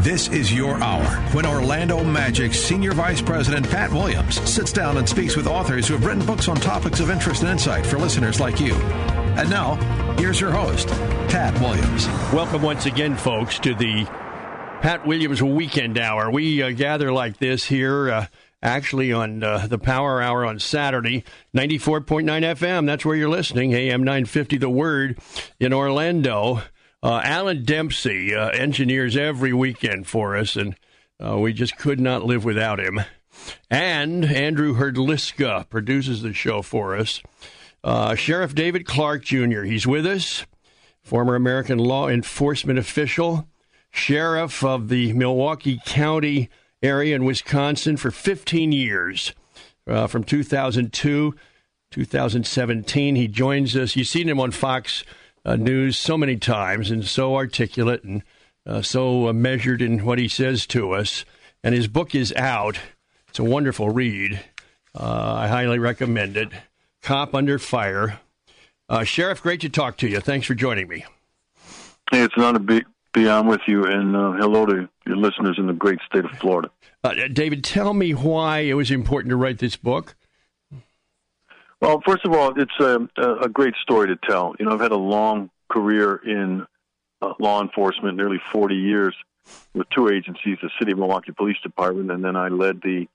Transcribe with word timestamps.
This 0.00 0.28
is 0.28 0.52
your 0.52 0.80
hour 0.80 1.04
when 1.32 1.44
Orlando 1.44 2.04
Magic 2.04 2.54
Senior 2.54 2.92
Vice 2.92 3.20
President 3.20 3.68
Pat 3.68 3.90
Williams 3.90 4.40
sits 4.48 4.72
down 4.72 4.96
and 4.96 5.08
speaks 5.08 5.34
with 5.34 5.48
authors 5.48 5.88
who 5.88 5.94
have 5.94 6.04
written 6.06 6.24
books 6.24 6.46
on 6.46 6.56
topics 6.56 7.00
of 7.00 7.10
interest 7.10 7.42
and 7.42 7.50
insight 7.50 7.84
for 7.84 7.98
listeners 7.98 8.38
like 8.38 8.60
you. 8.60 8.74
And 8.74 9.50
now, 9.50 9.74
here's 10.16 10.40
your 10.40 10.52
host, 10.52 10.86
Pat 11.28 11.52
Williams. 11.60 12.06
Welcome 12.32 12.62
once 12.62 12.86
again, 12.86 13.16
folks, 13.16 13.58
to 13.58 13.74
the 13.74 14.04
Pat 14.82 15.04
Williams 15.04 15.42
Weekend 15.42 15.98
Hour. 15.98 16.30
We 16.30 16.62
uh, 16.62 16.70
gather 16.70 17.12
like 17.12 17.38
this 17.38 17.64
here. 17.64 18.08
Uh, 18.08 18.26
actually 18.62 19.12
on 19.12 19.42
uh, 19.42 19.66
the 19.66 19.78
Power 19.78 20.22
Hour 20.22 20.44
on 20.44 20.60
Saturday, 20.60 21.24
94.9 21.56 22.24
FM. 22.24 22.86
That's 22.86 23.04
where 23.04 23.16
you're 23.16 23.28
listening. 23.28 23.74
AM 23.74 24.04
950 24.04 24.58
The 24.58 24.70
Word 24.70 25.18
in 25.58 25.72
Orlando. 25.72 26.62
Uh, 27.02 27.20
Alan 27.22 27.64
Dempsey 27.64 28.34
uh, 28.34 28.48
engineers 28.48 29.16
every 29.16 29.52
weekend 29.52 30.06
for 30.08 30.36
us, 30.36 30.56
and 30.56 30.74
uh, 31.24 31.38
we 31.38 31.52
just 31.52 31.76
could 31.76 32.00
not 32.00 32.24
live 32.24 32.44
without 32.44 32.80
him. 32.80 33.00
And 33.70 34.24
Andrew 34.24 34.74
Herdliska 34.74 35.68
produces 35.68 36.22
the 36.22 36.32
show 36.32 36.60
for 36.62 36.96
us. 36.96 37.22
Uh, 37.84 38.16
Sheriff 38.16 38.54
David 38.54 38.84
Clark 38.84 39.24
Jr., 39.24 39.62
he's 39.62 39.86
with 39.86 40.06
us, 40.06 40.44
former 41.02 41.36
American 41.36 41.78
law 41.78 42.08
enforcement 42.08 42.80
official, 42.80 43.46
sheriff 43.90 44.64
of 44.64 44.88
the 44.88 45.12
Milwaukee 45.12 45.80
County 45.86 46.50
area 46.82 47.14
in 47.14 47.24
Wisconsin 47.24 47.96
for 47.96 48.10
15 48.10 48.72
years. 48.72 49.32
Uh, 49.86 50.06
from 50.06 50.22
2002 50.22 51.34
2017 51.90 53.16
he 53.16 53.26
joins 53.26 53.74
us 53.74 53.96
you've 53.96 54.06
seen 54.06 54.28
him 54.28 54.38
on 54.38 54.50
fox 54.50 55.02
uh, 55.48 55.56
news 55.56 55.96
so 55.96 56.18
many 56.18 56.36
times 56.36 56.90
and 56.90 57.06
so 57.06 57.34
articulate 57.34 58.04
and 58.04 58.22
uh, 58.66 58.82
so 58.82 59.28
uh, 59.28 59.32
measured 59.32 59.80
in 59.80 60.04
what 60.04 60.18
he 60.18 60.28
says 60.28 60.66
to 60.66 60.92
us. 60.92 61.24
And 61.64 61.74
his 61.74 61.88
book 61.88 62.14
is 62.14 62.34
out. 62.34 62.78
It's 63.28 63.38
a 63.38 63.44
wonderful 63.44 63.88
read. 63.88 64.40
Uh, 64.94 65.34
I 65.38 65.48
highly 65.48 65.78
recommend 65.78 66.36
it. 66.36 66.50
Cop 67.02 67.34
Under 67.34 67.58
Fire. 67.58 68.20
Uh, 68.90 69.04
Sheriff, 69.04 69.42
great 69.42 69.62
to 69.62 69.70
talk 69.70 69.96
to 69.98 70.08
you. 70.08 70.20
Thanks 70.20 70.46
for 70.46 70.54
joining 70.54 70.86
me. 70.86 71.06
Hey, 72.10 72.22
it's 72.22 72.36
not 72.36 72.54
a 72.54 72.58
big 72.60 72.84
be 73.14 73.26
on 73.26 73.46
with 73.46 73.62
you, 73.66 73.84
and 73.84 74.14
uh, 74.14 74.32
hello 74.32 74.66
to 74.66 74.88
your 75.06 75.16
listeners 75.16 75.56
in 75.58 75.66
the 75.66 75.72
great 75.72 75.98
state 76.06 76.26
of 76.26 76.30
Florida. 76.32 76.70
David, 77.32 77.64
tell 77.64 77.94
me 77.94 78.12
why 78.12 78.60
it 78.60 78.74
was 78.74 78.90
important 78.90 79.30
to 79.30 79.36
write 79.36 79.58
this 79.58 79.76
book. 79.76 80.14
Well, 81.80 82.02
first 82.04 82.24
of 82.24 82.32
all, 82.32 82.58
it's 82.58 82.78
a, 82.80 83.08
a 83.42 83.48
great 83.48 83.74
story 83.82 84.08
to 84.08 84.16
tell. 84.28 84.54
You 84.58 84.66
know, 84.66 84.72
I've 84.72 84.80
had 84.80 84.92
a 84.92 84.96
long 84.96 85.50
career 85.70 86.16
in 86.16 86.66
uh, 87.22 87.34
law 87.38 87.62
enforcement, 87.62 88.16
nearly 88.16 88.40
40 88.52 88.74
years 88.74 89.14
with 89.74 89.88
two 89.90 90.08
agencies, 90.08 90.58
the 90.60 90.70
City 90.78 90.92
of 90.92 90.98
Milwaukee 90.98 91.32
Police 91.32 91.58
Department, 91.62 92.10
and 92.10 92.24
then 92.24 92.36
I 92.36 92.48
led 92.48 92.82
the 92.82 93.06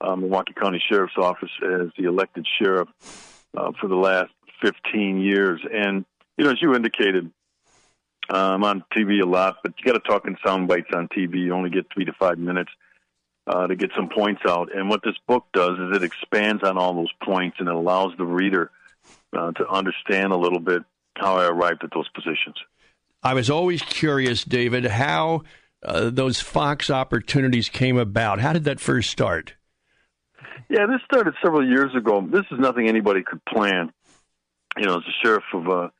uh, 0.00 0.16
Milwaukee 0.16 0.54
County 0.54 0.82
Sheriff's 0.88 1.18
Office 1.18 1.50
as 1.62 1.88
the 1.98 2.04
elected 2.04 2.46
sheriff 2.60 2.88
uh, 3.56 3.72
for 3.80 3.88
the 3.88 3.96
last 3.96 4.30
15 4.62 5.20
years. 5.20 5.60
And, 5.72 6.04
you 6.38 6.44
know, 6.44 6.52
as 6.52 6.62
you 6.62 6.74
indicated, 6.74 7.30
I'm 8.30 8.62
on 8.62 8.84
TV 8.96 9.20
a 9.20 9.26
lot, 9.26 9.58
but 9.62 9.74
you 9.78 9.84
got 9.84 10.02
to 10.02 10.08
talk 10.08 10.26
in 10.26 10.36
sound 10.44 10.68
bites 10.68 10.90
on 10.94 11.08
TV. 11.08 11.40
You 11.40 11.52
only 11.52 11.70
get 11.70 11.86
three 11.92 12.04
to 12.04 12.12
five 12.12 12.38
minutes 12.38 12.70
uh, 13.50 13.66
to 13.66 13.74
get 13.74 13.90
some 13.96 14.08
points 14.08 14.42
out. 14.46 14.74
And 14.74 14.88
what 14.88 15.02
this 15.02 15.16
book 15.26 15.44
does 15.52 15.72
is 15.78 15.96
it 15.96 16.04
expands 16.04 16.62
on 16.62 16.78
all 16.78 16.94
those 16.94 17.12
points 17.22 17.56
and 17.58 17.68
it 17.68 17.74
allows 17.74 18.12
the 18.16 18.24
reader 18.24 18.70
uh, 19.36 19.50
to 19.52 19.68
understand 19.68 20.32
a 20.32 20.36
little 20.36 20.60
bit 20.60 20.84
how 21.16 21.36
I 21.36 21.46
arrived 21.46 21.82
at 21.82 21.90
those 21.92 22.08
positions. 22.10 22.56
I 23.22 23.34
was 23.34 23.50
always 23.50 23.82
curious, 23.82 24.44
David, 24.44 24.86
how 24.86 25.42
uh, 25.82 26.10
those 26.10 26.40
Fox 26.40 26.90
opportunities 26.90 27.68
came 27.68 27.98
about. 27.98 28.40
How 28.40 28.52
did 28.52 28.64
that 28.64 28.80
first 28.80 29.10
start? 29.10 29.54
Yeah, 30.68 30.86
this 30.86 31.00
started 31.04 31.34
several 31.42 31.68
years 31.68 31.94
ago. 31.96 32.26
This 32.30 32.44
is 32.52 32.58
nothing 32.60 32.88
anybody 32.88 33.22
could 33.22 33.44
plan. 33.44 33.92
You 34.78 34.86
know, 34.86 34.98
as 34.98 35.02
a 35.02 35.26
sheriff 35.26 35.44
of 35.52 35.66
a, 35.66 35.90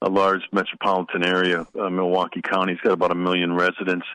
a 0.00 0.08
large 0.08 0.40
metropolitan 0.50 1.22
area, 1.22 1.66
uh, 1.78 1.90
Milwaukee 1.90 2.40
County, 2.40 2.72
has 2.72 2.80
got 2.80 2.92
about 2.92 3.12
a 3.12 3.14
million 3.14 3.52
residents 3.52 4.06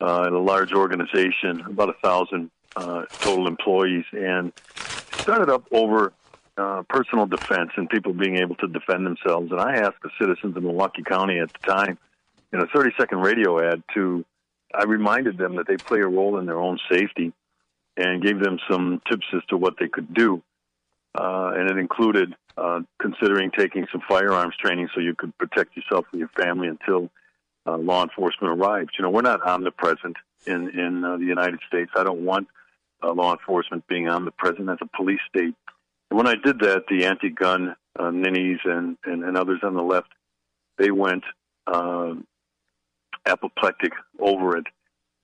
uh, 0.00 0.24
in 0.26 0.34
a 0.34 0.38
large 0.38 0.72
organization, 0.72 1.60
about 1.66 1.90
a 1.90 1.94
thousand 2.02 2.50
uh, 2.76 3.04
total 3.20 3.46
employees, 3.46 4.04
and 4.12 4.52
started 4.74 5.50
up 5.50 5.64
over 5.72 6.12
uh, 6.56 6.82
personal 6.88 7.26
defense 7.26 7.70
and 7.76 7.88
people 7.88 8.12
being 8.12 8.36
able 8.36 8.54
to 8.56 8.66
defend 8.66 9.06
themselves. 9.06 9.50
And 9.50 9.60
I 9.60 9.76
asked 9.76 10.02
the 10.02 10.10
citizens 10.20 10.56
of 10.56 10.62
Milwaukee 10.62 11.02
County 11.02 11.38
at 11.38 11.52
the 11.52 11.58
time 11.66 11.98
in 12.52 12.60
a 12.60 12.66
30 12.66 12.90
second 12.98 13.20
radio 13.20 13.60
ad 13.60 13.82
to, 13.94 14.24
I 14.74 14.84
reminded 14.84 15.38
them 15.38 15.56
that 15.56 15.66
they 15.66 15.76
play 15.76 16.00
a 16.00 16.06
role 16.06 16.38
in 16.38 16.46
their 16.46 16.58
own 16.58 16.78
safety 16.90 17.32
and 17.96 18.22
gave 18.22 18.40
them 18.40 18.58
some 18.70 19.00
tips 19.08 19.26
as 19.34 19.42
to 19.48 19.56
what 19.56 19.74
they 19.78 19.88
could 19.88 20.12
do. 20.14 20.42
Uh, 21.14 21.52
and 21.56 21.70
it 21.70 21.76
included 21.76 22.34
uh, 22.56 22.80
considering 23.00 23.50
taking 23.50 23.86
some 23.90 24.00
firearms 24.08 24.54
training 24.56 24.88
so 24.94 25.00
you 25.00 25.14
could 25.14 25.36
protect 25.38 25.76
yourself 25.76 26.06
and 26.12 26.20
your 26.20 26.30
family 26.36 26.68
until 26.68 27.10
uh, 27.66 27.76
law 27.76 28.02
enforcement 28.02 28.58
arrives. 28.60 28.90
You 28.98 29.04
know, 29.04 29.10
we're 29.10 29.22
not 29.22 29.42
omnipresent 29.42 30.16
in 30.46 30.70
in 30.70 31.04
uh, 31.04 31.16
the 31.16 31.24
United 31.24 31.60
States. 31.66 31.90
I 31.96 32.04
don't 32.04 32.24
want 32.24 32.48
uh, 33.02 33.12
law 33.12 33.32
enforcement 33.32 33.86
being 33.86 34.08
omnipresent 34.08 34.68
as 34.68 34.78
a 34.80 34.96
police 34.96 35.20
state. 35.28 35.54
When 36.08 36.26
I 36.26 36.34
did 36.34 36.60
that, 36.60 36.84
the 36.88 37.06
anti-gun 37.06 37.76
uh, 37.98 38.10
ninnies 38.10 38.58
and, 38.64 38.96
and 39.04 39.24
and 39.24 39.36
others 39.36 39.60
on 39.62 39.74
the 39.74 39.82
left, 39.82 40.08
they 40.78 40.90
went 40.90 41.24
uh, 41.66 42.14
apoplectic 43.26 43.92
over 44.18 44.56
it, 44.56 44.66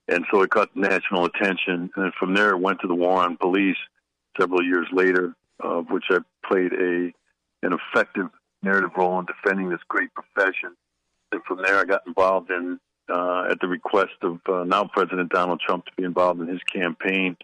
and 0.09 0.25
so 0.31 0.43
it 0.43 0.51
caught 0.51 0.75
national 0.77 1.25
attention. 1.25 1.91
And 1.97 2.13
from 2.19 2.35
there, 2.35 2.51
it 2.51 2.61
went 2.61 2.81
to 2.81 2.89
the 2.89 2.95
war 2.95 3.23
on 3.23 3.37
police 3.37 3.77
several 4.39 4.63
years 4.63 4.87
later, 4.93 5.35
of 5.61 5.91
which 5.91 6.05
I 6.11 6.19
played 6.47 6.73
a 6.73 7.13
an 7.63 7.73
effective 7.73 8.27
narrative 8.63 8.91
role 8.97 9.19
in 9.19 9.27
defending 9.27 9.71
this 9.71 9.81
great 9.89 10.11
profession 10.15 10.77
and 11.33 11.43
from 11.45 11.63
there, 11.63 11.79
I 11.79 11.85
got 11.85 12.07
involved 12.07 12.51
in 12.51 12.79
uh, 13.09 13.47
at 13.51 13.61
the 13.61 13.69
request 13.69 14.15
of 14.23 14.41
uh, 14.49 14.65
now 14.65 14.85
President 14.85 15.31
Donald 15.31 15.61
Trump 15.61 15.87
to 15.87 15.93
be 15.97 16.05
involved 16.05 16.41
in 16.41 16.49
his 16.49 16.63
campaign, 16.65 17.37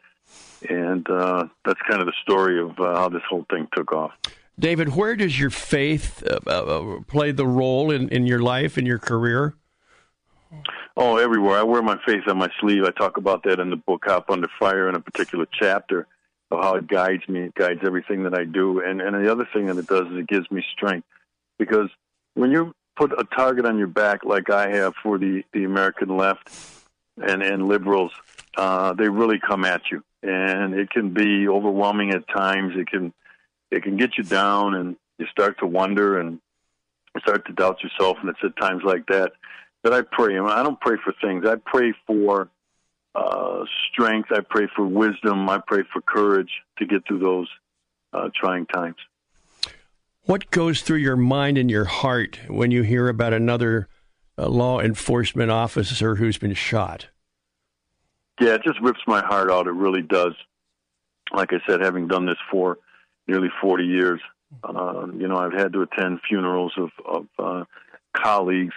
and 0.68 1.08
uh, 1.08 1.46
that's 1.64 1.80
kind 1.88 2.00
of 2.00 2.06
the 2.06 2.14
story 2.22 2.60
of 2.60 2.78
uh, 2.78 2.96
how 2.96 3.08
this 3.08 3.22
whole 3.28 3.46
thing 3.50 3.68
took 3.74 3.92
off. 3.92 4.12
David, 4.58 4.94
where 4.94 5.16
does 5.16 5.38
your 5.38 5.50
faith 5.50 6.22
uh, 6.26 6.38
uh, 6.48 7.00
play 7.06 7.32
the 7.32 7.46
role 7.46 7.90
in, 7.90 8.08
in 8.10 8.26
your 8.26 8.40
life 8.40 8.76
in 8.76 8.86
your 8.86 8.98
career? 8.98 9.54
Oh, 10.96 11.16
everywhere. 11.16 11.58
I 11.58 11.62
wear 11.62 11.80
my 11.80 11.98
faith 12.04 12.28
on 12.28 12.36
my 12.36 12.50
sleeve. 12.60 12.84
I 12.84 12.90
talk 12.90 13.16
about 13.16 13.44
that 13.44 13.58
in 13.58 13.70
the 13.70 13.76
book 13.76 14.02
Cop 14.02 14.30
Under 14.30 14.48
Fire 14.58 14.88
in 14.90 14.94
a 14.94 15.00
particular 15.00 15.46
chapter 15.50 16.06
of 16.50 16.62
how 16.62 16.74
it 16.74 16.86
guides 16.86 17.26
me. 17.28 17.44
It 17.44 17.54
guides 17.54 17.80
everything 17.82 18.24
that 18.24 18.38
I 18.38 18.44
do. 18.44 18.80
And 18.80 19.00
and 19.00 19.24
the 19.24 19.32
other 19.32 19.48
thing 19.54 19.66
that 19.66 19.78
it 19.78 19.86
does 19.86 20.06
is 20.08 20.18
it 20.18 20.28
gives 20.28 20.50
me 20.50 20.62
strength. 20.70 21.06
Because 21.58 21.88
when 22.34 22.50
you 22.50 22.74
put 22.96 23.12
a 23.12 23.24
target 23.24 23.64
on 23.66 23.78
your 23.78 23.86
back 23.86 24.24
like 24.24 24.50
I 24.50 24.70
have 24.70 24.94
for 25.02 25.18
the, 25.18 25.42
the 25.52 25.64
American 25.64 26.16
left 26.16 26.50
and, 27.16 27.42
and 27.42 27.68
liberals, 27.68 28.12
uh, 28.56 28.92
they 28.94 29.08
really 29.08 29.38
come 29.38 29.64
at 29.64 29.82
you. 29.90 30.02
And 30.22 30.74
it 30.74 30.90
can 30.90 31.12
be 31.12 31.48
overwhelming 31.48 32.12
at 32.12 32.28
times. 32.28 32.74
It 32.76 32.88
can 32.88 33.12
it 33.70 33.82
can 33.82 33.96
get 33.96 34.18
you 34.18 34.24
down 34.24 34.74
and 34.74 34.96
you 35.18 35.26
start 35.26 35.58
to 35.60 35.66
wonder 35.66 36.20
and 36.20 36.38
start 37.20 37.46
to 37.46 37.52
doubt 37.52 37.82
yourself 37.82 38.18
and 38.20 38.28
it's 38.28 38.38
at 38.44 38.56
times 38.56 38.82
like 38.84 39.06
that 39.06 39.32
that 39.82 39.92
I 39.92 40.02
pray. 40.02 40.38
I, 40.38 40.44
I 40.44 40.62
don't 40.62 40.80
pray 40.80 40.96
for 41.02 41.12
things. 41.20 41.44
I 41.46 41.56
pray 41.56 41.92
for 42.06 42.48
uh, 43.14 43.64
strength. 43.90 44.30
I 44.30 44.40
pray 44.40 44.68
for 44.74 44.86
wisdom. 44.86 45.48
I 45.48 45.58
pray 45.66 45.82
for 45.92 46.00
courage 46.00 46.50
to 46.78 46.86
get 46.86 47.06
through 47.06 47.18
those 47.18 47.48
uh, 48.12 48.28
trying 48.34 48.66
times. 48.66 48.96
What 50.24 50.50
goes 50.50 50.82
through 50.82 50.98
your 50.98 51.16
mind 51.16 51.58
and 51.58 51.70
your 51.70 51.84
heart 51.84 52.38
when 52.48 52.70
you 52.70 52.82
hear 52.82 53.08
about 53.08 53.32
another 53.32 53.88
uh, 54.38 54.48
law 54.48 54.80
enforcement 54.80 55.50
officer 55.50 56.16
who's 56.16 56.38
been 56.38 56.54
shot? 56.54 57.08
Yeah, 58.40 58.54
it 58.54 58.62
just 58.64 58.80
rips 58.80 59.00
my 59.06 59.20
heart 59.20 59.50
out. 59.50 59.66
It 59.66 59.72
really 59.72 60.02
does. 60.02 60.34
Like 61.32 61.52
I 61.52 61.58
said, 61.66 61.80
having 61.80 62.08
done 62.08 62.26
this 62.26 62.38
for 62.50 62.78
nearly 63.26 63.48
40 63.60 63.84
years, 63.84 64.20
uh, 64.62 65.06
you 65.16 65.26
know, 65.26 65.36
I've 65.36 65.52
had 65.52 65.72
to 65.72 65.82
attend 65.82 66.20
funerals 66.28 66.72
of, 66.76 66.90
of 67.04 67.26
uh, 67.38 67.64
colleagues 68.16 68.74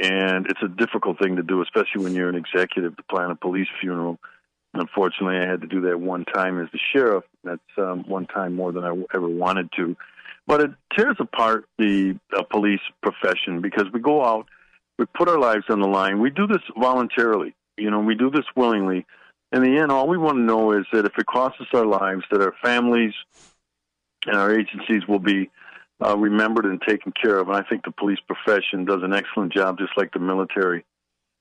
and 0.00 0.46
it's 0.46 0.62
a 0.62 0.68
difficult 0.68 1.18
thing 1.18 1.36
to 1.36 1.42
do, 1.42 1.62
especially 1.62 2.02
when 2.02 2.14
you're 2.14 2.28
an 2.28 2.34
executive 2.34 2.96
to 2.96 3.02
plan 3.04 3.30
a 3.30 3.36
police 3.36 3.68
funeral. 3.80 4.18
Unfortunately, 4.72 5.36
I 5.36 5.48
had 5.48 5.60
to 5.60 5.68
do 5.68 5.82
that 5.82 6.00
one 6.00 6.24
time 6.24 6.60
as 6.60 6.68
the 6.72 6.80
sheriff. 6.92 7.24
That's 7.44 7.60
um, 7.78 8.04
one 8.08 8.26
time 8.26 8.56
more 8.56 8.72
than 8.72 8.84
I 8.84 8.90
ever 9.14 9.28
wanted 9.28 9.70
to. 9.76 9.96
But 10.46 10.60
it 10.60 10.70
tears 10.96 11.16
apart 11.20 11.66
the 11.78 12.18
uh, 12.36 12.42
police 12.42 12.80
profession 13.02 13.60
because 13.60 13.84
we 13.92 14.00
go 14.00 14.24
out, 14.24 14.46
we 14.98 15.06
put 15.06 15.28
our 15.28 15.38
lives 15.38 15.64
on 15.70 15.80
the 15.80 15.88
line. 15.88 16.20
We 16.20 16.30
do 16.30 16.46
this 16.46 16.62
voluntarily. 16.78 17.54
You 17.76 17.90
know, 17.90 18.00
we 18.00 18.14
do 18.14 18.30
this 18.30 18.44
willingly. 18.54 19.06
In 19.52 19.62
the 19.62 19.78
end, 19.78 19.90
all 19.90 20.08
we 20.08 20.18
want 20.18 20.36
to 20.36 20.42
know 20.42 20.72
is 20.72 20.84
that 20.92 21.06
if 21.06 21.12
it 21.18 21.26
costs 21.26 21.60
us 21.60 21.66
our 21.72 21.86
lives, 21.86 22.24
that 22.30 22.42
our 22.42 22.54
families 22.62 23.14
and 24.26 24.36
our 24.36 24.52
agencies 24.52 25.06
will 25.08 25.18
be 25.18 25.50
uh, 26.04 26.16
remembered 26.16 26.66
and 26.66 26.80
taken 26.82 27.12
care 27.12 27.38
of. 27.38 27.48
And 27.48 27.56
I 27.56 27.62
think 27.62 27.84
the 27.84 27.90
police 27.92 28.18
profession 28.26 28.84
does 28.84 29.02
an 29.02 29.12
excellent 29.12 29.52
job, 29.52 29.78
just 29.78 29.92
like 29.96 30.12
the 30.12 30.18
military, 30.18 30.84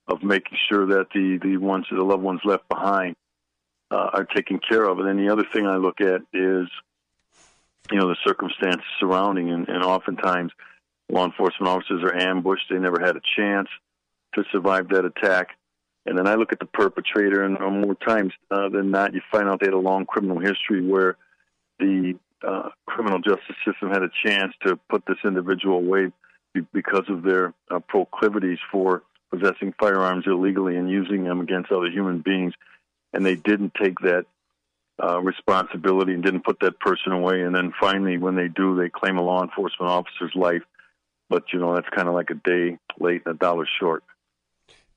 of 0.08 0.22
making 0.22 0.58
sure 0.70 0.86
that 0.86 1.08
the 1.14 1.40
the 1.42 1.58
ones, 1.58 1.86
the 1.90 2.04
loved 2.04 2.24
ones 2.24 2.42
left 2.44 2.68
behind, 2.70 3.16
uh, 3.92 4.10
are 4.14 4.26
taken 4.26 4.60
care 4.60 4.84
of. 4.84 5.00
And 5.00 5.08
then 5.08 5.18
the 5.18 5.32
other 5.32 5.46
thing 5.52 5.66
I 5.66 5.78
look 5.78 6.02
at 6.02 6.22
is, 6.34 6.68
you 7.92 7.98
know, 7.98 8.08
the 8.08 8.18
circumstances 8.26 8.86
surrounding, 9.00 9.50
and, 9.50 9.68
and 9.68 9.84
oftentimes 9.84 10.52
law 11.10 11.26
enforcement 11.26 11.70
officers 11.70 12.02
are 12.04 12.16
ambushed. 12.16 12.66
They 12.70 12.80
never 12.80 13.00
had 13.00 13.16
a 13.16 13.22
chance 13.36 13.68
to 14.36 14.44
survive 14.52 14.90
that 14.90 15.06
attack. 15.06 15.50
And 16.06 16.18
then 16.18 16.28
I 16.28 16.36
look 16.36 16.52
at 16.52 16.60
the 16.60 16.66
perpetrator, 16.66 17.44
and 17.44 17.58
more 17.82 17.96
times 17.96 18.34
uh, 18.52 18.70
than 18.70 18.92
not, 18.92 19.14
you 19.14 19.22
find 19.32 19.48
out 19.48 19.60
they 19.60 19.68
had 19.68 19.74
a 19.74 19.78
long 19.78 20.06
criminal 20.06 20.40
history 20.40 20.86
where 20.86 21.18
the 21.80 22.18
uh, 22.46 22.70
criminal 22.86 23.20
justice 23.20 23.56
system 23.66 23.90
had 23.90 24.04
a 24.04 24.10
chance 24.26 24.54
to 24.66 24.78
put 24.90 25.06
this 25.06 25.18
individual 25.24 25.78
away 25.78 26.12
because 26.74 27.06
of 27.10 27.24
their 27.24 27.54
uh, 27.72 27.80
proclivities 27.80 28.60
for 28.72 29.04
possessing 29.32 29.74
firearms 29.80 30.26
illegally 30.28 30.76
and 30.76 30.90
using 30.90 31.24
them 31.24 31.40
against 31.40 31.72
other 31.72 31.90
human 31.90 32.20
beings, 32.20 32.54
and 33.14 33.26
they 33.26 33.36
didn't 33.36 33.74
take 33.82 33.98
that 34.00 34.26
uh, 35.02 35.20
responsibility 35.22 36.14
and 36.14 36.24
didn't 36.24 36.46
put 36.46 36.60
that 36.62 36.80
person 36.80 37.12
away. 37.12 37.42
And 37.42 37.56
then 37.56 37.74
finally, 37.80 38.18
when 38.18 38.36
they 38.36 38.48
do, 38.48 38.76
they 38.76 38.90
claim 38.90 39.18
a 39.18 39.22
law 39.22 39.42
enforcement 39.42 39.92
officer's 39.92 40.34
life. 40.36 40.62
But 41.30 41.44
you 41.52 41.60
know 41.60 41.74
that's 41.74 41.88
kind 41.96 42.08
of 42.08 42.14
like 42.14 42.30
a 42.30 42.36
day 42.36 42.78
late 43.00 43.24
and 43.26 43.36
a 43.36 43.38
dollar 43.38 43.68
short. 43.80 44.04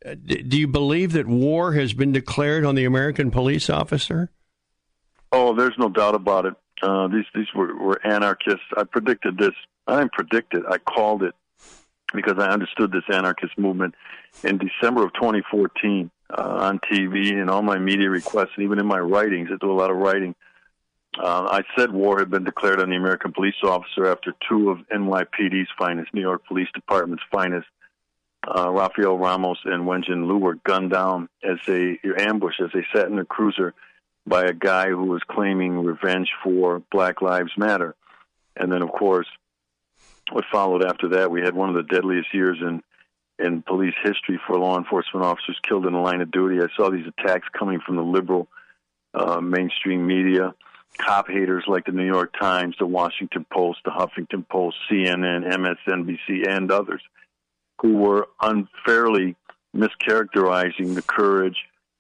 Uh, 0.05 0.15
do 0.15 0.59
you 0.59 0.69
believe 0.69 1.13
that 1.13 1.27
war 1.27 1.73
has 1.73 1.95
been 1.95 2.13
declared 2.13 2.65
on 2.65 2.75
the 2.75 2.85
American 2.85 3.31
police 3.31 3.71
officer? 3.71 4.31
Oh, 5.33 5.55
there's 5.55 5.75
no 5.79 5.89
doubt 5.89 6.15
about 6.15 6.45
it. 6.45 6.55
Uh, 6.83 7.09
these 7.09 7.25
these 7.35 7.47
were, 7.55 7.75
were 7.75 8.07
anarchists. 8.07 8.67
I 8.77 8.85
predicted 8.85 9.39
this. 9.39 9.55
I 9.87 9.99
didn't 9.99 10.13
predict 10.13 10.55
it. 10.55 10.65
I 10.69 10.79
called 10.79 11.23
it 11.23 11.35
because 12.13 12.39
I 12.39 12.49
understood 12.49 12.93
this 12.93 13.05
anarchist 13.11 13.59
movement 13.59 13.95
in 14.45 14.59
December 14.59 15.05
of 15.05 15.13
2014 15.15 16.11
uh, 16.31 16.43
on 16.43 16.81
TV 16.91 17.33
and 17.33 17.51
all 17.51 17.63
my 17.63 17.79
media 17.79 18.11
requests, 18.11 18.51
and 18.57 18.65
even 18.65 18.79
in 18.79 18.87
my 18.87 18.99
writings. 18.99 19.49
I 19.53 19.57
do 19.61 19.71
a 19.71 19.75
lot 19.75 19.91
of 19.91 19.97
writing. 19.97 20.35
Uh, 21.19 21.49
I 21.51 21.63
said 21.79 21.93
war 21.93 22.19
had 22.19 22.31
been 22.31 22.45
declared 22.45 22.81
on 22.81 22.91
the 22.91 22.97
American 22.97 23.33
police 23.33 23.55
officer 23.63 24.07
after 24.07 24.35
two 24.49 24.71
of 24.71 24.79
NYPD's 24.89 25.71
finest, 25.79 26.13
New 26.13 26.21
York 26.21 26.47
Police 26.47 26.69
Department's 26.75 27.25
finest, 27.33 27.67
uh, 28.47 28.71
Rafael 28.71 29.17
Ramos 29.17 29.59
and 29.65 29.85
Wenjin 29.85 30.27
Liu, 30.27 30.37
were 30.37 30.57
gunned 30.57 30.91
down 30.91 31.29
as 31.43 31.59
they 31.67 31.99
ambushed 32.19 32.61
as 32.61 32.71
they 32.75 32.87
sat 32.95 33.07
in 33.07 33.17
their 33.17 33.25
cruiser 33.25 33.73
by 34.27 34.45
a 34.45 34.53
guy 34.53 34.89
who 34.89 35.05
was 35.05 35.23
claiming 35.29 35.85
revenge 35.85 36.29
for 36.43 36.83
Black 36.91 37.23
Lives 37.23 37.53
Matter. 37.57 37.95
And 38.57 38.71
then, 38.71 38.83
of 38.83 38.91
course, 38.91 39.29
what 40.33 40.45
followed 40.51 40.85
after 40.85 41.09
that, 41.11 41.31
we 41.31 41.41
had 41.41 41.55
one 41.55 41.69
of 41.69 41.77
the 41.77 41.95
deadliest 41.95 42.35
years 42.35 42.59
in 42.61 42.83
in 43.39 43.63
police 43.63 43.95
history 44.03 44.41
for 44.47 44.59
law 44.59 44.79
enforcement 44.79 45.25
officers 45.25 45.59
killed 45.63 45.87
in 45.87 45.93
the 45.93 45.99
line 45.99 46.21
of 46.21 46.31
duty. 46.31 46.61
I 46.61 46.67
saw 46.77 46.91
these 46.91 47.07
attacks 47.07 47.47
coming 47.57 47.81
from 47.85 47.97
the 47.97 48.03
liberal 48.03 48.49
uh, 49.15 49.41
mainstream 49.41 50.07
media, 50.07 50.55
cop 50.99 51.29
haters 51.29 51.65
like 51.67 51.85
the 51.85 51.93
New 51.93 52.07
York 52.07 52.35
Times, 52.39 52.77
the 52.79 52.87
Washington 52.87 53.45
Post, 53.53 53.81
the 53.85 53.91
Huffington 53.91 54.49
Post, 54.49 54.77
CNN, 54.91 55.45
MSNBC, 55.53 56.49
and 56.49 56.71
others, 56.71 57.03
who 57.83 57.95
were 57.95 58.29
unfairly 58.41 59.37
mischaracterizing 59.75 60.95
the 60.95 61.03
courage, 61.03 61.57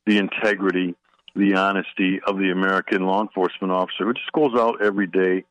the 0.06 0.16
integrity, 0.18 0.94
the 1.34 1.54
honesty 1.54 2.20
of 2.26 2.38
the 2.38 2.50
American 2.50 3.04
law 3.04 3.20
enforcement 3.20 3.72
officer 3.72 4.06
who 4.06 4.14
just 4.14 4.32
goes 4.32 4.54
out 4.54 4.82
every 4.82 5.06
day, 5.06 5.44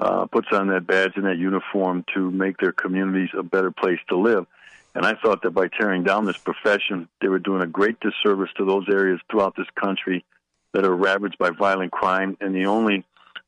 uh, 0.00 0.26
puts 0.26 0.48
on 0.52 0.68
that 0.68 0.86
badge 0.86 1.12
and 1.16 1.26
that 1.26 1.36
uniform 1.36 2.04
to 2.14 2.30
make 2.30 2.56
their 2.58 2.72
communities 2.72 3.28
a 3.36 3.42
better 3.42 3.70
place 3.70 3.98
to 4.08 4.16
live. 4.16 4.46
And 4.98 5.06
I 5.06 5.14
thought 5.14 5.42
that 5.42 5.52
by 5.52 5.68
tearing 5.68 6.02
down 6.02 6.24
this 6.24 6.38
profession, 6.38 7.08
they 7.20 7.28
were 7.28 7.38
doing 7.38 7.62
a 7.62 7.68
great 7.68 8.00
disservice 8.00 8.50
to 8.56 8.64
those 8.64 8.84
areas 8.90 9.20
throughout 9.30 9.54
this 9.56 9.68
country 9.80 10.24
that 10.74 10.84
are 10.84 10.92
ravaged 10.92 11.38
by 11.38 11.50
violent 11.50 11.92
crime. 11.92 12.36
And 12.40 12.52
the 12.52 12.66
only 12.66 13.04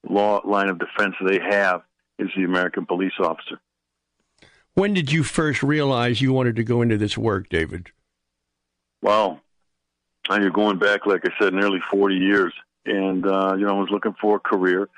law 0.08 0.41
line 0.44 0.69
of 0.69 0.79
defense 0.79 1.17
they 1.26 1.41
have 1.41 1.82
is 2.20 2.29
the 2.37 2.44
American 2.44 2.87
police 2.87 3.14
officer. 3.19 3.61
When 4.75 4.94
did 4.94 5.11
you 5.11 5.25
first 5.25 5.64
realize 5.64 6.20
you 6.20 6.32
wanted 6.32 6.55
to 6.55 6.62
go 6.62 6.82
into 6.82 6.97
this 6.97 7.19
work, 7.19 7.49
David? 7.49 7.91
Well, 9.02 9.41
and 10.29 10.44
you're 10.44 10.52
going 10.52 10.79
back, 10.79 11.05
like 11.05 11.23
I 11.25 11.32
said, 11.43 11.52
nearly 11.52 11.81
40 11.91 12.14
years. 12.14 12.55
And, 12.87 13.26
uh, 13.26 13.56
you 13.58 13.67
know, 13.67 13.76
I 13.76 13.81
was 13.81 13.91
looking 13.91 14.14
for 14.20 14.37
a 14.37 14.38
career. 14.41 14.88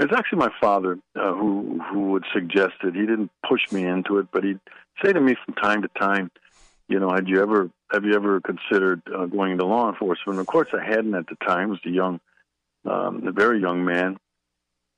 It's 0.00 0.12
actually 0.14 0.38
my 0.38 0.50
father 0.58 0.98
uh, 1.14 1.34
who 1.34 1.78
who 1.90 2.12
would 2.12 2.24
suggest 2.32 2.74
it. 2.82 2.94
He 2.94 3.00
didn't 3.00 3.30
push 3.46 3.70
me 3.70 3.84
into 3.84 4.16
it, 4.18 4.28
but 4.32 4.44
he'd 4.44 4.60
say 5.04 5.12
to 5.12 5.20
me 5.20 5.36
from 5.44 5.54
time 5.54 5.82
to 5.82 5.88
time, 5.88 6.30
you 6.88 6.98
know, 6.98 7.10
had 7.10 7.28
you 7.28 7.42
ever 7.42 7.70
have 7.92 8.04
you 8.04 8.14
ever 8.14 8.40
considered 8.40 9.02
uh, 9.14 9.26
going 9.26 9.52
into 9.52 9.66
law 9.66 9.90
enforcement? 9.90 10.38
And 10.38 10.40
of 10.40 10.46
course, 10.46 10.68
I 10.72 10.82
hadn't 10.82 11.14
at 11.14 11.26
the 11.26 11.36
time. 11.46 11.68
I 11.68 11.72
was 11.72 11.80
a 11.84 11.90
young, 11.90 12.18
um, 12.86 13.26
a 13.26 13.32
very 13.32 13.60
young 13.60 13.84
man, 13.84 14.16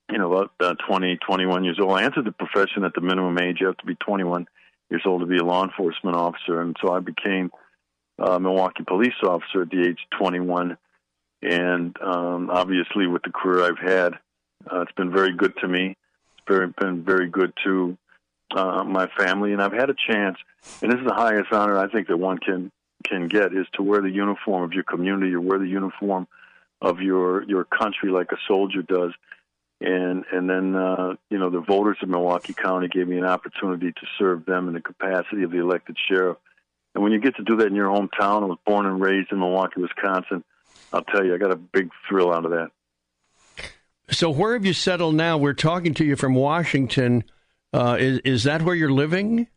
you 0.08 0.18
know, 0.18 0.32
about 0.32 0.52
uh, 0.60 0.74
20, 0.86 1.16
21 1.16 1.64
years 1.64 1.80
old. 1.80 1.98
I 1.98 2.04
entered 2.04 2.24
the 2.24 2.32
profession 2.32 2.84
at 2.84 2.94
the 2.94 3.00
minimum 3.00 3.36
age. 3.38 3.56
You 3.60 3.66
have 3.66 3.78
to 3.78 3.86
be 3.86 3.96
21 3.96 4.46
years 4.88 5.02
old 5.04 5.22
to 5.22 5.26
be 5.26 5.38
a 5.38 5.44
law 5.44 5.64
enforcement 5.64 6.16
officer, 6.16 6.60
and 6.60 6.76
so 6.80 6.92
I 6.92 7.00
became 7.00 7.50
uh, 8.20 8.38
Milwaukee 8.38 8.84
police 8.86 9.14
officer 9.24 9.62
at 9.62 9.70
the 9.70 9.80
age 9.80 9.98
of 10.12 10.18
21. 10.18 10.76
And 11.42 11.96
um, 12.00 12.50
obviously, 12.50 13.08
with 13.08 13.22
the 13.22 13.32
career 13.32 13.64
I've 13.64 13.78
had, 13.78 14.12
uh, 14.70 14.80
it's 14.82 14.92
been 14.92 15.12
very 15.12 15.34
good 15.34 15.56
to 15.58 15.68
me. 15.68 15.96
It's 16.36 16.46
very, 16.48 16.68
been 16.68 17.04
very 17.04 17.28
good 17.28 17.52
to 17.64 17.96
uh, 18.54 18.84
my 18.84 19.08
family, 19.18 19.52
and 19.52 19.62
I've 19.62 19.72
had 19.72 19.90
a 19.90 19.94
chance. 19.94 20.36
And 20.82 20.92
this 20.92 21.00
is 21.00 21.06
the 21.06 21.14
highest 21.14 21.52
honor 21.52 21.78
I 21.78 21.88
think 21.88 22.08
that 22.08 22.16
one 22.16 22.38
can 22.38 22.70
can 23.04 23.26
get 23.26 23.52
is 23.52 23.66
to 23.74 23.82
wear 23.82 24.00
the 24.00 24.10
uniform 24.10 24.62
of 24.62 24.72
your 24.72 24.84
community 24.84 25.34
or 25.34 25.40
wear 25.40 25.58
the 25.58 25.66
uniform 25.66 26.28
of 26.80 27.00
your 27.00 27.42
your 27.44 27.64
country 27.64 28.10
like 28.10 28.30
a 28.32 28.36
soldier 28.46 28.82
does. 28.82 29.12
And 29.80 30.24
and 30.30 30.48
then 30.48 30.76
uh, 30.76 31.14
you 31.30 31.38
know 31.38 31.50
the 31.50 31.60
voters 31.60 31.98
of 32.02 32.08
Milwaukee 32.08 32.54
County 32.54 32.88
gave 32.88 33.08
me 33.08 33.18
an 33.18 33.24
opportunity 33.24 33.92
to 33.92 34.06
serve 34.18 34.44
them 34.44 34.68
in 34.68 34.74
the 34.74 34.80
capacity 34.80 35.42
of 35.42 35.50
the 35.50 35.58
elected 35.58 35.96
sheriff 36.08 36.36
and 36.94 37.02
when 37.02 37.12
you 37.12 37.20
get 37.20 37.36
to 37.36 37.42
do 37.42 37.56
that 37.56 37.66
in 37.66 37.74
your 37.74 37.88
hometown, 37.88 38.42
I 38.42 38.46
was 38.46 38.58
born 38.66 38.86
and 38.86 39.00
raised 39.00 39.32
in 39.32 39.38
Milwaukee, 39.38 39.80
Wisconsin. 39.80 40.44
I'll 40.92 41.04
tell 41.04 41.24
you, 41.24 41.34
I 41.34 41.38
got 41.38 41.52
a 41.52 41.56
big 41.56 41.90
thrill 42.08 42.32
out 42.32 42.44
of 42.44 42.50
that. 42.50 42.70
So, 44.22 44.30
where 44.30 44.52
have 44.52 44.64
you 44.64 44.72
settled 44.72 45.16
now? 45.16 45.36
We're 45.36 45.52
talking 45.52 45.94
to 45.94 46.04
you 46.04 46.14
from 46.14 46.36
Washington. 46.36 47.24
Uh, 47.72 47.96
is 47.98 48.20
is 48.20 48.44
that 48.44 48.62
where 48.62 48.76
you're 48.76 48.92
living? 48.92 49.48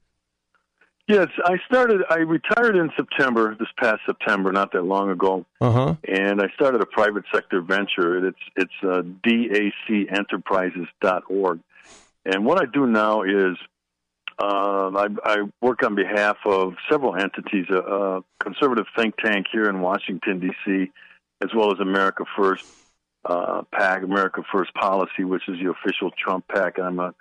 Yes, 1.07 1.27
I 1.45 1.59
started. 1.67 2.01
I 2.09 2.15
retired 2.15 2.75
in 2.75 2.89
September, 2.95 3.55
this 3.59 3.67
past 3.79 4.01
September, 4.07 4.51
not 4.51 4.71
that 4.71 4.81
long 4.81 5.11
ago, 5.11 5.45
uh-huh. 5.61 5.97
and 6.07 6.41
I 6.41 6.47
started 6.55 6.81
a 6.81 6.87
private 6.87 7.25
sector 7.31 7.61
venture. 7.61 8.27
It's 8.27 8.39
it's 8.55 8.73
uh, 8.81 9.03
dacenterprises.org, 9.23 11.59
and 12.25 12.43
what 12.43 12.59
I 12.59 12.65
do 12.65 12.87
now 12.87 13.21
is 13.21 13.57
um, 14.39 14.97
I, 14.97 15.09
I, 15.23 15.43
work 15.61 15.83
on 15.83 15.93
behalf 15.93 16.37
of 16.43 16.73
several 16.89 17.15
entities, 17.15 17.67
a, 17.69 17.77
a, 17.77 18.23
conservative 18.39 18.87
think 18.97 19.15
tank 19.17 19.45
here 19.51 19.69
in 19.69 19.81
Washington, 19.81 20.39
D.C., 20.39 20.91
as 21.43 21.53
well 21.53 21.71
as 21.71 21.79
America 21.79 22.23
First 22.35 22.65
uh, 23.25 23.63
PAC, 23.71 24.03
America 24.03 24.43
First 24.51 24.73
Policy, 24.73 25.23
which 25.23 25.43
is 25.47 25.57
the 25.61 25.71
official 25.71 26.11
Trump 26.11 26.47
PAC. 26.47 26.79
I'm 26.79 26.99
a 26.99 27.13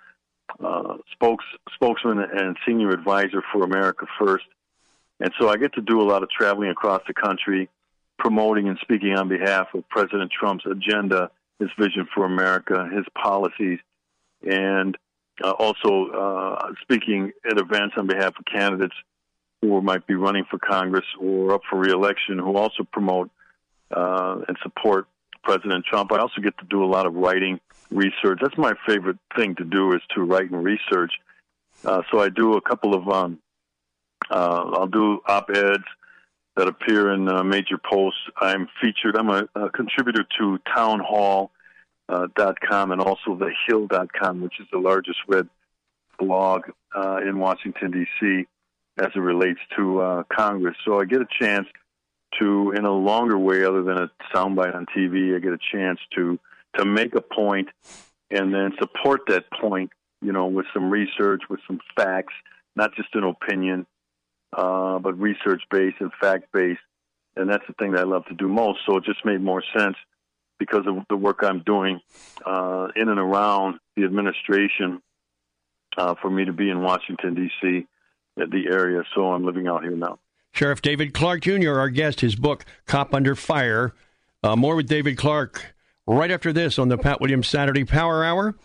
uh, 0.63 0.97
spokes, 1.11 1.45
spokesman 1.73 2.19
and 2.19 2.55
senior 2.65 2.89
advisor 2.89 3.43
for 3.51 3.63
America 3.63 4.05
First. 4.19 4.45
And 5.19 5.31
so 5.39 5.49
I 5.49 5.57
get 5.57 5.73
to 5.73 5.81
do 5.81 6.01
a 6.01 6.03
lot 6.03 6.23
of 6.23 6.29
traveling 6.29 6.69
across 6.69 7.01
the 7.07 7.13
country, 7.13 7.69
promoting 8.19 8.67
and 8.67 8.77
speaking 8.81 9.15
on 9.15 9.27
behalf 9.27 9.67
of 9.73 9.87
President 9.89 10.31
Trump's 10.31 10.65
agenda, 10.65 11.31
his 11.59 11.69
vision 11.79 12.07
for 12.13 12.25
America, 12.25 12.87
his 12.93 13.05
policies. 13.21 13.79
And 14.43 14.97
uh, 15.43 15.51
also 15.51 16.09
uh, 16.11 16.73
speaking 16.81 17.31
at 17.49 17.57
events 17.57 17.95
on 17.97 18.07
behalf 18.07 18.33
of 18.37 18.45
candidates 18.45 18.95
who 19.61 19.81
might 19.81 20.05
be 20.05 20.15
running 20.15 20.45
for 20.49 20.59
Congress 20.59 21.05
or 21.19 21.53
up 21.53 21.61
for 21.69 21.79
reelection 21.79 22.37
who 22.37 22.55
also 22.55 22.83
promote 22.83 23.29
uh, 23.91 24.37
and 24.47 24.57
support 24.61 25.07
President 25.45 25.85
Trump. 25.85 26.11
I 26.11 26.17
also 26.17 26.41
get 26.41 26.57
to 26.57 26.65
do 26.65 26.83
a 26.83 26.89
lot 26.95 27.05
of 27.05 27.13
writing, 27.13 27.59
research. 27.91 28.39
That's 28.41 28.57
my 28.57 28.73
favorite 28.87 29.19
thing 29.37 29.55
to 29.55 29.63
do 29.63 29.93
is 29.93 30.01
to 30.15 30.21
write 30.21 30.49
and 30.51 30.63
research. 30.73 31.13
Uh, 31.83 32.01
so 32.09 32.19
I 32.19 32.29
do 32.29 32.47
a 32.57 32.61
couple 32.61 32.93
of 32.99 33.07
um, 33.07 33.31
Uh, 34.29 34.63
I'll 34.73 34.87
do 34.87 35.21
op-eds 35.27 35.83
that 36.55 36.67
appear 36.67 37.13
in 37.13 37.29
uh, 37.29 37.43
major 37.43 37.77
posts. 37.77 38.23
I'm 38.37 38.67
featured. 38.81 39.15
I'm 39.19 39.29
a, 39.29 39.41
a 39.55 39.69
contributor 39.69 40.25
to 40.39 40.57
townhall.com 40.75 41.51
uh, 42.09 42.93
and 42.93 43.01
also 43.01 43.35
the 43.43 43.51
Hill 43.67 43.85
dot 43.87 44.09
com, 44.19 44.41
which 44.41 44.59
is 44.59 44.67
the 44.71 44.79
largest 44.79 45.19
read 45.27 45.47
blog 46.17 46.61
uh, 46.95 47.17
in 47.27 47.37
Washington, 47.37 47.91
D.C. 47.91 48.47
as 48.97 49.11
it 49.15 49.19
relates 49.19 49.59
to 49.75 49.83
uh, 49.99 50.23
Congress. 50.35 50.77
So 50.85 50.99
I 50.99 51.05
get 51.05 51.21
a 51.21 51.27
chance 51.39 51.67
to, 52.39 52.73
in 52.75 52.85
a 52.85 52.91
longer 52.91 53.37
way, 53.37 53.63
other 53.63 53.83
than 53.83 53.97
a 53.97 54.11
soundbite 54.33 54.75
on 54.75 54.85
TV, 54.95 55.35
I 55.35 55.39
get 55.39 55.53
a 55.53 55.59
chance 55.71 55.99
to 56.15 56.39
to 56.77 56.85
make 56.85 57.15
a 57.15 57.21
point 57.21 57.69
and 58.29 58.53
then 58.53 58.73
support 58.79 59.21
that 59.27 59.45
point, 59.51 59.91
you 60.21 60.33
know, 60.33 60.47
with 60.47 60.65
some 60.73 60.89
research, 60.89 61.43
with 61.49 61.59
some 61.67 61.79
facts, 61.95 62.33
not 62.75 62.93
just 62.95 63.09
an 63.13 63.23
opinion, 63.23 63.85
uh, 64.51 64.99
but 64.99 65.17
research 65.19 65.61
based 65.71 65.97
and 65.99 66.11
fact 66.19 66.51
based. 66.51 66.81
And 67.37 67.49
that's 67.49 67.63
the 67.67 67.73
thing 67.73 67.91
that 67.91 68.01
I 68.01 68.03
love 68.03 68.25
to 68.25 68.33
do 68.33 68.47
most. 68.47 68.79
So 68.85 68.97
it 68.97 69.03
just 69.05 69.23
made 69.25 69.41
more 69.41 69.63
sense 69.77 69.95
because 70.57 70.85
of 70.87 71.05
the 71.09 71.17
work 71.17 71.39
I'm 71.43 71.63
doing 71.65 71.99
uh, 72.45 72.87
in 72.95 73.09
and 73.09 73.19
around 73.19 73.79
the 73.95 74.03
administration 74.03 75.01
uh, 75.97 76.15
for 76.21 76.29
me 76.29 76.45
to 76.45 76.53
be 76.53 76.69
in 76.69 76.81
Washington, 76.81 77.35
D.C., 77.35 77.87
at 78.37 78.51
the 78.51 78.67
area. 78.69 79.03
So 79.15 79.31
I'm 79.31 79.45
living 79.45 79.67
out 79.67 79.83
here 79.83 79.95
now. 79.95 80.19
Sheriff 80.55 80.81
David 80.81 81.13
Clark 81.13 81.41
Jr., 81.41 81.77
our 81.77 81.89
guest, 81.89 82.21
his 82.21 82.35
book, 82.35 82.63
Cop 82.85 83.13
Under 83.13 83.35
Fire. 83.35 83.93
Uh, 84.41 84.55
more 84.55 84.77
with 84.77 84.87
David 84.87 85.17
Clark 85.17 85.75
right 86.07 86.31
after 86.31 86.53
this 86.53 86.79
on 86.79 86.87
the 86.87 86.97
Pat 86.97 87.19
Williams 87.19 87.49
Saturday 87.49 87.83
Power 87.83 88.23
Hour. 88.23 88.55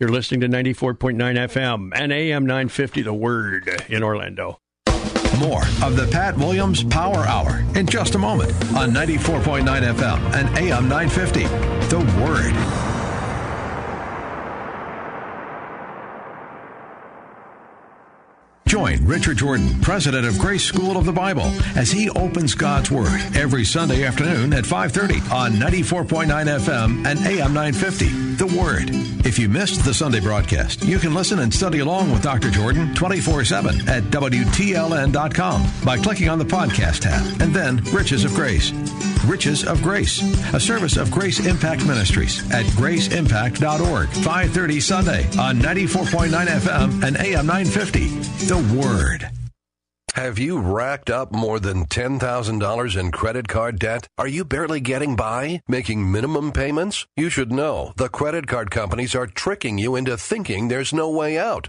You're 0.00 0.10
listening 0.10 0.40
to 0.40 0.48
94.9 0.48 1.14
FM 1.14 1.92
and 1.94 2.12
AM 2.12 2.46
950, 2.46 3.02
The 3.02 3.14
Word 3.14 3.84
in 3.88 4.02
Orlando. 4.02 4.58
More 5.38 5.62
of 5.84 5.94
the 5.94 6.08
Pat 6.10 6.36
Williams 6.36 6.82
Power 6.82 7.24
Hour 7.24 7.64
in 7.76 7.86
just 7.86 8.16
a 8.16 8.18
moment 8.18 8.52
on 8.74 8.90
94.9 8.90 9.62
FM 9.64 10.18
and 10.34 10.48
AM 10.58 10.88
950, 10.88 11.44
The 11.86 11.98
Word. 12.20 12.85
Join 18.66 19.06
Richard 19.06 19.36
Jordan, 19.36 19.80
president 19.80 20.26
of 20.26 20.38
Grace 20.38 20.64
School 20.64 20.96
of 20.96 21.04
the 21.04 21.12
Bible, 21.12 21.52
as 21.76 21.90
he 21.90 22.10
opens 22.10 22.52
God's 22.54 22.90
Word 22.90 23.20
every 23.36 23.64
Sunday 23.64 24.02
afternoon 24.04 24.52
at 24.52 24.64
5:30 24.66 25.20
on 25.30 25.52
94.9 25.52 26.48
FM 26.48 27.06
and 27.06 27.18
AM 27.20 27.54
950. 27.54 28.08
The 28.36 28.46
Word. 28.46 28.90
If 29.24 29.38
you 29.38 29.48
missed 29.48 29.84
the 29.84 29.94
Sunday 29.94 30.20
broadcast, 30.20 30.84
you 30.84 30.98
can 30.98 31.14
listen 31.14 31.38
and 31.38 31.54
study 31.54 31.78
along 31.78 32.10
with 32.10 32.22
Dr. 32.22 32.50
Jordan 32.50 32.92
24/7 32.94 33.88
at 33.88 34.10
WTLN.com 34.10 35.66
by 35.84 35.96
clicking 35.96 36.28
on 36.28 36.38
the 36.38 36.44
podcast 36.44 37.00
tab 37.00 37.24
and 37.40 37.54
then 37.54 37.82
Riches 37.92 38.24
of 38.24 38.34
Grace. 38.34 38.72
Riches 39.26 39.64
of 39.64 39.82
Grace, 39.82 40.22
a 40.54 40.60
service 40.60 40.96
of 40.96 41.10
Grace 41.10 41.44
Impact 41.44 41.84
Ministries 41.86 42.40
at 42.50 42.64
graceimpact.org. 42.76 44.08
5:30 44.08 44.80
Sunday 44.80 45.26
on 45.38 45.58
94.9 45.60 46.46
FM 46.46 47.02
and 47.02 47.16
AM 47.16 47.46
950. 47.46 48.08
The 48.46 48.58
Word. 48.74 49.30
Have 50.16 50.38
you 50.38 50.58
racked 50.58 51.10
up 51.10 51.30
more 51.30 51.60
than 51.60 51.84
$10,000 51.84 52.96
in 52.96 53.10
credit 53.10 53.48
card 53.48 53.78
debt? 53.78 54.08
Are 54.16 54.26
you 54.26 54.46
barely 54.46 54.80
getting 54.80 55.14
by, 55.14 55.60
making 55.68 56.10
minimum 56.10 56.52
payments? 56.52 57.06
You 57.18 57.28
should 57.28 57.52
know 57.52 57.92
the 57.96 58.08
credit 58.08 58.46
card 58.46 58.70
companies 58.70 59.14
are 59.14 59.26
tricking 59.26 59.76
you 59.76 59.94
into 59.94 60.16
thinking 60.16 60.68
there's 60.68 60.94
no 60.94 61.10
way 61.10 61.38
out. 61.38 61.68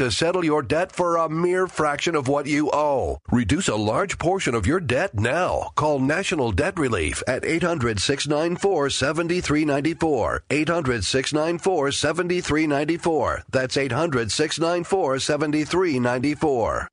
to 0.01 0.09
settle 0.09 0.43
your 0.43 0.63
debt 0.63 0.91
for 0.91 1.17
a 1.17 1.29
mere 1.29 1.67
fraction 1.67 2.15
of 2.15 2.27
what 2.27 2.47
you 2.47 2.71
owe. 2.73 3.19
Reduce 3.31 3.67
a 3.67 3.75
large 3.75 4.17
portion 4.17 4.55
of 4.55 4.65
your 4.65 4.79
debt 4.79 5.13
now. 5.13 5.69
Call 5.75 5.99
National 5.99 6.51
Debt 6.51 6.79
Relief 6.79 7.21
at 7.27 7.45
800 7.45 7.99
694 7.99 8.89
7394. 8.89 10.43
800 10.49 11.05
694 11.05 11.91
7394. 11.91 13.43
That's 13.51 13.77
800 13.77 14.31
694 14.31 15.19
7394. 15.19 16.87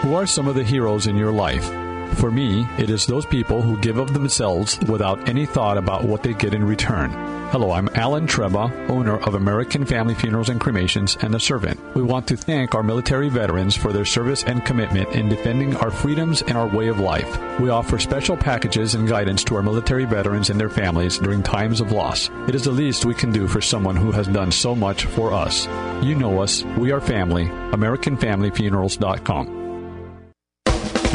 Who 0.00 0.14
are 0.14 0.26
some 0.26 0.48
of 0.48 0.54
the 0.54 0.64
heroes 0.64 1.06
in 1.06 1.18
your 1.18 1.32
life? 1.32 1.83
For 2.16 2.30
me, 2.30 2.66
it 2.78 2.90
is 2.90 3.06
those 3.06 3.26
people 3.26 3.60
who 3.60 3.76
give 3.78 3.98
of 3.98 4.14
themselves 4.14 4.78
without 4.88 5.28
any 5.28 5.46
thought 5.46 5.76
about 5.76 6.04
what 6.04 6.22
they 6.22 6.32
get 6.32 6.54
in 6.54 6.64
return. 6.64 7.10
Hello, 7.50 7.72
I'm 7.72 7.88
Alan 7.94 8.26
Treba, 8.26 8.88
owner 8.88 9.18
of 9.18 9.34
American 9.34 9.84
Family 9.84 10.14
Funerals 10.14 10.48
and 10.48 10.60
Cremations 10.60 11.16
and 11.20 11.34
The 11.34 11.38
Servant. 11.38 11.78
We 11.94 12.02
want 12.02 12.26
to 12.28 12.36
thank 12.36 12.74
our 12.74 12.82
military 12.82 13.28
veterans 13.28 13.76
for 13.76 13.92
their 13.92 14.04
service 14.04 14.44
and 14.44 14.64
commitment 14.64 15.10
in 15.10 15.28
defending 15.28 15.76
our 15.76 15.90
freedoms 15.90 16.42
and 16.42 16.56
our 16.56 16.66
way 16.66 16.88
of 16.88 16.98
life. 16.98 17.38
We 17.60 17.68
offer 17.68 17.98
special 17.98 18.36
packages 18.36 18.94
and 18.94 19.08
guidance 19.08 19.44
to 19.44 19.56
our 19.56 19.62
military 19.62 20.04
veterans 20.04 20.50
and 20.50 20.58
their 20.58 20.70
families 20.70 21.18
during 21.18 21.42
times 21.42 21.80
of 21.80 21.92
loss. 21.92 22.30
It 22.48 22.54
is 22.54 22.64
the 22.64 22.72
least 22.72 23.04
we 23.04 23.14
can 23.14 23.32
do 23.32 23.46
for 23.46 23.60
someone 23.60 23.96
who 23.96 24.10
has 24.12 24.26
done 24.26 24.50
so 24.50 24.74
much 24.74 25.04
for 25.04 25.32
us. 25.32 25.66
You 26.02 26.14
know 26.14 26.42
us, 26.42 26.64
we 26.78 26.90
are 26.90 27.00
family, 27.00 27.46
AmericanFamilyFunerals.com. 27.46 29.63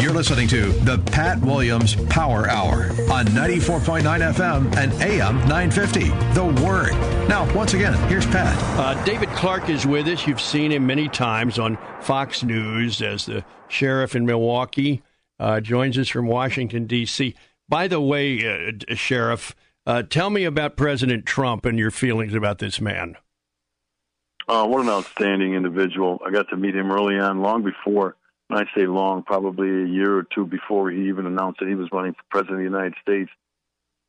You're 0.01 0.13
listening 0.13 0.47
to 0.47 0.71
the 0.71 0.97
Pat 0.97 1.41
Williams 1.41 1.93
Power 2.05 2.49
Hour 2.49 2.83
on 3.11 3.25
94.9 3.25 4.01
FM 4.01 4.77
and 4.77 4.93
AM 4.93 5.35
950. 5.39 6.07
The 6.33 6.63
Word. 6.63 6.93
Now, 7.27 7.53
once 7.53 7.73
again, 7.73 7.93
here's 8.07 8.25
Pat. 8.25 8.57
Uh, 8.79 9.03
David 9.03 9.27
Clark 9.29 9.67
is 9.67 9.85
with 9.85 10.07
us. 10.07 10.25
You've 10.25 10.39
seen 10.39 10.71
him 10.71 10.87
many 10.87 11.09
times 11.09 11.59
on 11.59 11.77
Fox 11.99 12.43
News 12.43 13.01
as 13.01 13.25
the 13.25 13.43
sheriff 13.67 14.15
in 14.15 14.25
Milwaukee. 14.25 15.03
Uh, 15.37 15.59
joins 15.59 15.97
us 15.97 16.07
from 16.07 16.27
Washington, 16.27 16.87
D.C. 16.87 17.35
By 17.67 17.89
the 17.89 17.99
way, 17.99 18.47
uh, 18.47 18.95
Sheriff, 18.95 19.53
uh, 19.85 20.03
tell 20.03 20.29
me 20.29 20.45
about 20.45 20.77
President 20.77 21.25
Trump 21.25 21.65
and 21.65 21.77
your 21.77 21.91
feelings 21.91 22.33
about 22.33 22.59
this 22.59 22.79
man. 22.79 23.17
Uh, 24.47 24.65
what 24.65 24.81
an 24.81 24.89
outstanding 24.89 25.55
individual. 25.55 26.21
I 26.25 26.31
got 26.31 26.47
to 26.51 26.55
meet 26.55 26.73
him 26.73 26.89
early 26.89 27.19
on, 27.19 27.41
long 27.41 27.63
before 27.63 28.15
when 28.49 28.59
I 28.59 28.65
say 28.75 28.87
long, 28.87 29.21
probably 29.23 29.69
a 29.69 29.85
year 29.85 30.17
or 30.17 30.23
two 30.23 30.45
before 30.45 30.89
he 30.89 31.07
even 31.07 31.27
announced 31.27 31.59
that 31.59 31.69
he 31.69 31.75
was 31.75 31.87
running 31.91 32.13
for 32.13 32.23
president 32.31 32.65
of 32.65 32.71
the 32.71 32.77
United 32.77 32.95
States. 33.01 33.29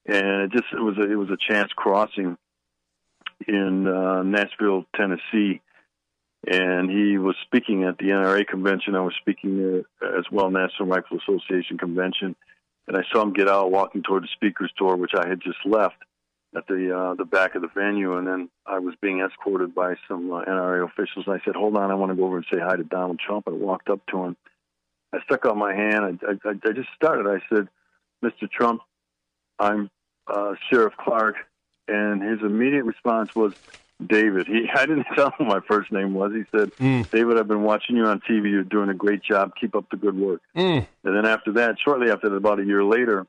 And 0.06 0.42
it 0.42 0.52
just 0.52 0.64
it 0.72 0.80
was 0.80 0.96
a, 0.96 1.12
it 1.12 1.14
was 1.14 1.28
a 1.28 1.36
chance 1.52 1.70
crossing 1.76 2.38
in 3.46 3.86
uh, 3.86 4.22
Nashville, 4.22 4.86
Tennessee, 4.96 5.60
and 6.50 6.90
he 6.90 7.18
was 7.18 7.36
speaking 7.44 7.84
at 7.84 7.98
the 7.98 8.06
NRA 8.06 8.46
convention. 8.46 8.94
I 8.94 9.02
was 9.02 9.14
speaking 9.20 9.84
there 10.00 10.18
as 10.18 10.24
well, 10.32 10.50
National 10.50 10.88
Rifle 10.88 11.18
Association 11.18 11.76
convention, 11.76 12.34
and 12.88 12.96
I 12.96 13.02
saw 13.12 13.20
him 13.20 13.34
get 13.34 13.46
out, 13.46 13.70
walking 13.70 14.02
toward 14.02 14.22
the 14.22 14.28
speaker's 14.34 14.72
door, 14.78 14.96
which 14.96 15.12
I 15.14 15.28
had 15.28 15.42
just 15.42 15.58
left 15.66 15.96
at 16.56 16.66
the 16.66 16.96
uh, 16.96 17.14
the 17.14 17.24
back 17.24 17.54
of 17.54 17.62
the 17.62 17.68
venue, 17.68 18.16
and 18.16 18.26
then 18.26 18.48
I 18.66 18.78
was 18.80 18.94
being 19.00 19.20
escorted 19.20 19.74
by 19.74 19.94
some 20.08 20.32
uh, 20.32 20.44
NRA 20.44 20.84
officials. 20.84 21.26
And 21.26 21.40
I 21.40 21.44
said, 21.44 21.54
"Hold 21.54 21.76
on, 21.76 21.90
I 21.90 21.94
want 21.94 22.10
to 22.10 22.16
go 22.16 22.24
over 22.24 22.36
and 22.38 22.46
say 22.50 22.58
hi 22.58 22.76
to 22.76 22.84
Donald 22.84 23.20
Trump." 23.24 23.46
I 23.46 23.52
walked 23.52 23.88
up 23.88 24.00
to 24.06 24.24
him. 24.24 24.36
I 25.12 25.20
stuck 25.24 25.46
out 25.46 25.56
my 25.56 25.74
hand. 25.74 26.20
I, 26.22 26.48
I, 26.48 26.50
I 26.50 26.72
just 26.72 26.88
started. 26.94 27.26
I 27.26 27.40
said, 27.54 27.68
"Mr. 28.24 28.50
Trump, 28.50 28.82
I'm 29.58 29.90
uh, 30.26 30.54
Sheriff 30.68 30.94
Clark," 30.96 31.36
and 31.86 32.22
his 32.22 32.40
immediate 32.40 32.84
response 32.84 33.34
was, 33.36 33.52
"David." 34.04 34.48
He 34.48 34.68
I 34.74 34.86
didn't 34.86 35.06
tell 35.14 35.32
him 35.38 35.46
my 35.46 35.60
first 35.68 35.92
name 35.92 36.14
was. 36.14 36.32
He 36.32 36.44
said, 36.50 36.72
mm. 36.76 37.08
"David, 37.12 37.38
I've 37.38 37.48
been 37.48 37.62
watching 37.62 37.96
you 37.96 38.06
on 38.06 38.20
TV. 38.28 38.50
You're 38.50 38.64
doing 38.64 38.88
a 38.88 38.94
great 38.94 39.22
job. 39.22 39.52
Keep 39.60 39.76
up 39.76 39.88
the 39.90 39.96
good 39.96 40.18
work." 40.18 40.40
Mm. 40.56 40.84
And 41.04 41.16
then 41.16 41.26
after 41.26 41.52
that, 41.52 41.76
shortly 41.84 42.10
after 42.10 42.28
that, 42.28 42.36
about 42.36 42.58
a 42.58 42.64
year 42.64 42.82
later, 42.82 43.24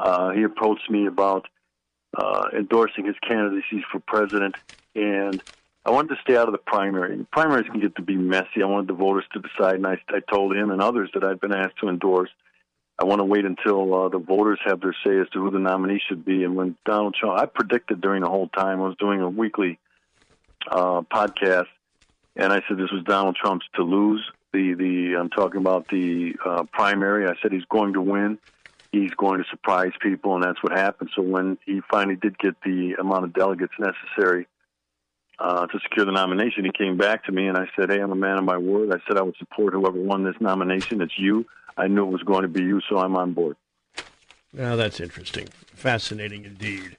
uh, 0.00 0.30
he 0.30 0.42
approached 0.42 0.90
me 0.90 1.06
about 1.06 1.46
uh, 2.14 2.48
endorsing 2.56 3.06
his 3.06 3.16
candidacy 3.26 3.84
for 3.90 4.00
president, 4.00 4.56
and 4.94 5.42
I 5.84 5.90
wanted 5.90 6.16
to 6.16 6.20
stay 6.22 6.36
out 6.36 6.48
of 6.48 6.52
the 6.52 6.58
primary. 6.58 7.16
The 7.16 7.24
primaries 7.24 7.66
can 7.70 7.80
get 7.80 7.94
to 7.96 8.02
be 8.02 8.16
messy. 8.16 8.62
I 8.62 8.66
wanted 8.66 8.88
the 8.88 8.94
voters 8.94 9.24
to 9.34 9.40
decide, 9.40 9.76
and 9.76 9.86
I, 9.86 9.98
I 10.08 10.20
told 10.20 10.56
him 10.56 10.70
and 10.70 10.82
others 10.82 11.10
that 11.14 11.22
I'd 11.22 11.40
been 11.40 11.54
asked 11.54 11.78
to 11.80 11.88
endorse. 11.88 12.30
I 12.98 13.04
want 13.04 13.20
to 13.20 13.24
wait 13.24 13.44
until 13.44 13.94
uh, 13.94 14.08
the 14.08 14.18
voters 14.18 14.58
have 14.64 14.80
their 14.80 14.96
say 15.04 15.18
as 15.20 15.28
to 15.30 15.40
who 15.40 15.50
the 15.50 15.58
nominee 15.58 16.00
should 16.08 16.24
be. 16.24 16.44
And 16.44 16.56
when 16.56 16.76
Donald 16.84 17.14
Trump, 17.14 17.38
I 17.38 17.46
predicted 17.46 18.00
during 18.00 18.22
the 18.22 18.28
whole 18.28 18.48
time 18.48 18.80
I 18.80 18.86
was 18.86 18.96
doing 18.96 19.20
a 19.20 19.28
weekly 19.28 19.78
uh, 20.68 21.02
podcast, 21.02 21.68
and 22.34 22.52
I 22.52 22.62
said 22.66 22.78
this 22.78 22.90
was 22.90 23.04
Donald 23.04 23.36
Trump's 23.36 23.66
to 23.74 23.82
lose. 23.82 24.24
The 24.52 24.74
the 24.74 25.16
I'm 25.20 25.28
talking 25.28 25.60
about 25.60 25.88
the 25.88 26.36
uh, 26.44 26.64
primary. 26.72 27.28
I 27.28 27.34
said 27.42 27.52
he's 27.52 27.64
going 27.66 27.92
to 27.92 28.00
win. 28.00 28.38
He's 28.96 29.12
going 29.12 29.42
to 29.42 29.44
surprise 29.50 29.92
people, 30.00 30.34
and 30.36 30.42
that's 30.42 30.62
what 30.62 30.72
happened. 30.72 31.10
So 31.14 31.20
when 31.20 31.58
he 31.66 31.82
finally 31.90 32.16
did 32.16 32.38
get 32.38 32.54
the 32.64 32.94
amount 32.98 33.24
of 33.24 33.34
delegates 33.34 33.74
necessary 33.78 34.46
uh, 35.38 35.66
to 35.66 35.78
secure 35.80 36.06
the 36.06 36.12
nomination, 36.12 36.64
he 36.64 36.72
came 36.72 36.96
back 36.96 37.26
to 37.26 37.32
me 37.32 37.46
and 37.46 37.58
I 37.58 37.66
said, 37.76 37.90
"Hey, 37.90 38.00
I'm 38.00 38.12
a 38.12 38.16
man 38.16 38.38
of 38.38 38.44
my 38.44 38.56
word. 38.56 38.90
I 38.94 38.96
said 39.06 39.18
I 39.18 39.22
would 39.22 39.36
support 39.36 39.74
whoever 39.74 40.00
won 40.00 40.24
this 40.24 40.36
nomination. 40.40 41.02
It's 41.02 41.18
you. 41.18 41.44
I 41.76 41.88
knew 41.88 42.06
it 42.06 42.10
was 42.10 42.22
going 42.22 42.42
to 42.42 42.48
be 42.48 42.62
you, 42.62 42.80
so 42.88 42.96
I'm 42.96 43.16
on 43.16 43.34
board." 43.34 43.56
Now 44.52 44.76
that's 44.76 44.98
interesting, 44.98 45.48
fascinating 45.74 46.46
indeed. 46.46 46.96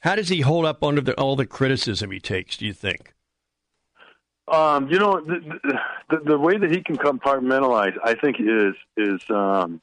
How 0.00 0.16
does 0.16 0.28
he 0.28 0.40
hold 0.40 0.64
up 0.64 0.82
under 0.82 1.00
the, 1.00 1.14
all 1.14 1.36
the 1.36 1.46
criticism 1.46 2.10
he 2.10 2.18
takes? 2.18 2.56
Do 2.56 2.66
you 2.66 2.72
think? 2.72 3.14
Um, 4.48 4.88
you 4.88 4.98
know, 4.98 5.20
the, 5.20 5.80
the, 6.10 6.18
the 6.24 6.38
way 6.38 6.56
that 6.56 6.70
he 6.70 6.82
can 6.82 6.96
compartmentalize, 6.96 7.96
I 8.02 8.14
think, 8.14 8.36
is 8.40 8.74
is 8.96 9.20
um, 9.30 9.80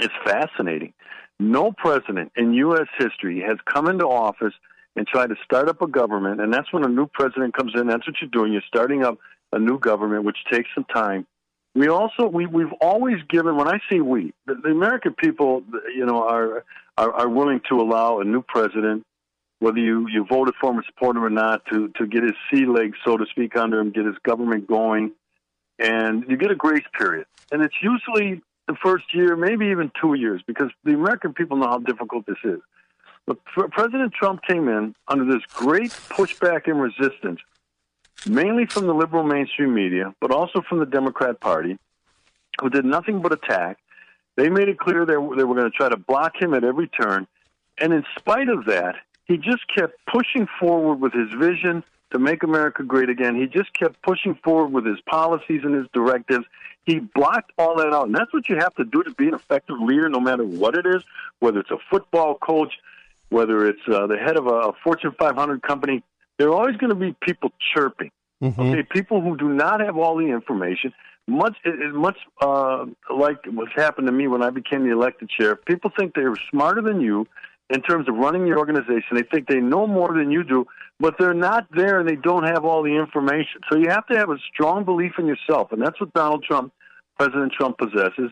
is 0.00 0.10
fascinating. 0.24 0.92
No 1.38 1.72
president 1.72 2.32
in 2.36 2.54
U.S. 2.54 2.88
history 2.98 3.42
has 3.46 3.58
come 3.72 3.88
into 3.88 4.06
office 4.06 4.54
and 4.94 5.06
tried 5.06 5.28
to 5.28 5.36
start 5.44 5.68
up 5.68 5.82
a 5.82 5.86
government, 5.86 6.40
and 6.40 6.52
that's 6.52 6.72
when 6.72 6.84
a 6.84 6.88
new 6.88 7.06
president 7.06 7.54
comes 7.54 7.72
in. 7.74 7.86
That's 7.86 8.06
what 8.06 8.16
you're 8.20 8.30
doing. 8.30 8.52
You're 8.52 8.62
starting 8.66 9.04
up 9.04 9.18
a 9.52 9.58
new 9.58 9.78
government, 9.78 10.24
which 10.24 10.38
takes 10.50 10.70
some 10.74 10.84
time. 10.84 11.26
We 11.74 11.88
also 11.88 12.26
we 12.26 12.46
we've 12.46 12.72
always 12.80 13.16
given. 13.28 13.56
When 13.56 13.68
I 13.68 13.80
say 13.90 14.00
we, 14.00 14.32
the, 14.46 14.54
the 14.54 14.70
American 14.70 15.12
people, 15.14 15.62
you 15.94 16.06
know, 16.06 16.22
are, 16.26 16.64
are 16.96 17.12
are 17.12 17.28
willing 17.28 17.60
to 17.68 17.80
allow 17.80 18.20
a 18.20 18.24
new 18.24 18.40
president 18.40 19.04
whether 19.58 19.78
you, 19.78 20.06
you 20.08 20.24
voted 20.28 20.54
for 20.60 20.70
him 20.70 20.78
or 20.78 20.84
support 20.84 21.16
him 21.16 21.24
or 21.24 21.30
not, 21.30 21.64
to, 21.72 21.88
to 21.96 22.06
get 22.06 22.22
his 22.22 22.34
sea 22.50 22.66
legs, 22.66 22.96
so 23.04 23.16
to 23.16 23.24
speak, 23.30 23.56
under 23.56 23.80
him, 23.80 23.90
get 23.90 24.04
his 24.04 24.16
government 24.22 24.66
going. 24.66 25.12
And 25.78 26.24
you 26.28 26.36
get 26.36 26.50
a 26.50 26.54
grace 26.54 26.84
period. 26.98 27.26
And 27.50 27.62
it's 27.62 27.74
usually 27.82 28.42
the 28.66 28.76
first 28.82 29.14
year, 29.14 29.36
maybe 29.36 29.66
even 29.66 29.90
two 30.00 30.14
years, 30.14 30.42
because 30.46 30.70
the 30.84 30.92
American 30.92 31.32
people 31.32 31.56
know 31.56 31.68
how 31.68 31.78
difficult 31.78 32.26
this 32.26 32.38
is. 32.44 32.60
But 33.26 33.44
President 33.44 34.12
Trump 34.12 34.42
came 34.42 34.68
in 34.68 34.94
under 35.08 35.24
this 35.24 35.42
great 35.52 35.90
pushback 35.90 36.68
and 36.68 36.80
resistance, 36.80 37.40
mainly 38.24 38.66
from 38.66 38.86
the 38.86 38.94
liberal 38.94 39.24
mainstream 39.24 39.74
media, 39.74 40.14
but 40.20 40.30
also 40.30 40.62
from 40.68 40.78
the 40.78 40.86
Democrat 40.86 41.40
Party, 41.40 41.78
who 42.60 42.70
did 42.70 42.84
nothing 42.84 43.20
but 43.20 43.32
attack. 43.32 43.78
They 44.36 44.48
made 44.48 44.68
it 44.68 44.78
clear 44.78 45.04
they, 45.04 45.14
they 45.14 45.44
were 45.44 45.54
going 45.54 45.70
to 45.70 45.76
try 45.76 45.88
to 45.88 45.96
block 45.96 46.40
him 46.40 46.54
at 46.54 46.62
every 46.62 46.88
turn. 46.88 47.26
And 47.78 47.92
in 47.92 48.04
spite 48.18 48.48
of 48.48 48.66
that, 48.66 48.96
he 49.24 49.36
just 49.36 49.62
kept 49.74 49.94
pushing 50.06 50.46
forward 50.60 51.00
with 51.00 51.12
his 51.12 51.28
vision 51.36 51.82
to 52.12 52.18
make 52.18 52.42
America 52.42 52.82
great 52.82 53.08
again. 53.08 53.34
He 53.34 53.46
just 53.46 53.72
kept 53.72 54.00
pushing 54.02 54.38
forward 54.44 54.72
with 54.72 54.86
his 54.86 55.00
policies 55.08 55.62
and 55.64 55.74
his 55.74 55.86
directives. 55.92 56.44
He 56.84 57.00
blocked 57.00 57.52
all 57.58 57.76
that 57.78 57.92
out. 57.92 58.06
And 58.06 58.14
that's 58.14 58.32
what 58.32 58.48
you 58.48 58.56
have 58.56 58.74
to 58.76 58.84
do 58.84 59.02
to 59.02 59.10
be 59.14 59.28
an 59.28 59.34
effective 59.34 59.76
leader, 59.80 60.08
no 60.08 60.20
matter 60.20 60.44
what 60.44 60.76
it 60.76 60.86
is, 60.86 61.02
whether 61.40 61.60
it's 61.60 61.70
a 61.70 61.78
football 61.90 62.36
coach, 62.36 62.72
whether 63.28 63.66
it's 63.66 63.80
uh, 63.92 64.06
the 64.06 64.16
head 64.16 64.36
of 64.36 64.46
a 64.46 64.72
Fortune 64.84 65.14
500 65.18 65.62
company. 65.62 66.02
There 66.38 66.48
are 66.48 66.54
always 66.54 66.76
going 66.76 66.90
to 66.90 66.96
be 66.96 67.16
people 67.20 67.50
chirping. 67.74 68.10
Mm-hmm. 68.42 68.60
Okay, 68.60 68.82
people 68.82 69.20
who 69.20 69.36
do 69.36 69.48
not 69.48 69.80
have 69.80 69.96
all 69.96 70.16
the 70.16 70.26
information. 70.26 70.92
Much, 71.26 71.56
much 71.92 72.18
uh, 72.40 72.84
like 73.12 73.38
what's 73.46 73.72
happened 73.74 74.06
to 74.06 74.12
me 74.12 74.28
when 74.28 74.42
I 74.42 74.50
became 74.50 74.84
the 74.84 74.92
elected 74.92 75.28
chair. 75.28 75.56
People 75.56 75.90
think 75.98 76.14
they're 76.14 76.36
smarter 76.50 76.82
than 76.82 77.00
you 77.00 77.26
in 77.70 77.82
terms 77.82 78.08
of 78.08 78.14
running 78.14 78.44
the 78.44 78.56
organization. 78.56 79.16
They 79.16 79.22
think 79.22 79.48
they 79.48 79.60
know 79.60 79.86
more 79.86 80.14
than 80.14 80.30
you 80.30 80.44
do, 80.44 80.66
but 81.00 81.16
they're 81.18 81.34
not 81.34 81.66
there 81.74 81.98
and 82.00 82.08
they 82.08 82.16
don't 82.16 82.44
have 82.44 82.64
all 82.64 82.82
the 82.82 82.96
information. 82.96 83.60
So 83.70 83.78
you 83.78 83.88
have 83.90 84.06
to 84.06 84.16
have 84.16 84.30
a 84.30 84.38
strong 84.52 84.84
belief 84.84 85.12
in 85.18 85.26
yourself, 85.26 85.72
and 85.72 85.82
that's 85.82 86.00
what 86.00 86.12
Donald 86.12 86.44
Trump, 86.44 86.72
President 87.18 87.52
Trump, 87.52 87.78
possesses. 87.78 88.30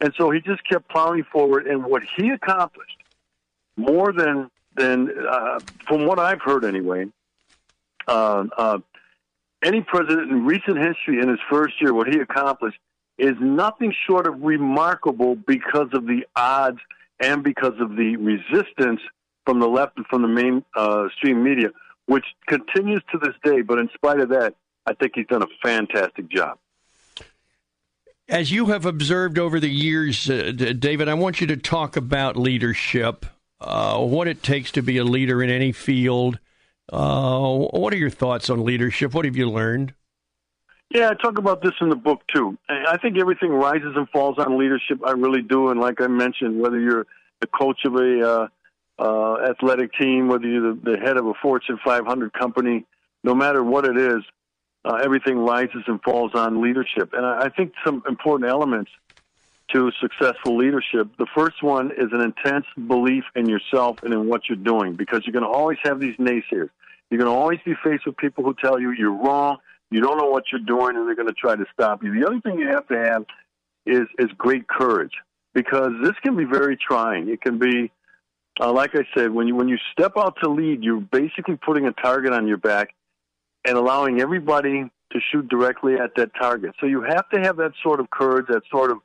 And 0.00 0.14
so 0.16 0.30
he 0.30 0.40
just 0.40 0.66
kept 0.66 0.88
plowing 0.88 1.24
forward, 1.24 1.66
and 1.66 1.84
what 1.84 2.02
he 2.16 2.30
accomplished, 2.30 2.96
more 3.76 4.12
than 4.12 4.50
than 4.76 5.10
uh, 5.28 5.58
from 5.86 6.06
what 6.06 6.18
I've 6.18 6.40
heard 6.40 6.64
anyway, 6.64 7.06
uh, 8.06 8.44
uh, 8.56 8.78
any 9.62 9.82
president 9.82 10.30
in 10.30 10.46
recent 10.46 10.78
history 10.78 11.20
in 11.20 11.28
his 11.28 11.40
first 11.50 11.74
year, 11.82 11.92
what 11.92 12.06
he 12.06 12.20
accomplished 12.20 12.78
is 13.18 13.34
nothing 13.40 13.92
short 14.06 14.26
of 14.26 14.42
remarkable 14.42 15.34
because 15.34 15.88
of 15.92 16.06
the 16.06 16.24
odds 16.34 16.78
and 17.20 17.44
because 17.44 17.74
of 17.80 17.96
the 17.96 18.16
resistance 18.16 19.00
from 19.44 19.60
the 19.60 19.68
left 19.68 19.96
and 19.96 20.06
from 20.06 20.22
the 20.22 20.28
mainstream 20.28 21.38
uh, 21.38 21.40
media, 21.40 21.68
which 22.06 22.24
continues 22.48 23.02
to 23.12 23.18
this 23.18 23.34
day. 23.44 23.62
But 23.62 23.78
in 23.78 23.88
spite 23.94 24.20
of 24.20 24.30
that, 24.30 24.54
I 24.86 24.94
think 24.94 25.12
he's 25.14 25.26
done 25.26 25.42
a 25.42 25.48
fantastic 25.62 26.28
job. 26.28 26.58
As 28.28 28.50
you 28.52 28.66
have 28.66 28.86
observed 28.86 29.38
over 29.38 29.58
the 29.58 29.70
years, 29.70 30.30
uh, 30.30 30.52
David, 30.78 31.08
I 31.08 31.14
want 31.14 31.40
you 31.40 31.46
to 31.48 31.56
talk 31.56 31.96
about 31.96 32.36
leadership, 32.36 33.26
uh, 33.60 33.98
what 33.98 34.28
it 34.28 34.42
takes 34.42 34.70
to 34.72 34.82
be 34.82 34.98
a 34.98 35.04
leader 35.04 35.42
in 35.42 35.50
any 35.50 35.72
field. 35.72 36.38
Uh, 36.92 37.56
what 37.72 37.92
are 37.92 37.98
your 37.98 38.10
thoughts 38.10 38.48
on 38.48 38.64
leadership? 38.64 39.14
What 39.14 39.24
have 39.24 39.36
you 39.36 39.50
learned? 39.50 39.94
Yeah, 40.90 41.10
I 41.10 41.14
talk 41.14 41.38
about 41.38 41.62
this 41.62 41.72
in 41.80 41.88
the 41.88 41.96
book 41.96 42.22
too. 42.34 42.58
I 42.68 42.96
think 42.96 43.16
everything 43.16 43.50
rises 43.50 43.92
and 43.94 44.08
falls 44.08 44.38
on 44.38 44.58
leadership. 44.58 45.00
I 45.06 45.12
really 45.12 45.42
do, 45.42 45.68
and 45.68 45.80
like 45.80 46.00
I 46.00 46.08
mentioned, 46.08 46.60
whether 46.60 46.80
you're 46.80 47.06
the 47.40 47.46
coach 47.46 47.84
of 47.84 47.94
a 47.94 48.28
uh, 48.28 48.48
uh, 48.98 49.50
athletic 49.50 49.92
team, 49.94 50.26
whether 50.26 50.48
you're 50.48 50.74
the, 50.74 50.90
the 50.92 50.96
head 50.98 51.16
of 51.16 51.26
a 51.26 51.34
Fortune 51.34 51.78
500 51.84 52.32
company, 52.32 52.84
no 53.22 53.36
matter 53.36 53.62
what 53.62 53.84
it 53.84 53.96
is, 53.96 54.22
uh, 54.84 54.94
everything 54.96 55.38
rises 55.38 55.84
and 55.86 56.02
falls 56.02 56.32
on 56.34 56.60
leadership. 56.60 57.12
And 57.12 57.24
I, 57.24 57.42
I 57.42 57.48
think 57.50 57.72
some 57.84 58.02
important 58.08 58.50
elements 58.50 58.90
to 59.72 59.92
successful 60.00 60.56
leadership. 60.56 61.08
The 61.18 61.26
first 61.36 61.62
one 61.62 61.92
is 61.92 62.08
an 62.10 62.20
intense 62.20 62.66
belief 62.88 63.22
in 63.36 63.48
yourself 63.48 64.02
and 64.02 64.12
in 64.12 64.26
what 64.26 64.48
you're 64.48 64.56
doing, 64.56 64.94
because 64.94 65.22
you're 65.24 65.32
going 65.32 65.44
to 65.44 65.56
always 65.56 65.78
have 65.84 66.00
these 66.00 66.16
naysayers. 66.16 66.70
You're 67.10 67.18
going 67.18 67.30
to 67.32 67.38
always 67.38 67.60
be 67.64 67.74
faced 67.84 68.06
with 68.06 68.16
people 68.16 68.42
who 68.42 68.54
tell 68.54 68.80
you 68.80 68.90
you're 68.90 69.12
wrong 69.12 69.58
you 69.90 70.00
don't 70.00 70.18
know 70.18 70.30
what 70.30 70.44
you're 70.52 70.60
doing, 70.60 70.96
and 70.96 71.06
they're 71.06 71.16
going 71.16 71.28
to 71.28 71.34
try 71.34 71.56
to 71.56 71.64
stop 71.72 72.02
you. 72.02 72.18
The 72.18 72.26
other 72.26 72.40
thing 72.40 72.58
you 72.58 72.68
have 72.68 72.86
to 72.88 72.98
have 72.98 73.24
is 73.86 74.06
is 74.18 74.28
great 74.38 74.68
courage 74.68 75.12
because 75.54 75.92
this 76.02 76.14
can 76.22 76.36
be 76.36 76.44
very 76.44 76.76
trying. 76.76 77.28
It 77.28 77.40
can 77.40 77.58
be, 77.58 77.90
uh, 78.60 78.72
like 78.72 78.94
I 78.94 79.04
said, 79.16 79.32
when 79.32 79.48
you 79.48 79.56
when 79.56 79.68
you 79.68 79.78
step 79.92 80.12
out 80.16 80.36
to 80.42 80.50
lead, 80.50 80.84
you're 80.84 81.00
basically 81.00 81.56
putting 81.56 81.86
a 81.86 81.92
target 81.92 82.32
on 82.32 82.46
your 82.46 82.56
back 82.56 82.94
and 83.64 83.76
allowing 83.76 84.20
everybody 84.20 84.90
to 85.12 85.20
shoot 85.32 85.48
directly 85.48 85.94
at 85.94 86.14
that 86.16 86.30
target. 86.40 86.74
So 86.80 86.86
you 86.86 87.02
have 87.02 87.28
to 87.30 87.40
have 87.40 87.56
that 87.56 87.72
sort 87.82 87.98
of 88.00 88.08
courage, 88.10 88.46
that 88.48 88.62
sort 88.70 88.92
of 88.92 88.98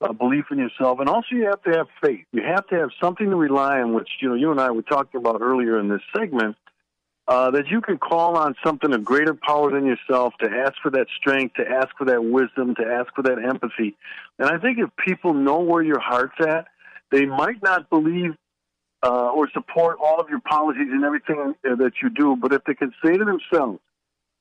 uh, 0.00 0.12
belief 0.14 0.46
in 0.50 0.58
yourself, 0.58 1.00
and 1.00 1.08
also 1.08 1.26
you 1.32 1.44
have 1.44 1.62
to 1.64 1.70
have 1.70 1.86
faith. 2.02 2.24
You 2.32 2.42
have 2.42 2.66
to 2.68 2.76
have 2.76 2.88
something 3.02 3.28
to 3.28 3.36
rely 3.36 3.80
on, 3.80 3.92
which 3.92 4.08
you 4.20 4.28
know 4.28 4.34
you 4.34 4.50
and 4.50 4.60
I 4.60 4.70
were 4.70 4.82
talking 4.82 5.20
about 5.20 5.42
earlier 5.42 5.78
in 5.78 5.88
this 5.88 6.00
segment 6.16 6.56
uh, 7.30 7.52
that 7.52 7.68
you 7.68 7.80
can 7.80 7.96
call 7.96 8.36
on 8.36 8.56
something 8.66 8.92
of 8.92 9.04
greater 9.04 9.34
power 9.34 9.70
than 9.70 9.86
yourself 9.86 10.34
to 10.40 10.50
ask 10.50 10.74
for 10.82 10.90
that 10.90 11.06
strength, 11.16 11.54
to 11.54 11.62
ask 11.62 11.88
for 11.96 12.04
that 12.04 12.24
wisdom, 12.24 12.74
to 12.74 12.84
ask 12.84 13.14
for 13.14 13.22
that 13.22 13.38
empathy. 13.38 13.96
And 14.40 14.48
I 14.48 14.58
think 14.58 14.78
if 14.78 14.90
people 14.96 15.32
know 15.32 15.60
where 15.60 15.80
your 15.80 16.00
heart's 16.00 16.34
at, 16.40 16.66
they 17.12 17.26
might 17.26 17.62
not 17.62 17.88
believe 17.88 18.34
uh, 19.04 19.30
or 19.30 19.48
support 19.52 19.98
all 20.02 20.20
of 20.20 20.28
your 20.28 20.40
policies 20.40 20.88
and 20.90 21.04
everything 21.04 21.54
that 21.62 21.92
you 22.02 22.10
do, 22.10 22.34
but 22.34 22.52
if 22.52 22.64
they 22.64 22.74
can 22.74 22.92
say 23.02 23.16
to 23.16 23.24
themselves, 23.24 23.78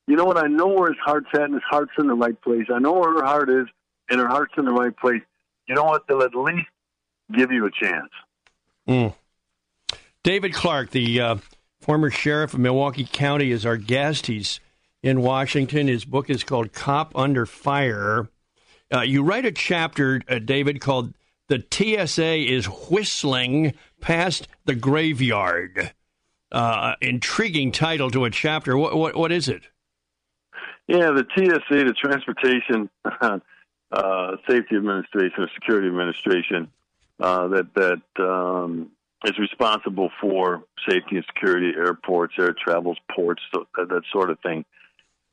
you 0.08 0.16
know 0.16 0.26
what, 0.26 0.38
I 0.38 0.48
know 0.48 0.70
where 0.70 0.90
his 0.90 0.98
heart's 1.00 1.30
at 1.36 1.44
and 1.44 1.54
his 1.54 1.64
heart's 1.70 1.92
in 2.00 2.08
the 2.08 2.16
right 2.16 2.42
place. 2.42 2.66
I 2.74 2.80
know 2.80 2.94
where 2.94 3.14
her 3.14 3.24
heart 3.24 3.52
is 3.52 3.68
and 4.10 4.20
her 4.20 4.28
heart's 4.28 4.54
in 4.58 4.66
the 4.66 4.74
right 4.74 4.98
place. 4.98 5.22
You 5.68 5.76
know 5.76 5.84
what, 5.84 6.08
they'll 6.08 6.24
at 6.24 6.34
least 6.34 6.68
give 7.32 7.52
you 7.52 7.68
a 7.68 7.72
chance. 7.72 8.10
Mm. 8.88 9.14
David 10.24 10.54
Clark, 10.54 10.90
the 10.90 11.22
uh, 11.22 11.36
former 11.80 12.10
sheriff 12.10 12.54
of 12.54 12.60
Milwaukee 12.60 13.08
County, 13.12 13.52
is 13.52 13.66
our 13.66 13.78
guest. 13.78 14.28
He's 14.28 14.60
in 15.02 15.22
Washington. 15.22 15.88
His 15.88 16.06
book 16.06 16.30
is 16.30 16.44
called 16.44 16.74
Cop 16.74 17.16
Under 17.16 17.46
Fire. 17.46 18.30
Uh, 18.94 19.02
you 19.02 19.24
write 19.24 19.46
a 19.46 19.52
chapter, 19.52 20.22
uh, 20.28 20.40
David, 20.40 20.82
called 20.82 21.14
The 21.48 21.64
TSA 21.72 22.52
is 22.52 22.66
Whistling 22.66 23.74
Past 24.02 24.48
the 24.66 24.76
Graveyard. 24.76 25.94
Uh, 26.52 26.96
intriguing 27.02 27.72
title 27.72 28.10
to 28.10 28.26
a 28.26 28.32
chapter. 28.32 28.76
What, 28.76 28.96
what, 28.96 29.16
what 29.16 29.32
is 29.32 29.48
it? 29.48 29.64
Yeah, 30.88 31.12
the 31.12 31.26
TSA, 31.36 31.84
the 31.86 31.94
Transportation 31.94 32.90
uh, 33.92 34.36
Safety 34.50 34.76
Administration 34.76 35.44
or 35.44 35.50
Security 35.54 35.88
Administration, 35.88 36.72
uh, 37.20 37.48
that 37.50 37.74
that 37.76 38.24
um, 38.24 38.90
is 39.26 39.38
responsible 39.38 40.10
for 40.22 40.64
safety 40.88 41.18
and 41.18 41.26
security, 41.26 41.74
airports, 41.76 42.34
air 42.40 42.54
travels, 42.54 42.98
ports, 43.14 43.42
that, 43.54 43.66
that 43.76 44.02
sort 44.12 44.30
of 44.30 44.40
thing. 44.40 44.66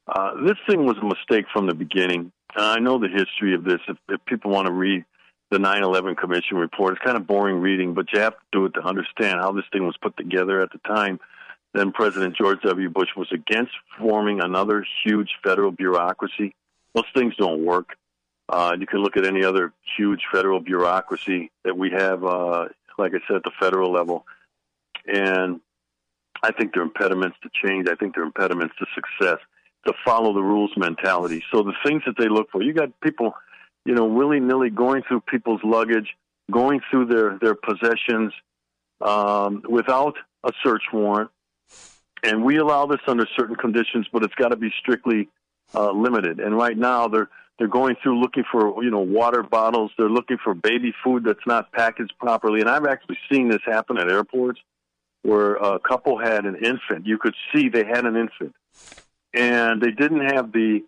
Uh, 0.08 0.42
this 0.44 0.56
thing 0.68 0.86
was 0.86 0.96
a 0.98 1.04
mistake 1.04 1.46
from 1.52 1.66
the 1.66 1.74
beginning. 1.74 2.32
I 2.54 2.78
know 2.78 2.98
the 2.98 3.08
history 3.08 3.54
of 3.54 3.64
this. 3.64 3.80
If, 3.88 3.96
if 4.08 4.24
people 4.24 4.50
want 4.50 4.66
to 4.66 4.72
read 4.72 5.04
the 5.50 5.58
9/11 5.58 6.16
Commission 6.16 6.56
report, 6.56 6.94
it's 6.94 7.04
kind 7.04 7.16
of 7.16 7.26
boring 7.26 7.60
reading, 7.60 7.94
but 7.94 8.06
you 8.12 8.20
have 8.20 8.34
to 8.34 8.44
do 8.52 8.64
it 8.66 8.74
to 8.74 8.80
understand 8.80 9.40
how 9.40 9.52
this 9.52 9.64
thing 9.72 9.84
was 9.84 9.96
put 10.00 10.16
together 10.16 10.60
at 10.60 10.72
the 10.72 10.78
time. 10.78 11.20
Then 11.74 11.92
President 11.92 12.36
George 12.36 12.62
W. 12.62 12.88
Bush 12.88 13.10
was 13.16 13.28
against 13.32 13.72
forming 13.98 14.40
another 14.40 14.84
huge 15.04 15.30
federal 15.44 15.70
bureaucracy 15.70 16.54
Those 16.94 17.04
things 17.14 17.36
don't 17.36 17.64
work. 17.64 17.96
Uh, 18.48 18.76
you 18.78 18.86
can 18.86 19.00
look 19.00 19.16
at 19.16 19.26
any 19.26 19.44
other 19.44 19.72
huge 19.96 20.22
federal 20.32 20.60
bureaucracy 20.60 21.50
that 21.64 21.76
we 21.76 21.90
have, 21.90 22.24
uh, 22.24 22.68
like 22.98 23.12
I 23.12 23.18
said, 23.26 23.36
at 23.36 23.42
the 23.44 23.52
federal 23.60 23.92
level. 23.92 24.26
And 25.06 25.60
I 26.42 26.52
think 26.52 26.74
they're 26.74 26.82
impediments 26.82 27.36
to 27.42 27.50
change. 27.64 27.88
I 27.88 27.94
think 27.94 28.14
they're 28.14 28.24
impediments 28.24 28.74
to 28.78 28.86
success, 28.94 29.38
to 29.86 29.92
follow 30.04 30.32
the 30.34 30.42
rules 30.42 30.72
mentality. 30.76 31.42
So 31.52 31.62
the 31.62 31.74
things 31.84 32.02
that 32.06 32.16
they 32.18 32.28
look 32.28 32.50
for, 32.50 32.62
you 32.62 32.72
got 32.72 33.00
people, 33.00 33.34
you 33.84 33.94
know, 33.94 34.04
willy 34.04 34.40
nilly 34.40 34.70
going 34.70 35.02
through 35.08 35.20
people's 35.22 35.60
luggage, 35.64 36.08
going 36.50 36.80
through 36.90 37.06
their, 37.06 37.38
their 37.40 37.54
possessions 37.54 38.32
um, 39.00 39.62
without 39.68 40.16
a 40.44 40.52
search 40.62 40.82
warrant. 40.92 41.30
And 42.22 42.44
we 42.44 42.56
allow 42.56 42.86
this 42.86 43.00
under 43.06 43.26
certain 43.36 43.56
conditions, 43.56 44.06
but 44.12 44.22
it's 44.22 44.34
got 44.34 44.48
to 44.48 44.56
be 44.56 44.72
strictly 44.80 45.28
uh, 45.74 45.92
limited. 45.92 46.40
And 46.40 46.56
right 46.56 46.76
now, 46.76 47.08
they're 47.08 47.28
they're 47.58 47.68
going 47.68 47.96
through 48.02 48.20
looking 48.20 48.44
for 48.50 48.82
you 48.82 48.90
know 48.90 49.00
water 49.00 49.42
bottles. 49.42 49.90
They're 49.96 50.10
looking 50.10 50.38
for 50.42 50.54
baby 50.54 50.92
food 51.02 51.24
that's 51.24 51.46
not 51.46 51.72
packaged 51.72 52.12
properly. 52.18 52.60
And 52.60 52.68
I've 52.68 52.86
actually 52.86 53.18
seen 53.30 53.48
this 53.48 53.62
happen 53.64 53.98
at 53.98 54.10
airports 54.10 54.60
where 55.22 55.54
a 55.54 55.78
couple 55.78 56.18
had 56.18 56.44
an 56.44 56.56
infant. 56.56 57.06
You 57.06 57.18
could 57.18 57.34
see 57.52 57.68
they 57.68 57.84
had 57.84 58.04
an 58.04 58.16
infant, 58.16 58.54
and 59.32 59.80
they 59.80 59.90
didn't 59.90 60.34
have 60.34 60.52
the 60.52 60.84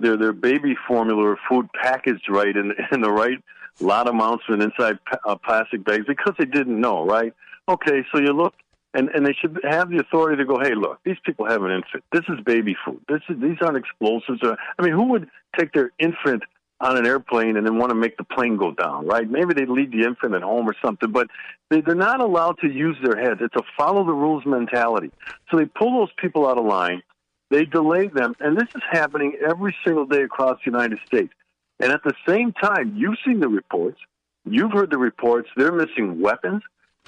their 0.00 0.16
their 0.16 0.32
baby 0.32 0.76
formula 0.86 1.22
or 1.22 1.38
food 1.48 1.68
packaged 1.72 2.28
right 2.28 2.56
in 2.56 2.72
in 2.92 3.00
the 3.00 3.12
right 3.12 3.38
lot 3.80 4.08
amounts 4.08 4.42
and 4.48 4.60
inside 4.60 4.98
uh, 5.24 5.36
plastic 5.36 5.84
bags 5.84 6.04
because 6.06 6.34
they 6.38 6.46
didn't 6.46 6.80
know. 6.80 7.04
Right? 7.04 7.32
Okay, 7.68 8.04
so 8.12 8.20
you 8.20 8.32
look 8.32 8.54
and 8.94 9.08
and 9.10 9.26
they 9.26 9.34
should 9.34 9.58
have 9.64 9.90
the 9.90 9.98
authority 9.98 10.36
to 10.36 10.44
go, 10.44 10.58
hey, 10.60 10.74
look, 10.74 10.98
these 11.04 11.18
people 11.24 11.46
have 11.46 11.62
an 11.62 11.70
infant. 11.70 12.04
This 12.12 12.24
is 12.28 12.40
baby 12.44 12.76
food. 12.84 13.00
This 13.08 13.20
is 13.28 13.40
these 13.40 13.56
aren't 13.60 13.76
explosives. 13.76 14.40
Or, 14.42 14.56
I 14.78 14.82
mean, 14.82 14.92
who 14.92 15.04
would 15.10 15.28
take 15.58 15.72
their 15.72 15.92
infant 15.98 16.42
on 16.80 16.96
an 16.96 17.06
airplane 17.06 17.56
and 17.56 17.66
then 17.66 17.76
want 17.76 17.90
to 17.90 17.96
make 17.96 18.16
the 18.16 18.24
plane 18.24 18.56
go 18.56 18.70
down, 18.72 19.04
right? 19.06 19.28
Maybe 19.28 19.52
they 19.52 19.66
leave 19.66 19.90
the 19.90 20.04
infant 20.04 20.34
at 20.34 20.42
home 20.42 20.68
or 20.68 20.76
something, 20.80 21.10
but 21.10 21.28
they, 21.70 21.80
they're 21.80 21.94
not 21.94 22.20
allowed 22.20 22.58
to 22.60 22.68
use 22.68 22.96
their 23.02 23.20
heads. 23.20 23.40
It's 23.42 23.56
a 23.56 23.62
follow 23.76 24.04
the 24.04 24.12
rules 24.12 24.46
mentality. 24.46 25.10
So 25.50 25.56
they 25.56 25.66
pull 25.66 25.98
those 25.98 26.12
people 26.18 26.48
out 26.48 26.56
of 26.56 26.64
line. 26.64 27.02
They 27.50 27.64
delay 27.64 28.08
them, 28.08 28.34
and 28.40 28.56
this 28.56 28.68
is 28.76 28.82
happening 28.90 29.36
every 29.44 29.74
single 29.84 30.04
day 30.06 30.22
across 30.22 30.58
the 30.64 30.70
United 30.70 30.98
States. 31.06 31.32
And 31.80 31.90
at 31.90 32.02
the 32.04 32.12
same 32.26 32.52
time, 32.52 32.94
you've 32.96 33.18
seen 33.24 33.40
the 33.40 33.48
reports. 33.48 33.98
You've 34.44 34.72
heard 34.72 34.90
the 34.90 34.98
reports. 34.98 35.48
They're 35.56 35.72
missing 35.72 36.20
weapons. 36.20 36.62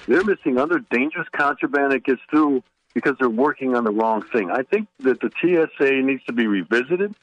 They're 0.06 0.24
missing 0.24 0.58
other 0.58 0.80
dangerous 0.90 1.28
contraband 1.32 1.92
that 1.92 2.04
gets 2.04 2.20
through 2.30 2.62
because 2.94 3.16
they're 3.18 3.28
working 3.28 3.76
on 3.76 3.84
the 3.84 3.90
wrong 3.90 4.22
thing. 4.22 4.50
I 4.50 4.62
think 4.62 4.88
that 5.00 5.20
the 5.20 5.30
TSA 5.40 6.02
needs 6.02 6.24
to 6.24 6.32
be 6.32 6.46
revisited. 6.46 7.14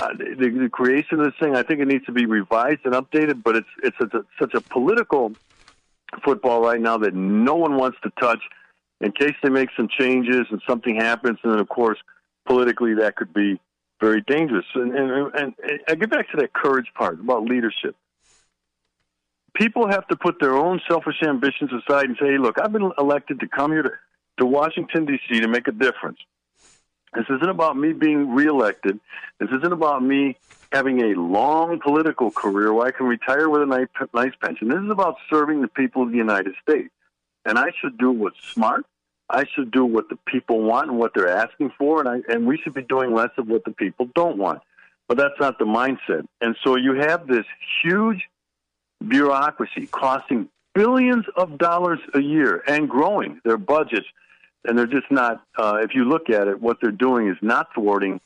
Uh, 0.00 0.08
the, 0.14 0.48
the, 0.48 0.68
creation 0.68 1.18
of 1.18 1.26
this 1.26 1.34
thing, 1.40 1.56
I 1.56 1.62
think 1.62 1.80
it 1.80 1.88
needs 1.88 2.06
to 2.06 2.12
be 2.12 2.24
revised 2.24 2.80
and 2.84 2.94
updated. 2.94 3.42
But 3.42 3.56
it's 3.56 3.68
it's 3.82 3.96
a, 4.00 4.24
such 4.38 4.54
a 4.54 4.60
political 4.60 5.32
football 6.24 6.62
right 6.62 6.80
now 6.80 6.98
that 6.98 7.14
no 7.14 7.56
one 7.56 7.76
wants 7.76 7.98
to 8.04 8.10
touch. 8.20 8.40
In 9.00 9.12
case 9.12 9.34
they 9.42 9.48
make 9.48 9.68
some 9.76 9.88
changes 9.88 10.46
and 10.50 10.62
something 10.68 10.96
happens, 10.96 11.38
and 11.42 11.52
then 11.52 11.60
of 11.60 11.68
course 11.68 11.98
politically 12.46 12.94
that 12.94 13.16
could 13.16 13.32
be 13.34 13.60
very 14.00 14.22
dangerous. 14.22 14.64
And, 14.74 14.94
and, 14.94 15.34
and 15.34 15.54
I 15.88 15.94
get 15.96 16.10
back 16.10 16.30
to 16.30 16.36
that 16.38 16.52
courage 16.52 16.86
part 16.94 17.20
about 17.20 17.42
leadership 17.44 17.96
people 19.54 19.88
have 19.88 20.06
to 20.08 20.16
put 20.16 20.40
their 20.40 20.56
own 20.56 20.80
selfish 20.88 21.22
ambitions 21.22 21.70
aside 21.72 22.06
and 22.06 22.16
say, 22.20 22.38
look, 22.38 22.58
I've 22.60 22.72
been 22.72 22.90
elected 22.98 23.40
to 23.40 23.48
come 23.48 23.72
here 23.72 23.82
to, 23.82 23.92
to 24.38 24.46
Washington, 24.46 25.06
D.C. 25.06 25.40
to 25.40 25.48
make 25.48 25.68
a 25.68 25.72
difference. 25.72 26.18
This 27.14 27.24
isn't 27.30 27.48
about 27.48 27.76
me 27.76 27.92
being 27.92 28.34
reelected. 28.34 29.00
This 29.40 29.48
isn't 29.50 29.72
about 29.72 30.02
me 30.02 30.36
having 30.72 31.00
a 31.00 31.18
long 31.18 31.80
political 31.80 32.30
career 32.30 32.72
where 32.72 32.86
I 32.86 32.90
can 32.90 33.06
retire 33.06 33.48
with 33.48 33.62
a 33.62 33.66
nice, 33.66 33.88
nice 34.12 34.32
pension. 34.42 34.68
This 34.68 34.78
is 34.78 34.90
about 34.90 35.16
serving 35.30 35.62
the 35.62 35.68
people 35.68 36.02
of 36.02 36.10
the 36.10 36.18
United 36.18 36.54
States. 36.62 36.90
And 37.46 37.58
I 37.58 37.70
should 37.80 37.96
do 37.96 38.10
what's 38.10 38.36
smart. 38.52 38.84
I 39.30 39.44
should 39.54 39.70
do 39.70 39.84
what 39.84 40.08
the 40.08 40.18
people 40.26 40.62
want 40.62 40.90
and 40.90 40.98
what 40.98 41.12
they're 41.14 41.28
asking 41.28 41.72
for, 41.76 42.00
and 42.00 42.08
I 42.08 42.32
and 42.32 42.46
we 42.46 42.56
should 42.58 42.72
be 42.72 42.82
doing 42.82 43.14
less 43.14 43.30
of 43.36 43.46
what 43.46 43.64
the 43.64 43.72
people 43.72 44.08
don't 44.14 44.38
want. 44.38 44.62
But 45.06 45.18
that's 45.18 45.38
not 45.38 45.58
the 45.58 45.64
mindset. 45.64 46.26
And 46.40 46.56
so 46.64 46.76
you 46.76 46.94
have 46.94 47.26
this 47.26 47.44
huge 47.82 48.22
bureaucracy 49.06 49.86
costing 49.86 50.48
billions 50.74 51.24
of 51.36 51.58
dollars 51.58 52.00
a 52.14 52.20
year 52.20 52.62
and 52.66 52.88
growing 52.88 53.40
their 53.44 53.56
budgets. 53.56 54.06
And 54.64 54.76
they're 54.76 54.86
just 54.86 55.10
not, 55.10 55.42
uh, 55.56 55.78
if 55.82 55.94
you 55.94 56.04
look 56.04 56.30
at 56.30 56.48
it, 56.48 56.60
what 56.60 56.78
they're 56.80 56.90
doing 56.90 57.28
is 57.28 57.36
not 57.40 57.72
thwarting 57.74 58.20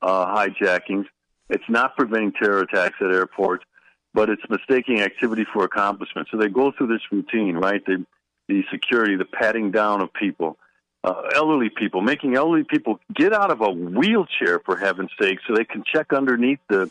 uh, 0.00 0.26
hijackings. 0.36 1.06
It's 1.48 1.68
not 1.68 1.96
preventing 1.96 2.32
terror 2.32 2.60
attacks 2.60 2.96
at 3.00 3.12
airports, 3.12 3.64
but 4.14 4.30
it's 4.30 4.42
mistaking 4.48 5.00
activity 5.00 5.44
for 5.52 5.64
accomplishment. 5.64 6.28
So 6.30 6.38
they 6.38 6.48
go 6.48 6.72
through 6.72 6.88
this 6.88 7.02
routine, 7.10 7.56
right? 7.56 7.84
The, 7.84 8.04
the 8.48 8.64
security, 8.70 9.16
the 9.16 9.24
patting 9.24 9.70
down 9.70 10.00
of 10.00 10.12
people, 10.12 10.56
uh, 11.04 11.22
elderly 11.34 11.68
people, 11.68 12.00
making 12.00 12.36
elderly 12.36 12.64
people 12.64 13.00
get 13.12 13.32
out 13.32 13.50
of 13.50 13.60
a 13.60 13.70
wheelchair, 13.70 14.60
for 14.60 14.76
heaven's 14.76 15.10
sake, 15.20 15.40
so 15.46 15.54
they 15.54 15.64
can 15.64 15.82
check 15.84 16.12
underneath 16.12 16.60
the 16.68 16.90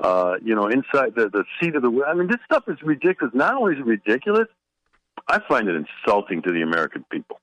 uh, 0.00 0.34
you 0.42 0.54
know, 0.54 0.68
inside 0.68 1.14
the, 1.14 1.28
the 1.28 1.44
seat 1.60 1.74
of 1.74 1.82
the. 1.82 2.04
I 2.06 2.14
mean, 2.14 2.28
this 2.28 2.38
stuff 2.44 2.64
is 2.68 2.80
ridiculous. 2.82 3.34
Not 3.34 3.54
only 3.54 3.74
is 3.74 3.80
it 3.80 3.86
ridiculous, 3.86 4.48
I 5.26 5.40
find 5.48 5.68
it 5.68 5.74
insulting 5.74 6.42
to 6.42 6.52
the 6.52 6.62
American 6.62 7.04
people. 7.10 7.40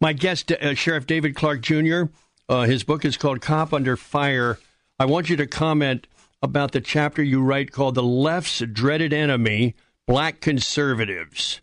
My 0.00 0.12
guest, 0.12 0.50
uh, 0.52 0.74
Sheriff 0.74 1.06
David 1.06 1.34
Clark 1.34 1.60
Jr., 1.60 2.04
uh, 2.48 2.62
his 2.62 2.84
book 2.84 3.04
is 3.04 3.16
called 3.16 3.40
Cop 3.40 3.72
Under 3.72 3.96
Fire. 3.96 4.58
I 4.98 5.06
want 5.06 5.28
you 5.28 5.36
to 5.36 5.46
comment 5.46 6.06
about 6.42 6.72
the 6.72 6.80
chapter 6.80 7.22
you 7.22 7.42
write 7.42 7.72
called 7.72 7.94
The 7.94 8.02
Left's 8.02 8.60
Dreaded 8.60 9.12
Enemy 9.12 9.74
Black 10.06 10.40
Conservatives. 10.40 11.60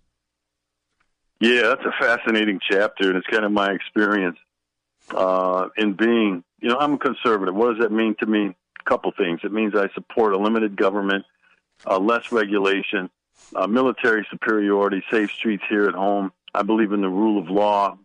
Yeah, 1.40 1.62
that's 1.62 1.86
a 1.86 1.94
fascinating 2.00 2.60
chapter, 2.70 3.10
and 3.10 3.18
it's 3.18 3.28
kind 3.28 3.46
of 3.46 3.52
my 3.52 3.72
experience 3.72 4.38
uh, 5.12 5.70
in 5.78 5.94
being, 5.94 6.44
you 6.60 6.70
know, 6.70 6.78
I'm 6.80 6.94
a 6.94 6.98
conservative. 6.98 7.56
What 7.56 7.76
does 7.76 7.84
that 7.84 7.92
mean 7.92 8.16
to 8.20 8.26
me? 8.26 8.56
Couple 8.86 9.12
things. 9.18 9.42
It 9.44 9.52
means 9.52 9.74
I 9.76 9.90
support 9.94 10.34
a 10.34 10.38
limited 10.38 10.76
government, 10.76 11.26
uh, 11.86 12.00
less 12.00 12.32
regulation, 12.32 13.10
uh, 13.56 13.68
military 13.68 14.28
superiority, 14.30 15.04
safe 15.12 15.32
streets 15.32 15.64
here 15.70 15.88
at 15.88 15.96
home. 15.96 16.32
I 16.54 16.64
believe 16.64 16.92
in 16.92 17.02
the 17.02 17.10
rule 17.10 17.40
of 17.42 17.50
law. 17.50 17.98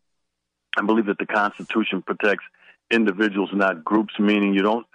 I 0.77 0.83
believe 0.83 1.07
that 1.07 1.19
the 1.19 1.27
Constitution 1.27 2.03
protects 2.03 2.45
individuals, 2.91 3.51
not 3.53 3.85
groups, 3.85 4.15
meaning 4.19 4.55
you 4.55 4.63
don't 4.63 4.87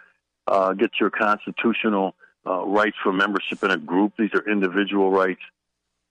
uh, 0.48 0.74
get 0.74 0.92
your 1.00 1.10
constitutional 1.10 2.16
uh, 2.46 2.64
rights 2.66 2.98
for 3.04 3.12
membership 3.12 3.64
in 3.64 3.72
a 3.72 3.78
group. 3.78 4.14
These 4.18 4.34
are 4.34 4.50
individual 4.50 5.12
rights. 5.12 5.42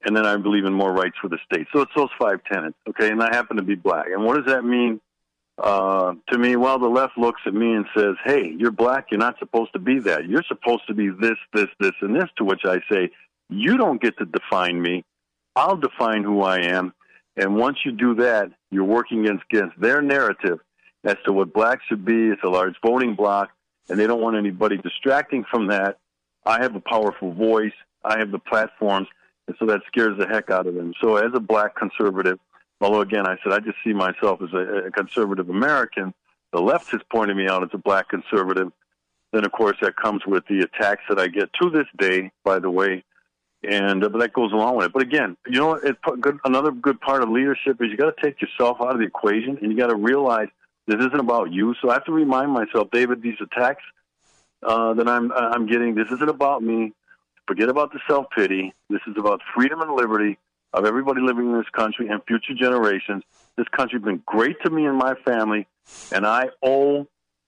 And 0.02 0.16
then 0.16 0.24
I 0.24 0.36
believe 0.36 0.64
in 0.64 0.72
more 0.72 0.92
rights 0.92 1.16
for 1.20 1.28
the 1.28 1.38
state. 1.44 1.66
So 1.72 1.82
it's 1.82 1.92
those 1.94 2.08
five 2.18 2.42
tenets, 2.44 2.76
okay? 2.88 3.10
And 3.10 3.22
I 3.22 3.34
happen 3.34 3.56
to 3.58 3.62
be 3.62 3.74
black. 3.74 4.06
And 4.06 4.24
what 4.24 4.36
does 4.36 4.46
that 4.46 4.64
mean 4.64 5.00
uh, 5.62 6.14
to 6.30 6.38
me, 6.38 6.56
while 6.56 6.78
the 6.78 6.88
left 6.88 7.18
looks 7.18 7.42
at 7.46 7.54
me 7.54 7.74
and 7.74 7.86
says, 7.96 8.14
"Hey, 8.24 8.54
you're 8.58 8.70
black. 8.70 9.06
You're 9.10 9.20
not 9.20 9.38
supposed 9.38 9.72
to 9.74 9.78
be 9.78 9.98
that. 10.00 10.26
You're 10.26 10.44
supposed 10.48 10.86
to 10.86 10.94
be 10.94 11.10
this, 11.10 11.36
this, 11.52 11.68
this, 11.78 11.92
and 12.00 12.14
this." 12.14 12.28
To 12.38 12.44
which 12.44 12.64
I 12.64 12.80
say, 12.90 13.10
"You 13.48 13.76
don't 13.76 14.00
get 14.00 14.16
to 14.18 14.24
define 14.24 14.80
me. 14.80 15.04
I'll 15.56 15.76
define 15.76 16.24
who 16.24 16.42
I 16.42 16.60
am." 16.60 16.94
And 17.36 17.56
once 17.56 17.78
you 17.84 17.92
do 17.92 18.14
that, 18.16 18.50
you're 18.70 18.84
working 18.84 19.24
against, 19.24 19.44
against 19.50 19.80
their 19.80 20.02
narrative 20.02 20.60
as 21.04 21.16
to 21.24 21.32
what 21.32 21.52
blacks 21.52 21.82
should 21.88 22.04
be. 22.04 22.28
It's 22.28 22.42
a 22.42 22.48
large 22.48 22.74
voting 22.84 23.14
block, 23.14 23.50
and 23.88 23.98
they 23.98 24.06
don't 24.06 24.20
want 24.20 24.36
anybody 24.36 24.76
distracting 24.76 25.44
from 25.50 25.68
that. 25.68 25.98
I 26.44 26.62
have 26.62 26.74
a 26.74 26.80
powerful 26.80 27.32
voice. 27.32 27.72
I 28.04 28.18
have 28.18 28.30
the 28.30 28.38
platforms, 28.38 29.08
and 29.46 29.56
so 29.58 29.66
that 29.66 29.82
scares 29.86 30.18
the 30.18 30.26
heck 30.26 30.50
out 30.50 30.66
of 30.66 30.74
them. 30.74 30.94
So, 31.00 31.16
as 31.16 31.32
a 31.34 31.40
black 31.40 31.76
conservative, 31.76 32.38
Although, 32.80 33.02
again, 33.02 33.26
I 33.26 33.36
said 33.42 33.52
I 33.52 33.60
just 33.60 33.76
see 33.84 33.92
myself 33.92 34.40
as 34.42 34.52
a, 34.52 34.86
a 34.86 34.90
conservative 34.90 35.50
American. 35.50 36.14
The 36.52 36.60
left 36.60 36.90
has 36.92 37.00
pointed 37.10 37.36
me 37.36 37.46
out 37.46 37.62
as 37.62 37.70
a 37.72 37.78
black 37.78 38.08
conservative. 38.08 38.72
Then, 39.32 39.44
of 39.44 39.52
course, 39.52 39.76
that 39.82 39.96
comes 39.96 40.26
with 40.26 40.44
the 40.48 40.60
attacks 40.60 41.02
that 41.08 41.18
I 41.18 41.28
get 41.28 41.52
to 41.60 41.70
this 41.70 41.86
day, 41.98 42.32
by 42.42 42.58
the 42.58 42.70
way, 42.70 43.04
and 43.62 44.02
uh, 44.02 44.08
but 44.08 44.18
that 44.18 44.32
goes 44.32 44.52
along 44.52 44.76
with 44.76 44.86
it. 44.86 44.92
But 44.92 45.02
again, 45.02 45.36
you 45.46 45.60
know, 45.60 45.74
it's 45.74 45.98
good, 46.20 46.38
another 46.44 46.72
good 46.72 47.00
part 47.00 47.22
of 47.22 47.28
leadership 47.28 47.80
is 47.80 47.90
you 47.90 47.96
got 47.96 48.16
to 48.16 48.22
take 48.22 48.40
yourself 48.42 48.78
out 48.80 48.92
of 48.92 48.98
the 48.98 49.04
equation, 49.06 49.58
and 49.62 49.70
you 49.70 49.78
got 49.78 49.88
to 49.88 49.96
realize 49.96 50.48
this 50.86 50.98
isn't 50.98 51.20
about 51.20 51.52
you. 51.52 51.74
So 51.80 51.90
I 51.90 51.94
have 51.94 52.04
to 52.06 52.12
remind 52.12 52.50
myself, 52.50 52.90
David, 52.90 53.22
these 53.22 53.36
attacks 53.40 53.84
uh, 54.64 54.94
that 54.94 55.06
I'm 55.06 55.30
I'm 55.32 55.66
getting, 55.66 55.94
this 55.94 56.10
isn't 56.10 56.28
about 56.28 56.62
me. 56.62 56.92
Forget 57.46 57.68
about 57.68 57.92
the 57.92 58.00
self 58.08 58.26
pity. 58.34 58.72
This 58.88 59.00
is 59.06 59.14
about 59.16 59.40
freedom 59.54 59.80
and 59.80 59.94
liberty 59.94 60.38
of 60.72 60.84
everybody 60.84 61.20
living 61.20 61.46
in 61.46 61.56
this 61.56 61.68
country 61.72 62.08
and 62.08 62.22
future 62.26 62.54
generations. 62.54 63.22
This 63.56 63.66
country's 63.68 64.02
been 64.02 64.22
great 64.26 64.56
to 64.64 64.70
me 64.70 64.86
and 64.86 64.96
my 64.96 65.14
family, 65.24 65.66
and 66.12 66.26
I 66.26 66.50
owe 66.62 67.06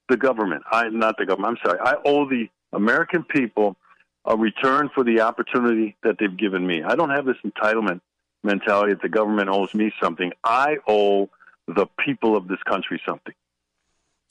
the 0.09 0.17
government, 0.17 0.63
I 0.69 0.89
not 0.89 1.17
the 1.17 1.25
government, 1.25 1.57
I'm 1.57 1.69
sorry, 1.69 1.79
I 1.83 1.95
owe 2.05 2.27
the 2.27 2.49
American 2.73 3.23
people 3.23 3.77
a 4.25 4.35
return 4.37 4.89
for 4.93 5.03
the 5.03 5.21
opportunity 5.21 5.95
that 6.03 6.17
they've 6.19 6.35
given 6.35 6.65
me. 6.65 6.83
I 6.83 6.95
don't 6.95 7.09
have 7.09 7.25
this 7.25 7.37
entitlement 7.45 8.01
mentality 8.43 8.93
that 8.93 9.01
the 9.01 9.09
government 9.09 9.49
owes 9.49 9.73
me 9.73 9.93
something. 10.01 10.31
I 10.43 10.77
owe 10.87 11.29
the 11.67 11.87
people 12.05 12.35
of 12.35 12.47
this 12.47 12.61
country 12.63 13.01
something. 13.07 13.33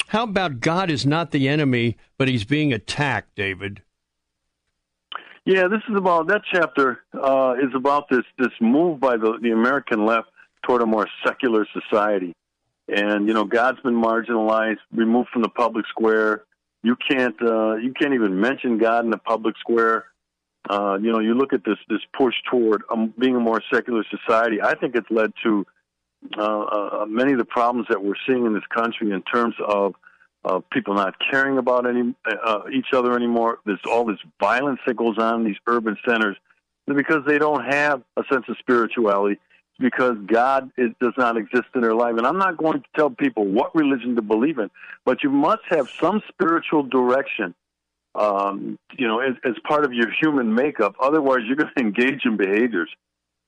How 0.09 0.25
about 0.25 0.61
God 0.61 0.91
is 0.91 1.07
not 1.07 1.31
the 1.31 1.49
enemy, 1.49 1.97
but 2.19 2.29
he's 2.29 2.45
being 2.45 2.73
attacked, 2.73 3.35
David? 3.35 3.83
Yeah, 5.45 5.67
this 5.67 5.81
is 5.89 5.97
about 5.97 6.29
that 6.29 6.43
chapter 6.53 7.01
uh, 7.13 7.55
is 7.61 7.75
about 7.75 8.09
this 8.09 8.25
this 8.39 8.53
move 8.61 9.01
by 9.01 9.17
the 9.17 9.39
the 9.43 9.51
American 9.51 10.07
left 10.07 10.29
toward 10.65 10.83
a 10.83 10.87
more 10.87 11.09
secular 11.27 11.67
society, 11.73 12.33
and 12.87 13.27
you 13.27 13.35
know 13.35 13.45
God's 13.45 13.81
been 13.81 14.01
marginalized, 14.01 14.79
removed 14.93 15.31
from 15.33 15.43
the 15.43 15.49
public 15.49 15.85
square. 15.89 16.45
You 16.85 16.97
can't 17.11 17.35
uh, 17.43 17.75
you 17.75 17.93
can't 17.93 18.15
even 18.15 18.41
mention 18.41 18.79
God 18.79 19.05
in 19.05 19.11
the 19.11 19.19
public 19.19 19.57
square. 19.59 20.07
Uh, 20.71 20.97
you 21.03 21.11
know, 21.11 21.19
you 21.19 21.35
look 21.35 21.53
at 21.53 21.65
this 21.65 21.79
this 21.89 22.01
push 22.17 22.35
toward 22.49 22.83
um, 22.89 23.13
being 23.19 23.35
a 23.35 23.41
more 23.41 23.61
secular 23.73 24.05
society. 24.11 24.63
I 24.63 24.77
think 24.77 24.95
it's 24.95 25.11
led 25.11 25.33
to 25.43 25.67
uh, 26.39 26.43
uh, 26.43 27.07
many 27.09 27.33
of 27.33 27.39
the 27.39 27.45
problems 27.45 27.89
that 27.91 28.03
we're 28.03 28.15
seeing 28.29 28.47
in 28.47 28.55
this 28.55 28.67
country 28.73 29.11
in 29.11 29.23
terms 29.23 29.57
of 29.67 29.97
uh, 30.45 30.61
people 30.73 30.95
not 30.95 31.15
caring 31.31 31.59
about 31.59 31.87
any 31.87 32.15
uh, 32.27 32.63
each 32.73 32.93
other 32.93 33.15
anymore. 33.15 33.59
There's 33.65 33.81
all 33.89 34.05
this 34.05 34.19
violence 34.41 34.81
that 34.87 34.97
goes 34.97 35.19
on 35.19 35.41
in 35.41 35.47
these 35.47 35.57
urban 35.67 35.97
centers 36.07 36.37
because 36.87 37.25
they 37.27 37.39
don't 37.39 37.65
have 37.65 38.03
a 38.17 38.23
sense 38.31 38.45
of 38.49 38.57
spirituality. 38.59 39.39
Because 39.79 40.17
God 40.27 40.71
is, 40.77 40.91
does 41.01 41.15
not 41.17 41.37
exist 41.37 41.65
in 41.75 41.81
their 41.81 41.95
life, 41.95 42.15
and 42.17 42.27
I'm 42.27 42.39
not 42.39 42.57
going 42.57 42.83
to 42.83 42.89
tell 42.95 43.11
people 43.11 43.47
what 43.47 43.75
religion 43.75 44.15
to 44.17 44.23
believe 44.23 44.59
in, 44.59 44.71
but 45.05 45.25
you 45.25 45.31
must 45.31 45.63
have 45.71 45.89
some 45.99 46.23
spiritual 46.29 46.85
direction, 46.85 47.55
um, 48.15 48.79
you 48.97 49.09
know, 49.09 49.21
as, 49.21 49.35
as 49.45 49.55
part 49.67 49.85
of 49.85 49.93
your 49.93 50.09
human 50.21 50.55
makeup. 50.55 50.95
Otherwise, 51.01 51.41
you're 51.47 51.57
going 51.57 51.73
to 51.77 51.83
engage 51.83 52.25
in 52.27 52.37
behaviors 52.37 52.91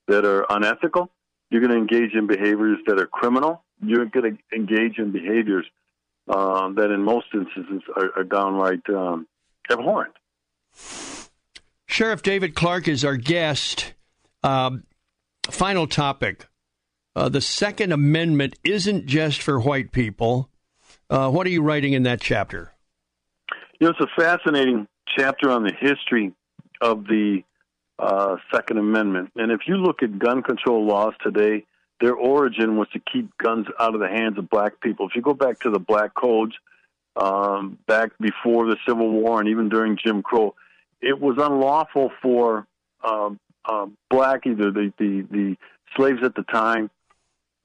that 0.09 0.25
are 0.25 0.47
unethical. 0.49 1.11
You're 1.51 1.61
going 1.61 1.73
to 1.73 1.79
engage 1.79 2.15
in 2.15 2.27
behaviors 2.27 2.79
that 2.87 2.99
are 2.99 3.07
criminal. 3.07 3.63
You're 3.85 4.07
going 4.07 4.37
to 4.37 4.57
engage 4.57 4.99
in 4.99 5.13
behaviors 5.13 5.67
um, 6.29 6.75
that 6.77 6.91
in 6.91 7.03
most 7.03 7.27
instances 7.35 7.83
are, 7.97 8.11
are 8.17 8.25
downright 8.25 8.81
um, 8.89 9.27
abhorrent. 9.71 10.15
Sheriff 11.87 12.23
David 12.23 12.55
Clark 12.55 12.89
is 12.89 13.05
our 13.05 13.17
guest. 13.17 13.93
Um, 14.43 14.85
final 15.51 15.87
topic. 15.87 16.47
Uh, 17.17 17.29
the 17.29 17.41
Second 17.41 17.93
Amendment 17.93 18.57
isn't 18.65 19.07
just 19.07 19.41
for 19.41 19.61
white 19.61 19.93
people. 19.93 20.51
Uh, 21.09 21.31
what 21.31 21.47
are 21.47 21.51
you 21.51 21.63
writing 21.63 21.93
in 21.93 22.03
that 22.05 22.21
chapter? 22.21 22.73
You 23.79 23.87
know, 23.87 23.91
it's 23.91 24.01
a 24.01 24.21
fascinating 24.21 24.89
chapter 25.17 25.51
on 25.51 25.63
the 25.63 25.73
history 25.79 26.33
of 26.81 27.05
the 27.05 27.43
uh, 27.99 28.37
Second 28.53 28.79
Amendment. 28.79 29.31
And 29.37 29.53
if 29.53 29.61
you 29.67 29.77
look 29.77 30.03
at 30.03 30.19
gun 30.19 30.43
control 30.43 30.87
laws 30.87 31.15
today, 31.23 31.65
their 32.01 32.15
origin 32.15 32.77
was 32.77 32.89
to 32.93 33.01
keep 33.01 33.37
guns 33.39 33.67
out 33.79 33.95
of 33.95 34.01
the 34.01 34.09
hands 34.09 34.39
of 34.39 34.51
black 34.51 34.81
people. 34.81 35.07
If 35.09 35.15
you 35.15 35.23
go 35.23 35.35
back 35.35 35.61
to 35.61 35.71
the 35.71 35.79
black 35.79 36.15
codes 36.15 36.55
um, 37.17 37.79
back 37.87 38.11
before 38.21 38.67
the 38.67 38.77
Civil 38.87 39.11
War 39.11 39.41
and 39.41 39.49
even 39.49 39.69
during 39.69 39.97
Jim 39.97 40.23
Crow, 40.23 40.55
it 41.01 41.21
was 41.21 41.37
unlawful 41.39 42.11
for 42.21 42.67
um, 43.03 43.39
uh, 43.65 43.87
black 44.11 44.47
either 44.47 44.71
the, 44.71 44.93
the, 44.99 45.27
the 45.31 45.57
slaves 45.97 46.23
at 46.23 46.35
the 46.35 46.43
time 46.43 46.91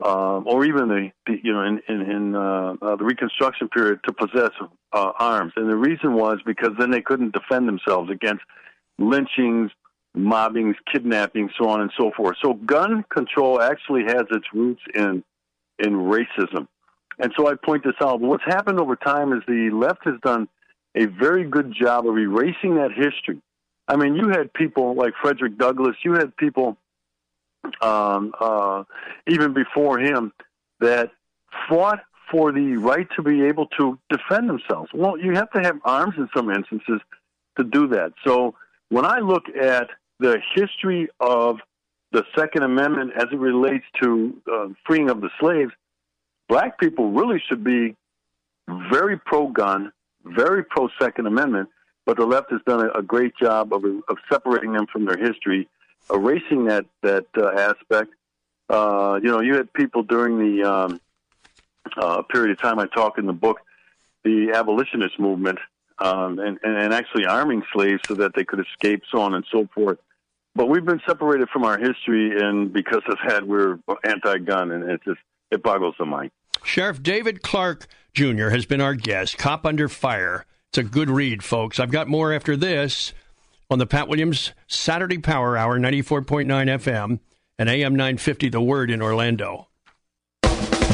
uh, 0.04 0.40
or 0.40 0.66
even 0.66 0.88
the, 0.88 1.12
the, 1.26 1.40
you 1.44 1.52
know 1.52 1.62
in 1.62 1.82
in, 1.88 2.02
in 2.02 2.36
uh, 2.36 2.76
uh, 2.82 2.96
the 2.96 3.04
Reconstruction 3.04 3.68
period 3.70 4.00
to 4.06 4.14
possess 4.14 4.52
uh, 4.94 5.12
arms, 5.20 5.54
and 5.56 5.70
the 5.70 5.76
reason 5.76 6.14
was 6.14 6.40
because 6.46 6.72
then 6.80 6.92
they 6.92 7.02
couldn't 7.02 7.34
defend 7.34 7.68
themselves 7.68 8.10
against 8.10 8.44
lynchings, 8.98 9.72
mobbings, 10.14 10.76
kidnapping, 10.92 11.50
so 11.58 11.70
on 11.70 11.82
and 11.82 11.92
so 11.98 12.12
forth. 12.16 12.38
So 12.42 12.54
gun 12.54 13.04
control 13.10 13.62
actually 13.62 14.04
has 14.04 14.24
its 14.32 14.46
roots 14.54 14.82
in 14.94 15.24
in 15.78 15.94
racism. 15.94 16.68
And 17.20 17.34
so 17.38 17.48
I 17.48 17.54
point 17.56 17.84
this 17.84 17.96
out. 18.02 18.20
What's 18.22 18.44
happened 18.46 18.80
over 18.80 18.96
time 18.96 19.34
is 19.34 19.44
the 19.48 19.70
left 19.72 20.06
has 20.06 20.16
done 20.24 20.48
a 20.96 21.06
very 21.06 21.44
good 21.44 21.74
job 21.74 22.08
of 22.08 22.18
erasing 22.18 22.76
that 22.76 22.92
history. 22.92 23.42
I 23.88 23.96
mean, 23.96 24.16
you 24.16 24.30
had 24.30 24.54
people 24.54 24.96
like 24.96 25.14
Frederick 25.22 25.58
Douglass, 25.58 25.96
you 26.04 26.14
had 26.14 26.36
people 26.38 26.78
um, 27.82 28.34
uh, 28.40 28.84
even 29.28 29.54
before 29.54 30.00
him 30.00 30.32
that 30.80 31.12
fought 31.68 32.00
for 32.32 32.52
the 32.52 32.78
right 32.78 33.08
to 33.16 33.24
be 33.24 33.44
able 33.44 33.68
to 33.80 33.98
defend 34.10 34.48
themselves. 34.50 34.92
Well, 34.94 35.18
you 35.18 35.34
have 35.34 35.52
to 35.52 35.62
have 35.62 35.80
arms 35.84 36.16
in 36.18 36.30
some 36.36 36.50
instances 36.50 37.02
to 37.58 37.64
do 37.64 37.88
that. 37.88 38.14
So 38.26 38.56
when 38.90 39.06
I 39.06 39.20
look 39.20 39.44
at 39.50 39.90
the 40.20 40.42
history 40.54 41.08
of 41.20 41.60
the 42.12 42.24
Second 42.36 42.64
Amendment 42.64 43.14
as 43.16 43.26
it 43.32 43.38
relates 43.38 43.86
to 44.02 44.42
uh, 44.52 44.68
freeing 44.86 45.10
of 45.10 45.22
the 45.22 45.30
slaves, 45.40 45.72
black 46.48 46.80
people 46.80 47.12
really 47.12 47.42
should 47.48 47.64
be 47.64 47.96
very 48.92 49.18
pro 49.18 49.48
gun, 49.48 49.92
very 50.26 50.64
pro 50.64 50.90
Second 51.00 51.28
Amendment, 51.28 51.70
but 52.06 52.18
the 52.18 52.26
left 52.26 52.52
has 52.52 52.62
done 52.66 52.86
a, 52.86 53.00
a 53.00 53.04
great 53.04 53.36
job 53.38 53.74
of, 53.74 53.84
of 53.86 54.18
separating 54.32 54.74
them 54.74 54.88
from 54.88 55.06
their 55.06 55.18
history, 55.18 55.68
erasing 56.12 56.66
that, 56.66 56.86
that 57.04 57.26
uh, 57.38 57.50
aspect. 57.50 58.12
Uh, 58.70 59.20
you 59.22 59.30
know, 59.30 59.42
you 59.42 59.56
had 59.56 59.72
people 59.74 60.04
during 60.04 60.38
the 60.40 60.64
um, 60.64 61.02
uh, 61.98 62.22
period 62.24 62.52
of 62.52 62.60
time 62.60 62.80
I 62.80 62.88
talk 62.88 63.18
in 63.18 63.26
the 63.26 63.34
book, 63.34 63.60
the 64.24 64.52
abolitionist 64.54 65.20
movement, 65.20 65.60
um, 66.00 66.40
and, 66.40 66.60
and 66.64 66.94
actually 66.94 67.26
arming 67.26 67.64
slaves 67.74 68.02
so 68.08 68.16
that 68.16 68.34
they 68.36 68.44
could 68.44 68.60
escape, 68.60 69.04
so 69.12 69.22
on 69.22 69.34
and 69.34 69.46
so 69.52 69.68
forth. 69.74 70.00
But 70.56 70.68
we've 70.68 70.86
been 70.86 71.02
separated 71.08 71.50
from 71.50 71.64
our 71.64 71.78
history, 71.78 72.38
and 72.40 72.74
because 72.74 73.04
of 73.08 73.18
that, 73.28 73.48
we're 73.48 73.80
anti-gun, 74.04 74.72
and 74.72 74.90
it 74.90 75.02
just 75.06 75.20
it 75.52 75.64
boggles 75.64 75.96
the 76.00 76.06
mind. 76.06 76.32
Sheriff 76.64 77.02
David 77.02 77.42
Clark 77.42 77.88
Jr. 78.14 78.50
has 78.50 78.66
been 78.66 78.82
our 78.82 78.96
guest. 78.96 79.38
Cop 79.38 79.66
Under 79.66 79.88
Fire. 79.88 80.46
It's 80.70 80.78
a 80.78 80.84
good 80.84 81.10
read, 81.10 81.44
folks. 81.44 81.80
I've 81.80 81.92
got 81.92 82.08
more 82.08 82.34
after 82.34 82.58
this 82.58 83.14
on 83.70 83.80
the 83.80 83.88
Pat 83.88 84.08
Williams 84.08 84.52
Saturday 84.68 85.18
Power 85.18 85.56
Hour, 85.56 85.80
94.9 85.80 86.46
FM 86.46 87.20
and 87.58 87.70
AM 87.70 87.94
950 87.96 88.50
The 88.50 88.62
Word 88.62 88.92
in 88.92 89.02
Orlando. 89.02 89.69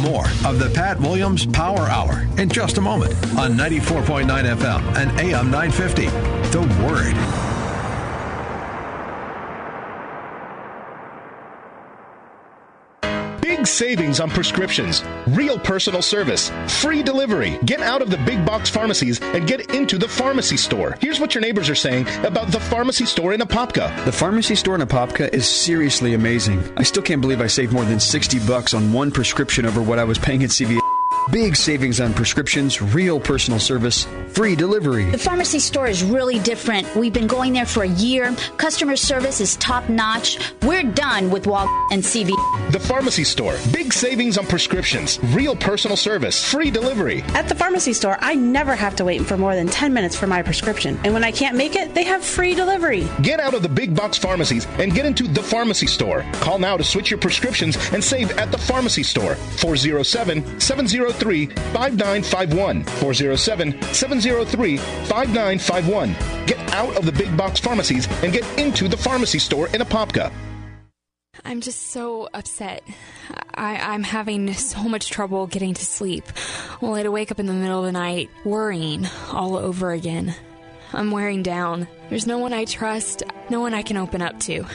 More 0.02 0.26
of 0.46 0.60
the 0.60 0.72
Pat 0.74 1.00
Williams 1.00 1.46
Power 1.46 1.80
Hour 1.80 2.28
in 2.38 2.50
just 2.50 2.78
a 2.78 2.82
moment 2.82 3.14
on 3.38 3.54
94.9 3.54 4.26
FM 4.28 4.96
and 4.98 5.20
AM 5.20 5.50
950 5.50 6.08
The 6.52 6.62
Word. 6.86 7.55
Big 13.66 13.72
savings 13.72 14.20
on 14.20 14.30
prescriptions, 14.30 15.04
real 15.30 15.58
personal 15.58 16.04
service, 16.04 16.52
free 16.68 17.02
delivery. 17.02 17.58
Get 17.66 17.80
out 17.82 18.04
of 18.04 18.12
the 18.12 18.18
big 18.18 18.46
box 18.46 18.70
pharmacies 18.70 19.20
and 19.20 19.48
get 19.48 19.74
into 19.74 19.98
the 19.98 20.08
pharmacy 20.08 20.56
store. 20.56 20.96
Here's 21.02 21.20
what 21.20 21.34
your 21.34 21.42
neighbors 21.42 21.68
are 21.68 21.74
saying 21.74 22.06
about 22.24 22.52
the 22.52 22.60
pharmacy 22.60 23.06
store 23.06 23.34
in 23.34 23.42
Apopka. 23.42 24.06
The 24.06 24.12
pharmacy 24.12 24.54
store 24.54 24.76
in 24.76 24.82
Apopka 24.82 25.34
is 25.34 25.50
seriously 25.50 26.14
amazing. 26.14 26.62
I 26.78 26.84
still 26.84 27.02
can't 27.02 27.22
believe 27.22 27.42
I 27.42 27.48
saved 27.48 27.74
more 27.74 27.86
than 27.86 28.00
60 28.00 28.38
bucks 28.46 28.76
on 28.76 28.94
one 28.94 29.10
prescription 29.10 29.66
over 29.66 29.82
what 29.82 29.98
I 29.98 30.04
was 30.04 30.20
paying 30.20 30.44
at 30.44 30.52
CVS. 30.52 30.85
Big 31.32 31.56
savings 31.56 32.00
on 32.00 32.14
prescriptions, 32.14 32.80
real 32.84 33.20
personal 33.20 33.60
service, 33.60 34.06
free 34.34 34.56
delivery. 34.56 35.10
The 35.10 35.18
pharmacy 35.18 35.58
store 35.58 35.88
is 35.88 36.04
really 36.04 36.38
different. 36.38 36.94
We've 36.96 37.12
been 37.12 37.26
going 37.26 37.54
there 37.54 37.66
for 37.66 37.82
a 37.82 37.88
year. 37.88 38.32
Customer 38.58 38.96
service 38.96 39.42
is 39.42 39.56
top 39.56 39.90
notch. 39.90 40.38
We're 40.62 40.84
done 40.84 41.32
with 41.32 41.48
Wal 41.48 41.68
and 41.92 42.04
CV. 42.04 42.30
The 42.72 42.80
pharmacy 42.80 43.24
store. 43.24 43.58
Big 43.74 43.92
savings 43.92 44.38
on 44.38 44.46
prescriptions, 44.46 45.20
real 45.34 45.56
personal 45.56 45.98
service, 45.98 46.44
free 46.44 46.70
delivery. 46.70 47.24
At 47.34 47.50
the 47.50 47.56
pharmacy 47.56 47.94
store, 47.94 48.20
I 48.22 48.36
never 48.36 48.76
have 48.76 48.96
to 48.98 49.06
wait 49.06 49.26
for 49.26 49.36
more 49.36 49.56
than 49.56 49.68
10 49.68 49.94
minutes 49.94 50.16
for 50.16 50.28
my 50.28 50.44
prescription. 50.44 51.00
And 51.04 51.14
when 51.14 51.24
I 51.24 51.32
can't 51.32 51.58
make 51.58 51.76
it, 51.76 51.96
they 51.96 52.04
have 52.04 52.24
free 52.24 52.54
delivery. 52.54 53.08
Get 53.24 53.40
out 53.40 53.56
of 53.56 53.64
the 53.64 53.70
big 53.70 53.96
box 53.96 54.16
pharmacies 54.16 54.68
and 54.78 54.94
get 54.94 55.08
into 55.08 55.28
the 55.28 55.42
pharmacy 55.42 55.88
store. 55.88 56.24
Call 56.34 56.60
now 56.60 56.78
to 56.78 56.84
switch 56.84 57.10
your 57.10 57.20
prescriptions 57.20 57.78
and 57.94 58.04
save 58.04 58.30
at 58.38 58.52
the 58.52 58.60
pharmacy 58.60 59.02
store. 59.02 59.34
407 59.34 60.60
703 61.20 61.46
5951. 61.74 62.84
407 62.84 63.82
703 63.94 64.78
5951. 64.78 66.16
Get 66.46 66.60
out 66.74 66.98
of 66.98 67.06
the 67.06 67.12
big 67.12 67.36
box 67.38 67.60
pharmacies 67.60 68.08
and 68.22 68.34
get 68.34 68.44
into 68.60 68.88
the 68.88 68.98
pharmacy 68.98 69.40
store 69.40 69.68
in 69.68 69.82
Apopka. 69.82 70.32
I'm 71.44 71.62
just 71.62 71.92
so 71.92 72.30
upset. 72.34 72.84
I, 73.54 73.94
am 73.94 74.04
having 74.04 74.54
so 74.54 74.84
much 74.84 75.10
trouble 75.10 75.48
getting 75.48 75.74
to 75.74 75.86
sleep. 75.86 76.26
Only 76.82 77.04
to 77.04 77.12
wake 77.12 77.32
up 77.32 77.40
in 77.40 77.46
the 77.46 77.54
middle 77.54 77.80
of 77.80 77.86
the 77.86 77.92
night 77.92 78.30
worrying 78.44 79.08
all 79.32 79.56
over 79.56 79.92
again. 79.92 80.36
I'm 80.94 81.12
wearing 81.12 81.44
down. 81.44 81.88
There's 82.10 82.28
no 82.28 82.38
one 82.38 82.54
I 82.54 82.66
trust, 82.66 83.24
no 83.50 83.60
one 83.60 83.74
I 83.74 83.82
can 83.84 83.98
open 83.98 84.22
up 84.22 84.40
to 84.42 84.66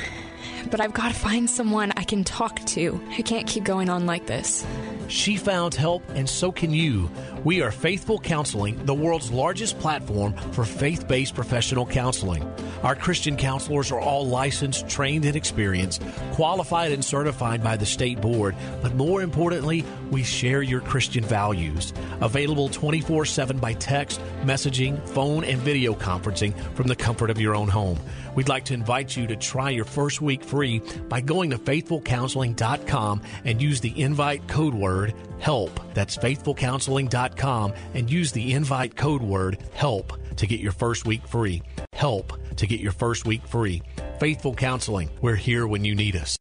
but 0.70 0.81
I've 0.81 0.92
got 0.92 1.09
to 1.09 1.18
find 1.18 1.49
someone 1.49 1.92
I 1.96 2.05
can 2.05 2.25
talk 2.25 2.64
to. 2.66 3.01
I 3.11 3.23
can't 3.23 3.46
keep 3.46 3.64
going 3.64 3.88
on 3.88 4.07
like 4.07 4.27
this. 4.27 4.66
She 5.09 5.37
found 5.37 5.75
help, 5.75 6.09
and 6.11 6.29
so 6.29 6.53
can 6.53 6.73
you. 6.73 7.11
We 7.42 7.62
are 7.62 7.73
Faithful 7.73 8.20
Counseling, 8.20 8.85
the 8.87 8.94
world's 8.94 9.33
largest 9.33 9.79
platform 9.81 10.35
for 10.53 10.64
faith 10.64 11.09
based 11.09 11.35
professional 11.35 11.85
counseling. 11.85 12.49
Our 12.83 12.94
Christian 12.94 13.37
counselors 13.37 13.90
are 13.90 14.01
all 14.01 14.27
licensed, 14.27 14.88
trained, 14.88 15.25
and 15.25 15.35
experienced, 15.35 16.03
qualified 16.33 16.92
and 16.92 17.05
certified 17.05 17.62
by 17.62 17.77
the 17.77 17.87
state 17.87 18.20
board, 18.20 18.55
but 18.83 18.94
more 18.94 19.20
importantly, 19.20 19.85
we 20.11 20.23
share 20.23 20.62
your 20.62 20.81
Christian 20.81 21.25
values. 21.25 21.92
Available 22.20 22.68
24 22.68 23.25
7 23.25 23.59
by 23.59 23.73
text, 23.75 24.20
messaging, 24.42 25.07
phone, 25.09 25.44
and 25.44 25.59
video 25.59 25.92
conferencing 25.94 26.57
from 26.75 26.87
the 26.87 26.96
comfort 26.96 27.31
of 27.31 27.40
your 27.40 27.57
own 27.57 27.68
home. 27.68 27.99
We'd 28.35 28.49
like 28.49 28.66
to 28.66 28.75
invite 28.75 29.16
you 29.16 29.27
to 29.27 29.37
try 29.37 29.70
your 29.70 29.85
first 29.85 30.20
week 30.20 30.44
free 30.50 30.82
by 31.08 31.20
going 31.20 31.50
to 31.50 31.58
faithfulcounseling.com 31.58 33.22
and 33.44 33.62
use 33.62 33.80
the 33.80 34.02
invite 34.02 34.46
code 34.48 34.74
word 34.74 35.14
HELP. 35.38 35.94
That's 35.94 36.16
faithfulcounseling.com 36.16 37.72
and 37.94 38.10
use 38.10 38.32
the 38.32 38.52
invite 38.52 38.96
code 38.96 39.22
word 39.22 39.58
HELP 39.72 40.12
to 40.36 40.46
get 40.46 40.60
your 40.60 40.72
first 40.72 41.06
week 41.06 41.26
free. 41.26 41.62
HELP 41.92 42.32
to 42.56 42.66
get 42.66 42.80
your 42.80 42.92
first 42.92 43.26
week 43.26 43.46
free. 43.46 43.82
Faithful 44.18 44.54
Counseling. 44.54 45.08
We're 45.22 45.36
here 45.36 45.66
when 45.66 45.84
you 45.84 45.94
need 45.94 46.16
us. 46.16 46.36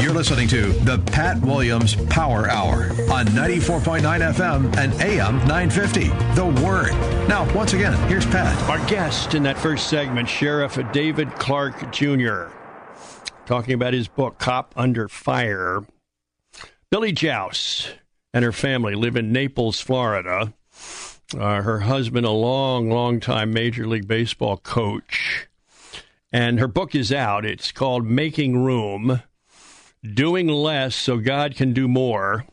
You're 0.00 0.14
listening 0.14 0.48
to 0.48 0.72
the 0.72 0.98
Pat 1.12 1.38
Williams 1.42 1.94
Power 2.06 2.48
Hour 2.48 2.84
on 3.12 3.26
94.9 3.26 4.00
FM 4.00 4.76
and 4.78 4.94
AM 4.94 5.36
950. 5.46 6.08
The 6.34 6.62
Word. 6.64 6.92
Now, 7.28 7.52
once 7.54 7.74
again, 7.74 7.92
here's 8.08 8.24
Pat. 8.24 8.58
Our 8.70 8.78
guest 8.88 9.34
in 9.34 9.42
that 9.42 9.58
first 9.58 9.90
segment, 9.90 10.26
Sheriff 10.26 10.78
David 10.92 11.30
Clark 11.34 11.92
Jr., 11.92 12.46
talking 13.50 13.74
about 13.74 13.92
his 13.92 14.06
book, 14.06 14.38
Cop 14.38 14.72
Under 14.76 15.08
Fire. 15.08 15.80
Billy 16.88 17.10
Jauss 17.10 17.88
and 18.32 18.44
her 18.44 18.52
family 18.52 18.94
live 18.94 19.16
in 19.16 19.32
Naples, 19.32 19.80
Florida. 19.80 20.54
Uh, 21.36 21.60
her 21.60 21.80
husband, 21.80 22.24
a 22.24 22.30
long, 22.30 22.90
long 22.90 23.18
time 23.18 23.52
Major 23.52 23.88
League 23.88 24.06
Baseball 24.06 24.56
coach. 24.56 25.48
And 26.32 26.60
her 26.60 26.68
book 26.68 26.94
is 26.94 27.12
out. 27.12 27.44
It's 27.44 27.72
called 27.72 28.06
Making 28.06 28.62
Room 28.62 29.20
doing 30.04 30.46
less 30.46 30.94
so 30.94 31.18
God 31.18 31.56
can 31.56 31.72
do 31.72 31.88
more. 31.88 32.44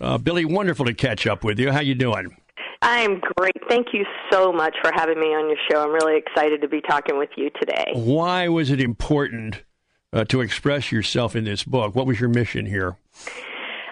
Uh, 0.00 0.18
Billy, 0.18 0.44
wonderful 0.44 0.86
to 0.86 0.94
catch 0.94 1.28
up 1.28 1.44
with 1.44 1.60
you. 1.60 1.70
How 1.70 1.78
you 1.78 1.94
doing? 1.94 2.36
I'm 2.82 3.20
great. 3.36 3.54
Thank 3.68 3.88
you 3.92 4.04
so 4.32 4.52
much 4.52 4.74
for 4.82 4.90
having 4.92 5.20
me 5.20 5.26
on 5.26 5.48
your 5.48 5.58
show. 5.70 5.80
I'm 5.80 5.92
really 5.92 6.16
excited 6.16 6.60
to 6.62 6.68
be 6.68 6.80
talking 6.80 7.18
with 7.18 7.30
you 7.36 7.50
today. 7.60 7.92
Why 7.94 8.48
was 8.48 8.72
it 8.72 8.80
important 8.80 9.62
uh, 10.12 10.24
to 10.24 10.40
express 10.40 10.90
yourself 10.92 11.36
in 11.36 11.44
this 11.44 11.64
book? 11.64 11.94
What 11.94 12.06
was 12.06 12.20
your 12.20 12.28
mission 12.28 12.66
here? 12.66 12.96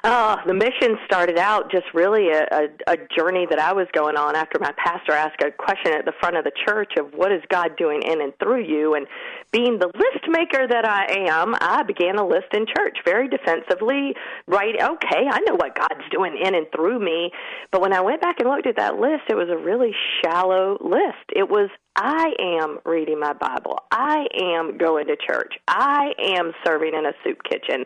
Uh, 0.04 0.36
the 0.46 0.54
mission 0.54 0.96
started 1.04 1.36
out 1.36 1.68
just 1.68 1.86
really 1.92 2.28
a, 2.30 2.46
a, 2.52 2.92
a 2.92 2.96
journey 3.18 3.44
that 3.50 3.58
I 3.58 3.72
was 3.72 3.88
going 3.92 4.16
on 4.16 4.36
after 4.36 4.56
my 4.60 4.72
pastor 4.76 5.10
asked 5.10 5.42
a 5.42 5.50
question 5.50 5.92
at 5.92 6.04
the 6.04 6.12
front 6.20 6.36
of 6.36 6.44
the 6.44 6.52
church 6.64 6.92
of 6.96 7.12
what 7.12 7.32
is 7.32 7.42
God 7.48 7.76
doing 7.76 8.02
in 8.02 8.20
and 8.20 8.32
through 8.38 8.62
you. 8.62 8.94
And 8.94 9.08
being 9.52 9.78
the 9.78 9.86
list 9.86 10.28
maker 10.28 10.66
that 10.66 10.84
I 10.84 11.28
am, 11.30 11.54
I 11.60 11.82
began 11.82 12.16
a 12.16 12.26
list 12.26 12.52
in 12.52 12.66
church 12.66 12.98
very 13.04 13.28
defensively. 13.28 14.14
Right? 14.46 14.74
Okay, 14.74 15.24
I 15.30 15.40
know 15.40 15.54
what 15.54 15.76
God's 15.76 16.08
doing 16.10 16.38
in 16.42 16.54
and 16.54 16.66
through 16.74 16.98
me. 17.00 17.30
But 17.72 17.80
when 17.80 17.92
I 17.92 18.00
went 18.00 18.20
back 18.20 18.40
and 18.40 18.48
looked 18.48 18.66
at 18.66 18.76
that 18.76 18.96
list, 18.96 19.24
it 19.28 19.36
was 19.36 19.48
a 19.48 19.56
really 19.56 19.92
shallow 20.22 20.78
list. 20.80 21.30
It 21.34 21.48
was 21.48 21.70
I 21.96 22.32
am 22.38 22.78
reading 22.84 23.18
my 23.18 23.32
Bible. 23.32 23.78
I 23.90 24.26
am 24.38 24.76
going 24.76 25.06
to 25.06 25.16
church. 25.16 25.54
I 25.66 26.12
am 26.18 26.52
serving 26.64 26.92
in 26.94 27.06
a 27.06 27.12
soup 27.24 27.38
kitchen 27.48 27.84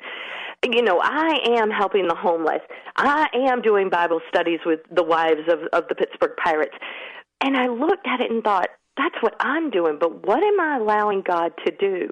you 0.64 0.82
know, 0.82 1.00
I 1.02 1.38
am 1.58 1.70
helping 1.70 2.06
the 2.06 2.14
homeless. 2.14 2.60
I 2.96 3.28
am 3.48 3.62
doing 3.62 3.88
Bible 3.88 4.20
studies 4.28 4.60
with 4.66 4.80
the 4.94 5.02
wives 5.02 5.48
of, 5.48 5.60
of 5.72 5.88
the 5.88 5.94
Pittsburgh 5.94 6.36
Pirates. 6.42 6.74
And 7.40 7.56
I 7.56 7.68
looked 7.68 8.06
at 8.06 8.20
it 8.20 8.30
and 8.30 8.44
thought, 8.44 8.68
that's 8.96 9.16
what 9.20 9.34
I'm 9.40 9.70
doing, 9.70 9.98
but 9.98 10.26
what 10.26 10.42
am 10.42 10.60
I 10.60 10.76
allowing 10.78 11.22
God 11.22 11.52
to 11.64 11.72
do? 11.72 12.10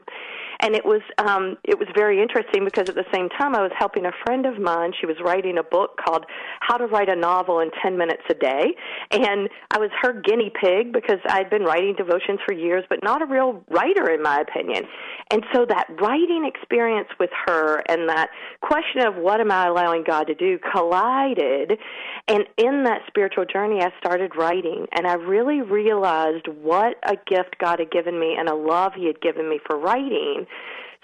And 0.60 0.74
it 0.74 0.84
was 0.84 1.02
um 1.18 1.56
it 1.64 1.78
was 1.78 1.88
very 1.94 2.20
interesting 2.20 2.64
because 2.64 2.88
at 2.88 2.94
the 2.94 3.06
same 3.12 3.28
time 3.28 3.54
I 3.54 3.62
was 3.62 3.70
helping 3.78 4.06
a 4.06 4.12
friend 4.24 4.46
of 4.46 4.58
mine. 4.58 4.92
She 4.98 5.06
was 5.06 5.16
writing 5.22 5.58
a 5.58 5.62
book 5.62 5.98
called 6.04 6.26
How 6.60 6.76
to 6.76 6.86
Write 6.86 7.08
a 7.08 7.16
Novel 7.16 7.60
in 7.60 7.70
10 7.82 7.96
Minutes 7.96 8.22
a 8.30 8.34
Day. 8.34 8.74
And 9.12 9.48
I 9.70 9.78
was 9.78 9.90
her 10.02 10.12
guinea 10.12 10.50
pig 10.50 10.92
because 10.92 11.20
I'd 11.28 11.50
been 11.50 11.62
writing 11.62 11.94
devotions 11.96 12.40
for 12.44 12.52
years 12.52 12.84
but 12.88 12.98
not 13.02 13.22
a 13.22 13.26
real 13.26 13.62
writer 13.70 14.10
in 14.10 14.22
my 14.22 14.40
opinion. 14.40 14.84
And 15.30 15.44
so 15.54 15.64
that 15.66 15.86
writing 16.00 16.50
experience 16.52 17.08
with 17.20 17.30
her 17.46 17.82
and 17.88 18.08
that 18.08 18.30
question 18.60 19.06
of 19.06 19.14
what 19.14 19.40
am 19.40 19.52
I 19.52 19.66
allowing 19.66 20.04
God 20.04 20.26
to 20.26 20.34
do 20.34 20.58
collided. 20.72 21.78
And 22.26 22.44
in 22.56 22.84
that 22.84 23.02
spiritual 23.06 23.44
journey 23.44 23.80
I 23.80 23.92
started 24.00 24.32
writing 24.36 24.86
and 24.92 25.06
I 25.06 25.14
really 25.14 25.62
realized 25.62 26.48
what 26.48 26.96
a 27.04 27.16
gift 27.26 27.56
God 27.60 27.78
had 27.78 27.90
given 27.90 28.18
me 28.18 28.34
and 28.38 28.48
a 28.48 28.54
love 28.54 28.92
he 28.96 29.06
had 29.06 29.20
given 29.20 29.48
me 29.48 29.60
for 29.64 29.78
writing 29.78 30.46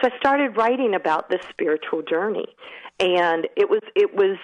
so 0.00 0.10
I 0.12 0.18
started 0.18 0.56
writing 0.56 0.94
about 0.94 1.30
this 1.30 1.40
spiritual 1.50 2.02
journey. 2.02 2.46
And 3.00 3.48
it 3.56 3.68
was 3.68 3.80
it 3.96 4.14
was 4.14 4.38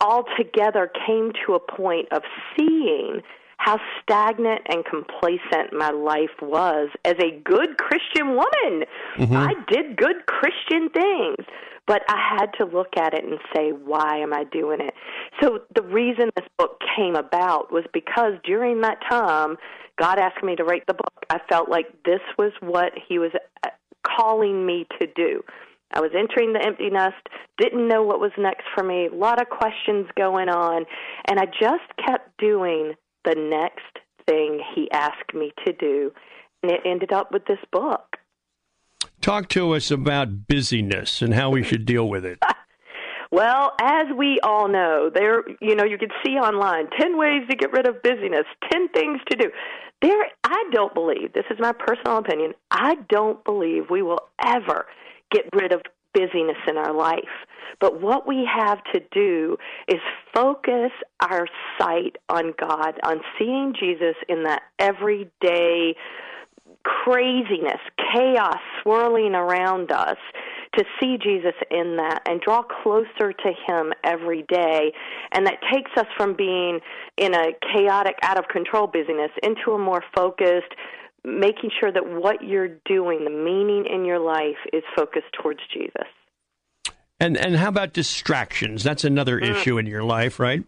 all 0.00 0.24
together 0.36 0.90
came 1.06 1.32
to 1.46 1.54
a 1.54 1.60
point 1.60 2.08
of 2.12 2.22
seeing 2.56 3.22
how 3.58 3.80
stagnant 4.02 4.60
and 4.68 4.84
complacent 4.84 5.72
my 5.72 5.90
life 5.90 6.42
was 6.42 6.90
as 7.04 7.14
a 7.18 7.40
good 7.42 7.78
Christian 7.78 8.28
woman. 8.28 8.84
Mm-hmm. 9.16 9.36
I 9.36 9.54
did 9.68 9.96
good 9.96 10.26
Christian 10.26 10.90
things, 10.90 11.46
but 11.86 12.02
I 12.08 12.36
had 12.38 12.46
to 12.58 12.66
look 12.66 12.96
at 12.98 13.14
it 13.14 13.24
and 13.24 13.38
say, 13.54 13.70
why 13.70 14.18
am 14.18 14.34
I 14.34 14.44
doing 14.44 14.80
it? 14.80 14.92
So 15.40 15.60
the 15.74 15.82
reason 15.82 16.30
this 16.36 16.46
book 16.58 16.80
came 16.96 17.16
about 17.16 17.72
was 17.72 17.84
because 17.94 18.34
during 18.44 18.82
that 18.82 18.98
time, 19.08 19.56
God 19.98 20.18
asked 20.18 20.44
me 20.44 20.54
to 20.56 20.64
write 20.64 20.86
the 20.86 20.94
book. 20.94 21.24
I 21.30 21.38
felt 21.48 21.70
like 21.70 21.86
this 22.04 22.20
was 22.36 22.52
what 22.60 22.92
He 23.08 23.18
was 23.18 23.32
calling 24.16 24.66
me 24.66 24.86
to 25.00 25.06
do. 25.06 25.42
I 25.92 26.00
was 26.00 26.10
entering 26.18 26.52
the 26.52 26.64
empty 26.64 26.90
nest, 26.90 27.26
didn't 27.58 27.88
know 27.88 28.02
what 28.02 28.20
was 28.20 28.32
next 28.36 28.64
for 28.74 28.82
me, 28.82 29.06
a 29.06 29.14
lot 29.14 29.40
of 29.40 29.48
questions 29.48 30.06
going 30.16 30.48
on, 30.48 30.84
and 31.28 31.38
I 31.38 31.46
just 31.46 31.84
kept 32.04 32.36
doing 32.38 32.94
the 33.24 33.34
next 33.36 34.04
thing 34.26 34.60
he 34.74 34.90
asked 34.90 35.34
me 35.34 35.52
to 35.64 35.72
do, 35.72 36.12
and 36.62 36.72
it 36.72 36.80
ended 36.84 37.12
up 37.12 37.32
with 37.32 37.46
this 37.46 37.58
book. 37.72 38.16
Talk 39.20 39.48
to 39.50 39.74
us 39.74 39.90
about 39.90 40.46
busyness 40.46 41.22
and 41.22 41.34
how 41.34 41.50
we 41.50 41.62
should 41.62 41.86
deal 41.86 42.08
with 42.08 42.24
it. 42.24 42.38
Well, 43.32 43.72
as 43.82 44.06
we 44.16 44.38
all 44.42 44.68
know, 44.68 45.10
there 45.12 45.42
you 45.60 45.74
know 45.74 45.84
you 45.84 45.98
can 45.98 46.10
see 46.24 46.34
online 46.34 46.88
10 46.98 47.18
ways 47.18 47.42
to 47.50 47.56
get 47.56 47.72
rid 47.72 47.86
of 47.86 48.02
busyness, 48.02 48.46
10 48.72 48.88
things 48.90 49.20
to 49.30 49.36
do. 49.36 49.50
There 50.06 50.26
I 50.44 50.64
don't 50.70 50.94
believe, 50.94 51.32
this 51.32 51.46
is 51.50 51.58
my 51.58 51.72
personal 51.72 52.18
opinion, 52.18 52.54
I 52.70 52.94
don't 53.08 53.44
believe 53.44 53.90
we 53.90 54.02
will 54.02 54.20
ever 54.44 54.86
get 55.32 55.46
rid 55.52 55.72
of 55.72 55.82
busyness 56.14 56.58
in 56.68 56.76
our 56.76 56.92
life. 56.92 57.18
But 57.80 58.00
what 58.00 58.24
we 58.24 58.48
have 58.48 58.78
to 58.94 59.00
do 59.10 59.56
is 59.88 59.96
focus 60.32 60.92
our 61.20 61.48
sight 61.76 62.18
on 62.28 62.54
God, 62.56 62.94
on 63.02 63.20
seeing 63.36 63.74
Jesus 63.78 64.14
in 64.28 64.44
that 64.44 64.62
everyday 64.78 65.96
craziness, 66.84 67.80
chaos 68.14 68.60
swirling 68.82 69.34
around 69.34 69.90
us, 69.90 70.18
to 70.76 70.84
see 71.00 71.16
Jesus 71.22 71.54
in 71.70 71.96
that 71.96 72.22
and 72.28 72.40
draw 72.40 72.62
closer 72.62 73.32
to 73.32 73.52
Him 73.66 73.92
every 74.04 74.44
day. 74.48 74.92
And 75.32 75.46
that 75.46 75.58
takes 75.72 75.90
us 75.96 76.06
from 76.16 76.34
being 76.36 76.80
in 77.16 77.34
a 77.34 77.48
chaotic, 77.72 78.16
out 78.22 78.38
of 78.38 78.48
control 78.48 78.86
busyness 78.86 79.30
into 79.42 79.72
a 79.72 79.78
more 79.78 80.02
focused, 80.14 80.74
making 81.24 81.70
sure 81.80 81.92
that 81.92 82.04
what 82.06 82.44
you're 82.44 82.76
doing, 82.84 83.24
the 83.24 83.30
meaning 83.30 83.86
in 83.92 84.04
your 84.04 84.18
life, 84.18 84.58
is 84.72 84.82
focused 84.96 85.32
towards 85.40 85.60
Jesus. 85.72 86.06
And 87.18 87.36
and 87.36 87.56
how 87.56 87.68
about 87.68 87.92
distractions? 87.92 88.82
That's 88.82 89.04
another 89.04 89.40
mm. 89.40 89.50
issue 89.50 89.78
in 89.78 89.86
your 89.86 90.02
life, 90.02 90.38
right? 90.38 90.62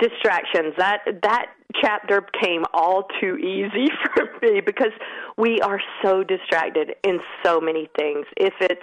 Distractions. 0.00 0.74
That 0.78 0.98
that 1.22 1.46
chapter 1.80 2.26
came 2.42 2.64
all 2.74 3.04
too 3.20 3.36
easy 3.36 3.86
for 4.14 4.28
me 4.42 4.60
because 4.64 4.92
we 5.36 5.60
are 5.60 5.80
so 6.02 6.24
distracted 6.24 6.94
in 7.04 7.20
so 7.44 7.60
many 7.60 7.88
things. 7.98 8.26
If 8.36 8.54
it's 8.60 8.82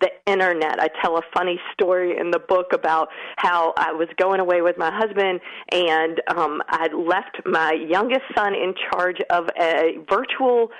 the 0.00 0.10
internet. 0.26 0.78
I 0.80 0.88
tell 1.02 1.16
a 1.16 1.22
funny 1.34 1.58
story 1.72 2.16
in 2.18 2.30
the 2.30 2.38
book 2.38 2.72
about 2.72 3.08
how 3.36 3.74
I 3.76 3.92
was 3.92 4.08
going 4.16 4.40
away 4.40 4.62
with 4.62 4.78
my 4.78 4.90
husband 4.92 5.40
and 5.72 6.20
um 6.36 6.62
I 6.68 6.88
left 6.94 7.40
my 7.44 7.72
youngest 7.72 8.22
son 8.36 8.54
in 8.54 8.74
charge 8.90 9.18
of 9.30 9.48
a 9.60 9.98
virtual 10.08 10.70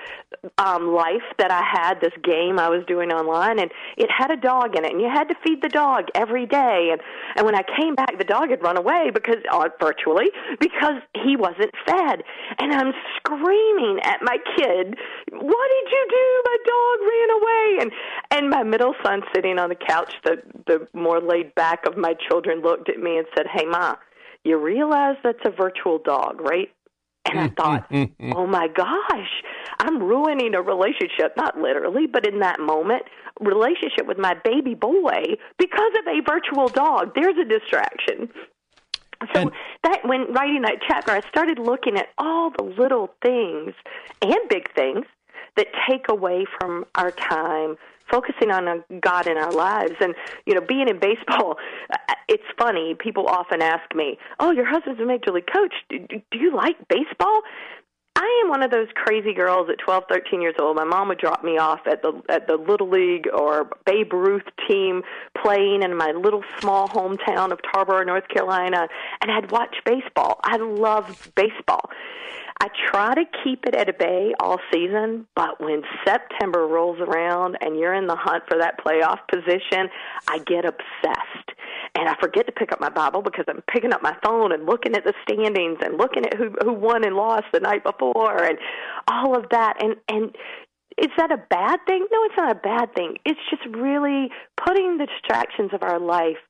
um 0.59 0.95
life 0.95 1.27
that 1.39 1.51
I 1.51 1.63
had 1.63 2.01
this 2.01 2.13
game 2.23 2.59
I 2.59 2.69
was 2.69 2.85
doing 2.87 3.11
online 3.11 3.59
and 3.59 3.71
it 3.97 4.09
had 4.17 4.31
a 4.31 4.37
dog 4.37 4.77
in 4.77 4.85
it 4.85 4.93
and 4.93 5.01
you 5.01 5.09
had 5.13 5.25
to 5.29 5.35
feed 5.45 5.63
the 5.63 5.69
dog 5.69 6.05
every 6.15 6.47
day. 6.47 6.91
And 6.93 7.01
and 7.37 7.45
when 7.45 7.57
I 7.57 7.63
came 7.81 7.95
back 7.95 8.19
the 8.19 8.25
dog 8.25 8.51
had 8.51 8.63
run 8.63 8.77
away 8.77 9.11
because 9.13 9.43
uh, 9.51 9.69
virtually 9.81 10.31
because 10.61 11.03
he 11.25 11.37
wasn't 11.37 11.75
fed. 11.87 12.23
And 12.59 12.73
I'm 12.73 12.93
screaming 13.17 13.99
at 14.05 14.21
my 14.23 14.37
kid 14.57 14.95
what 15.33 15.69
did 15.75 15.87
you 15.91 16.07
do? 16.09 16.27
My 16.45 16.57
dog 16.67 16.97
ran 17.03 17.31
away. 17.39 17.79
And 17.81 17.93
and 18.31 18.51
my 18.51 18.63
middle 18.63 18.95
son 19.03 19.08
son 19.09 19.23
sitting 19.35 19.59
on 19.59 19.69
the 19.69 19.75
couch, 19.75 20.13
the 20.25 20.43
the 20.67 20.89
more 20.93 21.21
laid 21.21 21.55
back 21.55 21.87
of 21.87 21.97
my 21.97 22.15
children 22.29 22.61
looked 22.63 22.89
at 22.89 22.99
me 22.99 23.19
and 23.19 23.27
said, 23.37 23.47
"Hey, 23.47 23.65
ma, 23.65 23.97
you 24.45 24.57
realize 24.59 25.17
that's 25.23 25.45
a 25.45 25.51
virtual 25.51 25.99
dog, 25.99 26.41
right?" 26.41 26.71
And 27.31 27.39
I 27.39 27.49
thought, 27.49 27.87
oh 28.37 28.47
my 28.47 28.69
gosh, 28.69 29.43
I'm 29.81 30.03
ruining 30.03 30.55
a 30.55 30.63
relationship, 30.63 31.37
not 31.37 31.59
literally, 31.59 32.07
but 32.07 32.27
in 32.27 32.41
that 32.41 32.59
moment, 32.59 33.03
relationship 33.41 34.07
with 34.07 34.19
my 34.19 34.35
baby 34.45 34.75
boy 34.75 35.37
because 35.59 35.93
of 35.99 36.07
a 36.07 36.21
virtual 36.27 36.69
dog. 36.69 37.15
There's 37.15 37.37
a 37.37 37.45
distraction. 37.45 38.31
So 39.35 39.41
and, 39.41 39.51
that 39.83 40.07
when 40.07 40.33
writing 40.33 40.63
that 40.63 40.77
chapter, 40.87 41.11
I 41.11 41.21
started 41.29 41.59
looking 41.59 41.99
at 41.99 42.09
all 42.19 42.51
the 42.51 42.63
little 42.63 43.11
things 43.21 43.75
and 44.23 44.37
big 44.49 44.73
things 44.75 45.05
that 45.57 45.67
take 45.89 46.07
away 46.09 46.47
from 46.59 46.85
our 46.95 47.11
time 47.11 47.77
focusing 48.11 48.51
on 48.51 48.69
uh, 48.69 48.77
God 49.01 49.27
in 49.27 49.37
our 49.37 49.53
lives. 49.53 49.95
And, 50.01 50.15
you 50.47 50.55
know, 50.55 50.61
being 50.61 50.89
in 50.89 50.99
baseball, 50.99 51.57
it's 52.29 52.45
funny. 52.59 52.95
People 52.99 53.27
often 53.27 53.63
ask 53.63 53.95
me, 53.95 54.19
Oh, 54.41 54.51
your 54.51 54.67
husband's 54.67 55.01
a 55.01 55.07
major 55.07 55.33
league 55.33 55.49
coach. 55.53 55.75
Do, 55.89 55.99
do 56.09 56.39
you 56.39 56.55
like 56.55 56.77
baseball? 56.89 57.43
I 58.19 58.43
am 58.43 58.51
one 58.51 58.65
of 58.65 58.73
those 58.73 58.89
crazy 58.97 59.33
girls 59.33 59.69
at 59.71 59.79
12, 59.79 60.05
13 60.11 60.43
years 60.43 60.57
old. 60.61 60.75
My 60.75 60.83
mom 60.83 61.07
would 61.07 61.19
drop 61.19 61.45
me 61.45 61.57
off 61.57 61.79
at 61.87 62.03
the 62.03 62.21
at 62.29 62.49
the 62.49 62.57
little 62.57 62.91
league 62.91 63.29
or 63.33 63.71
Babe 63.87 64.13
Ruth 64.13 64.43
team 64.69 65.03
playing 65.41 65.85
in 65.85 65.97
my 65.97 66.11
little 66.11 66.43
small 66.59 66.89
hometown 66.89 67.53
of 67.53 67.61
Tarboro, 67.73 68.05
North 68.05 68.27
Carolina, 68.27 68.89
and 69.23 69.31
I'd 69.31 69.53
watch 69.53 69.77
baseball. 69.85 70.41
I 70.43 70.57
loved 70.57 71.33
baseball. 71.37 71.91
I 72.61 72.69
try 72.91 73.15
to 73.15 73.25
keep 73.45 73.67
it 73.67 73.75
at 73.77 73.89
a 73.89 73.93
bay 73.93 74.33
all 74.41 74.59
season, 74.73 75.27
but 75.37 75.61
when 75.61 75.83
September 76.05 76.67
rolls 76.67 76.99
around 77.01 77.57
and 77.61 77.79
you're 77.79 77.95
in 77.95 78.09
the 78.09 78.17
hunt 78.17 78.43
for 78.49 78.59
that 78.59 78.75
playoff 78.85 79.19
position, 79.31 79.89
I 80.27 80.39
get 80.39 80.65
obsessed. 80.65 81.51
And 81.95 82.09
I 82.09 82.17
forget 82.21 82.47
to 82.47 82.53
pick 82.53 82.73
up 82.73 82.81
my 82.81 82.89
Bible 82.89 83.23
because 83.23 83.45
I'm 83.49 83.63
picking 83.73 83.93
up 83.93 84.03
my 84.03 84.17
phone 84.25 84.53
and 84.53 84.67
looking 84.67 84.97
at 84.97 85.05
the 85.05 85.15
standings 85.23 85.79
and 85.83 85.99
looking 85.99 86.27
at 86.27 86.35
who 86.35 86.51
who 86.63 86.73
won 86.73 87.05
and 87.05 87.15
lost 87.15 87.47
the 87.53 87.61
night 87.61 87.85
before 87.85 88.43
and 88.43 88.59
all 89.07 89.37
of 89.37 89.47
that 89.51 89.83
and 89.83 89.97
and 90.09 90.37
is 90.99 91.11
that 91.17 91.31
a 91.31 91.37
bad 91.37 91.79
thing? 91.87 92.05
No, 92.11 92.25
it's 92.25 92.35
not 92.37 92.51
a 92.51 92.59
bad 92.59 92.93
thing. 92.95 93.19
It's 93.25 93.39
just 93.51 93.63
really 93.77 94.31
putting 94.57 94.99
the 94.99 95.07
distractions 95.07 95.71
of 95.73 95.85
our 95.85 96.01
life 96.01 96.43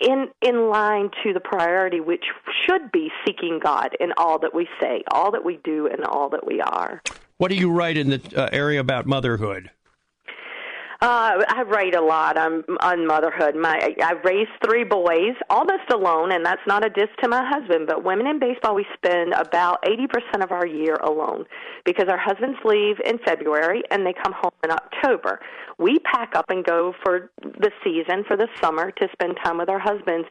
in 0.00 0.28
in 0.42 0.68
line 0.70 1.10
to 1.22 1.32
the 1.32 1.40
priority 1.40 2.00
which 2.00 2.24
should 2.66 2.92
be 2.92 3.10
seeking 3.26 3.60
God 3.62 3.96
in 4.00 4.12
all 4.16 4.38
that 4.40 4.54
we 4.54 4.68
say, 4.80 5.02
all 5.12 5.32
that 5.32 5.44
we 5.44 5.58
do 5.64 5.88
and 5.88 6.04
all 6.04 6.28
that 6.30 6.46
we 6.46 6.60
are. 6.60 7.02
What 7.38 7.50
do 7.50 7.56
you 7.56 7.70
write 7.70 7.96
in 7.96 8.10
the 8.10 8.20
uh, 8.36 8.48
area 8.52 8.80
about 8.80 9.06
motherhood? 9.06 9.70
Uh, 11.00 11.44
I 11.48 11.62
write 11.62 11.94
a 11.94 12.00
lot 12.00 12.36
on 12.36 12.64
on 12.80 13.06
motherhood. 13.06 13.54
My 13.54 13.94
I've 14.02 14.24
raised 14.24 14.50
three 14.64 14.82
boys, 14.82 15.34
almost 15.48 15.88
alone, 15.92 16.32
and 16.32 16.44
that's 16.44 16.66
not 16.66 16.84
a 16.84 16.90
diss 16.90 17.08
to 17.22 17.28
my 17.28 17.48
husband. 17.48 17.86
But 17.86 18.02
women 18.02 18.26
in 18.26 18.40
baseball, 18.40 18.74
we 18.74 18.84
spend 18.94 19.32
about 19.34 19.78
eighty 19.86 20.08
percent 20.08 20.42
of 20.42 20.50
our 20.50 20.66
year 20.66 20.96
alone 20.96 21.44
because 21.84 22.08
our 22.08 22.18
husbands 22.18 22.58
leave 22.64 22.96
in 23.04 23.18
February 23.18 23.82
and 23.92 24.04
they 24.04 24.12
come 24.12 24.32
home 24.32 24.50
in 24.64 24.72
October. 24.72 25.38
We 25.78 26.00
pack 26.00 26.34
up 26.34 26.46
and 26.48 26.64
go 26.64 26.92
for 27.04 27.30
the 27.42 27.70
season 27.84 28.24
for 28.26 28.36
the 28.36 28.48
summer 28.60 28.90
to 28.90 29.08
spend 29.12 29.36
time 29.44 29.58
with 29.58 29.68
our 29.68 29.78
husbands 29.78 30.26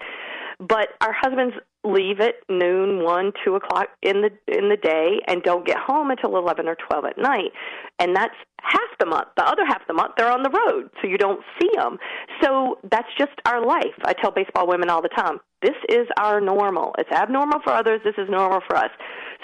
but 0.60 0.90
our 1.02 1.14
husbands 1.14 1.56
leave 1.84 2.20
at 2.20 2.36
noon, 2.50 3.04
one, 3.04 3.32
two 3.46 3.56
o'clock 3.56 3.88
in 4.02 4.22
the 4.22 4.32
in 4.48 4.70
the 4.70 4.78
day, 4.78 5.20
and 5.28 5.42
don't 5.44 5.66
get 5.66 5.78
home 5.78 6.12
until 6.12 6.38
eleven 6.38 6.68
or 6.68 6.76
twelve 6.76 7.06
at 7.06 7.18
night, 7.18 7.52
and 8.00 8.16
that's 8.16 8.36
half 8.62 8.98
the 9.00 9.06
month. 9.06 9.28
The 9.38 9.46
other 9.46 9.66
half 9.66 9.82
the 9.88 9.94
month, 9.94 10.14
they're 10.18 10.32
on 10.32 10.44
the 10.44 10.50
road, 10.50 10.90
so 11.02 11.08
you 11.08 11.18
don't 11.18 11.42
see 11.60 11.70
them. 11.76 11.98
So 12.42 12.80
that's 12.92 13.08
just 13.18 13.34
our 13.46 13.66
life. 13.66 13.96
I 14.04 14.14
tell 14.14 14.32
baseball 14.32 14.68
women 14.68 14.90
all 14.90 15.02
the 15.02 15.10
time, 15.10 15.40
this 15.62 15.76
is 15.90 16.08
our 16.20 16.42
normal. 16.42 16.94
It's 16.98 17.12
abnormal 17.12 17.60
for 17.64 17.74
others. 17.74 18.02
This 18.04 18.16
is 18.18 18.30
normal 18.30 18.62
for 18.68 18.76
us. 18.76 18.92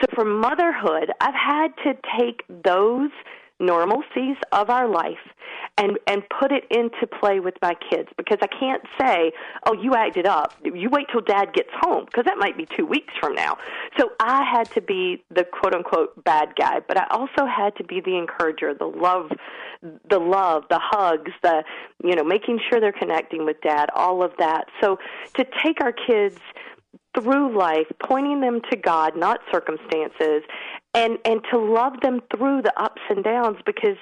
So 0.01 0.07
for 0.15 0.25
motherhood, 0.25 1.11
I've 1.21 1.35
had 1.35 1.67
to 1.83 1.93
take 2.19 2.43
those 2.65 3.11
normalcies 3.67 4.37
of 4.51 4.69
our 4.69 4.87
life 4.87 5.25
and 5.77 5.97
and 6.07 6.23
put 6.39 6.51
it 6.51 6.65
into 6.69 7.07
play 7.19 7.39
with 7.39 7.55
my 7.61 7.75
kids 7.89 8.09
because 8.17 8.37
I 8.41 8.47
can't 8.47 8.81
say, 8.99 9.31
"Oh, 9.65 9.73
you 9.73 9.95
acted 9.95 10.25
up. 10.25 10.53
You 10.63 10.89
wait 10.89 11.07
till 11.11 11.21
dad 11.21 11.53
gets 11.53 11.69
home" 11.81 12.05
because 12.05 12.25
that 12.25 12.37
might 12.37 12.57
be 12.57 12.65
2 12.77 12.85
weeks 12.85 13.13
from 13.19 13.33
now. 13.33 13.57
So 13.97 14.11
I 14.19 14.43
had 14.43 14.69
to 14.71 14.81
be 14.81 15.23
the 15.29 15.43
quote 15.43 15.73
unquote 15.73 16.23
bad 16.23 16.55
guy, 16.55 16.81
but 16.87 16.97
I 16.99 17.07
also 17.11 17.45
had 17.45 17.75
to 17.77 17.83
be 17.83 18.01
the 18.01 18.17
encourager, 18.17 18.73
the 18.73 18.85
love 18.85 19.31
the 20.09 20.19
love, 20.19 20.63
the 20.69 20.79
hugs, 20.79 21.31
the 21.41 21.63
you 22.03 22.15
know, 22.15 22.23
making 22.23 22.59
sure 22.69 22.79
they're 22.79 22.91
connecting 22.91 23.45
with 23.45 23.59
dad, 23.61 23.89
all 23.95 24.23
of 24.23 24.31
that. 24.37 24.65
So 24.81 24.97
to 25.35 25.45
take 25.63 25.81
our 25.81 25.91
kids 25.91 26.37
through 27.15 27.57
life, 27.57 27.87
pointing 28.03 28.41
them 28.41 28.61
to 28.71 28.77
God, 28.77 29.15
not 29.15 29.39
circumstances, 29.51 30.43
and 30.93 31.17
and 31.25 31.41
to 31.51 31.57
love 31.57 31.93
them 32.01 32.21
through 32.35 32.61
the 32.61 32.73
ups 32.81 33.01
and 33.09 33.23
downs 33.23 33.57
because 33.65 33.97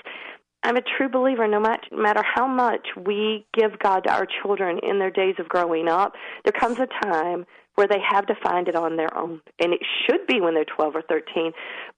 I'm 0.64 0.78
a 0.78 0.82
true 0.82 1.10
believer 1.10 1.48
no 1.48 1.60
matter 1.60 2.24
how 2.24 2.48
much 2.48 2.88
we 2.96 3.46
give 3.54 3.80
God 3.80 4.02
to 4.02 4.12
our 4.12 4.28
children 4.42 4.80
in 4.84 5.00
their 5.00 5.10
days 5.10 5.36
of 5.40 5.50
growing 5.50 5.88
up, 5.88 6.14
there 6.44 6.54
comes 6.54 6.78
a 6.80 6.88
time 7.04 7.46
where 7.76 7.88
they 7.88 8.00
have 8.08 8.28
to 8.28 8.36
find 8.44 8.68
it 8.68 8.76
on 8.76 8.96
their 8.96 9.16
own. 9.18 9.42
And 9.60 9.74
it 9.74 9.80
should 10.06 10.28
be 10.28 10.40
when 10.40 10.54
they're 10.54 10.66
12 10.66 10.98
or 10.98 11.02
13. 11.02 11.52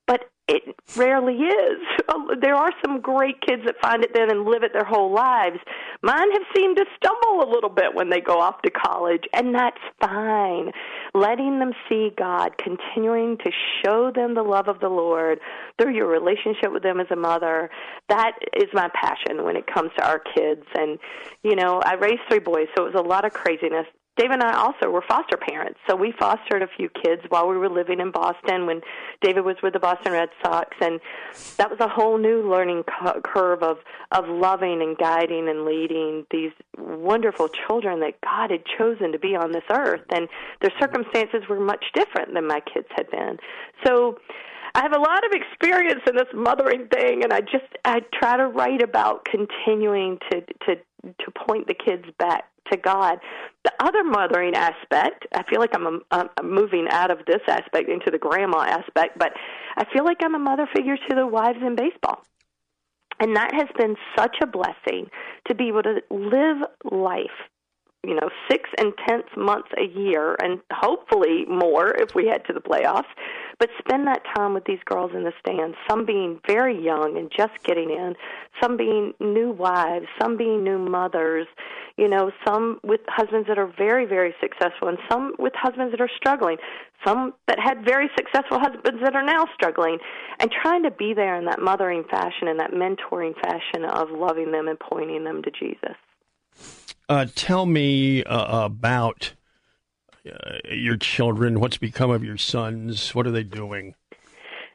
But 0.08 0.30
it 0.48 0.76
rarely 0.96 1.36
is. 1.36 1.80
Oh, 2.10 2.36
there 2.40 2.54
are 2.54 2.72
some 2.86 3.00
great 3.00 3.40
kids 3.42 3.64
that 3.66 3.76
find 3.82 4.04
it 4.04 4.12
then 4.14 4.30
and 4.30 4.44
live 4.44 4.62
it 4.62 4.74
their 4.74 4.84
whole 4.84 5.12
lives. 5.12 5.58
Mine 6.04 6.32
have 6.32 6.42
seemed 6.56 6.76
to 6.78 6.86
stumble 6.98 7.44
a 7.44 7.50
little 7.50 7.70
bit 7.70 7.96
when 7.96 8.10
they 8.10 8.20
go 8.20 8.40
off 8.40 8.62
to 8.64 8.70
college, 8.70 9.24
and 9.34 9.56
that's 9.56 9.80
fine. 10.02 10.72
Letting 11.16 11.60
them 11.60 11.72
see 11.88 12.12
God, 12.18 12.58
continuing 12.58 13.38
to 13.38 13.52
show 13.84 14.12
them 14.14 14.36
the 14.36 14.44
love 14.44 14.68
of 14.68 14.80
the 14.80 14.90
Lord 14.90 15.40
through 15.82 15.96
your 15.96 16.08
relationship 16.08 16.72
with 16.72 16.84
them 16.84 17.00
as 17.00 17.08
a 17.10 17.16
mother, 17.16 17.70
that 18.10 18.34
is 18.56 18.68
my 18.74 18.90
passion 18.94 19.44
when 19.44 19.56
it 19.56 19.66
comes 19.66 19.92
to 19.98 20.06
our 20.06 20.20
kids. 20.20 20.66
And, 20.76 21.00
you 21.42 21.56
know, 21.56 21.82
I 21.84 21.94
raised 21.94 22.22
three 22.30 22.40
boys, 22.40 22.68
so 22.76 22.86
it 22.86 22.94
was 22.94 23.02
a 23.04 23.08
lot 23.08 23.26
of 23.26 23.34
craziness 23.34 23.88
David 24.16 24.34
and 24.34 24.44
I 24.44 24.58
also 24.58 24.90
were 24.92 25.04
foster 25.08 25.38
parents, 25.38 25.80
so 25.90 25.96
we 25.96 26.12
fostered 26.20 26.62
a 26.62 26.68
few 26.78 26.88
kids 26.90 27.24
while 27.30 27.48
we 27.48 27.58
were 27.58 27.70
living 27.70 28.00
in 28.00 28.12
Boston 28.12 28.68
when 28.68 28.82
David 29.22 29.44
was 29.44 29.56
with 29.64 29.74
the 29.74 29.80
Boston 29.80 30.12
Red 30.12 30.30
Sox, 30.44 30.78
and 30.82 31.00
that 31.58 31.72
was 31.72 31.80
a 31.80 31.88
whole 31.88 32.20
new 32.20 32.48
learning 32.48 32.84
curve 33.24 33.64
of 33.64 33.78
of 34.12 34.28
loving 34.28 34.84
and 34.84 34.96
guiding 34.98 35.50
and 35.50 35.66
leading 35.66 36.28
these 36.30 36.52
wonderful 36.78 37.50
children 37.50 38.02
that 38.02 38.22
God 38.22 38.52
had 38.52 38.64
chosen 38.78 39.12
to 39.14 39.20
be 39.20 39.36
on 39.36 39.52
this 39.52 39.64
earth, 39.72 40.06
and 40.14 40.30
their 40.62 40.72
circumstances 40.80 41.42
were 41.50 41.60
much 41.60 41.86
different 41.96 42.36
than 42.36 42.48
my 42.48 42.60
kids 42.60 42.88
had 42.96 43.10
been. 43.10 43.40
So. 43.86 44.20
I 44.76 44.82
have 44.82 44.94
a 44.94 45.00
lot 45.00 45.24
of 45.24 45.32
experience 45.34 46.02
in 46.08 46.16
this 46.16 46.28
mothering 46.34 46.88
thing, 46.88 47.24
and 47.24 47.32
I 47.32 47.42
just 47.42 47.70
I 47.86 48.00
try 48.14 48.38
to 48.38 48.48
write 48.48 48.82
about 48.82 49.26
continuing 49.26 50.18
to 50.32 50.42
to 50.42 50.76
to 51.04 51.32
point 51.48 51.68
the 51.68 51.76
kids 51.76 52.06
back 52.18 52.46
to 52.72 52.78
God. 52.78 53.20
The 53.66 53.74
other 53.80 54.04
mothering 54.04 54.56
aspect, 54.56 55.28
I 55.34 55.44
feel 55.44 55.60
like 55.60 55.76
I'm, 55.76 55.86
a, 55.86 56.00
I'm 56.12 56.30
moving 56.44 56.88
out 56.90 57.12
of 57.12 57.20
this 57.28 57.42
aspect 57.48 57.90
into 57.90 58.10
the 58.10 58.18
grandma 58.18 58.60
aspect, 58.60 59.20
but 59.20 59.34
I 59.76 59.84
feel 59.94 60.06
like 60.06 60.18
I'm 60.24 60.34
a 60.34 60.40
mother 60.40 60.68
figure 60.74 60.96
to 60.96 61.16
the 61.16 61.28
wives 61.28 61.60
in 61.62 61.76
baseball. 61.76 62.24
And 63.20 63.36
that 63.36 63.54
has 63.54 63.68
been 63.78 63.96
such 64.18 64.38
a 64.42 64.48
blessing 64.48 65.10
to 65.48 65.56
be 65.56 65.68
able 65.68 65.84
to 65.84 66.02
live 66.10 66.58
life 66.90 67.32
you 68.06 68.16
know, 68.16 68.30
six 68.52 68.70
intense 68.78 69.28
months 69.38 69.70
a 69.78 69.86
year, 69.98 70.36
and 70.44 70.60
hopefully 70.72 71.46
more 71.48 71.88
if 71.96 72.14
we 72.14 72.28
head 72.28 72.44
to 72.48 72.54
the 72.54 72.60
playoffs. 72.60 73.08
But 73.60 73.70
spend 73.78 74.08
that 74.08 74.24
time 74.36 74.54
with 74.54 74.66
these 74.66 74.80
girls 74.86 75.12
in 75.14 75.24
the 75.24 75.34
stands, 75.40 75.78
some 75.90 76.06
being 76.06 76.40
very 76.48 76.80
young 76.80 77.18
and 77.18 77.32
just 77.36 77.54
getting 77.64 77.90
in, 77.90 78.16
some 78.62 78.78
being 78.78 79.14
new 79.20 79.52
wives, 79.52 80.08
some 80.22 80.38
being 80.38 80.64
new 80.64 80.78
mothers, 80.80 81.48
you 81.98 82.08
know, 82.08 82.32
some 82.46 82.80
with 82.84 83.02
husbands 83.08 83.48
that 83.48 83.58
are 83.58 83.72
very, 83.78 84.06
very 84.06 84.34
successful, 84.42 84.88
and 84.88 84.98
some 85.12 85.36
with 85.38 85.54
husbands 85.56 85.92
that 85.92 86.02
are 86.02 86.10
struggling, 86.18 86.58
some 87.06 87.34
that 87.48 87.60
had 87.60 87.86
very 87.86 88.10
successful 88.18 88.60
husbands 88.60 89.02
that 89.04 89.16
are 89.16 89.24
now 89.24 89.46
struggling, 89.54 90.00
and 90.40 90.52
trying 90.52 90.84
to 90.84 90.92
be 90.92 91.14
there 91.14 91.36
in 91.36 91.46
that 91.46 91.62
mothering 91.62 92.04
fashion 92.10 92.48
and 92.48 92.60
that 92.60 92.72
mentoring 92.72 93.34
fashion 93.42 93.86
of 93.86 94.10
loving 94.12 94.52
them 94.52 94.68
and 94.68 94.80
pointing 94.80 95.24
them 95.24 95.44
to 95.44 95.52
Jesus. 95.52 95.96
Uh, 97.10 97.26
tell 97.36 97.66
me 97.66 98.24
uh, 98.24 98.66
about 98.66 99.34
uh, 100.26 100.58
your 100.70 100.98
children. 100.98 101.60
What's 101.60 101.78
become 101.78 102.12
of 102.12 102.24
your 102.24 102.38
sons? 102.38 103.14
What 103.14 103.28
are 103.28 103.32
they 103.32 103.44
doing? 103.44 103.96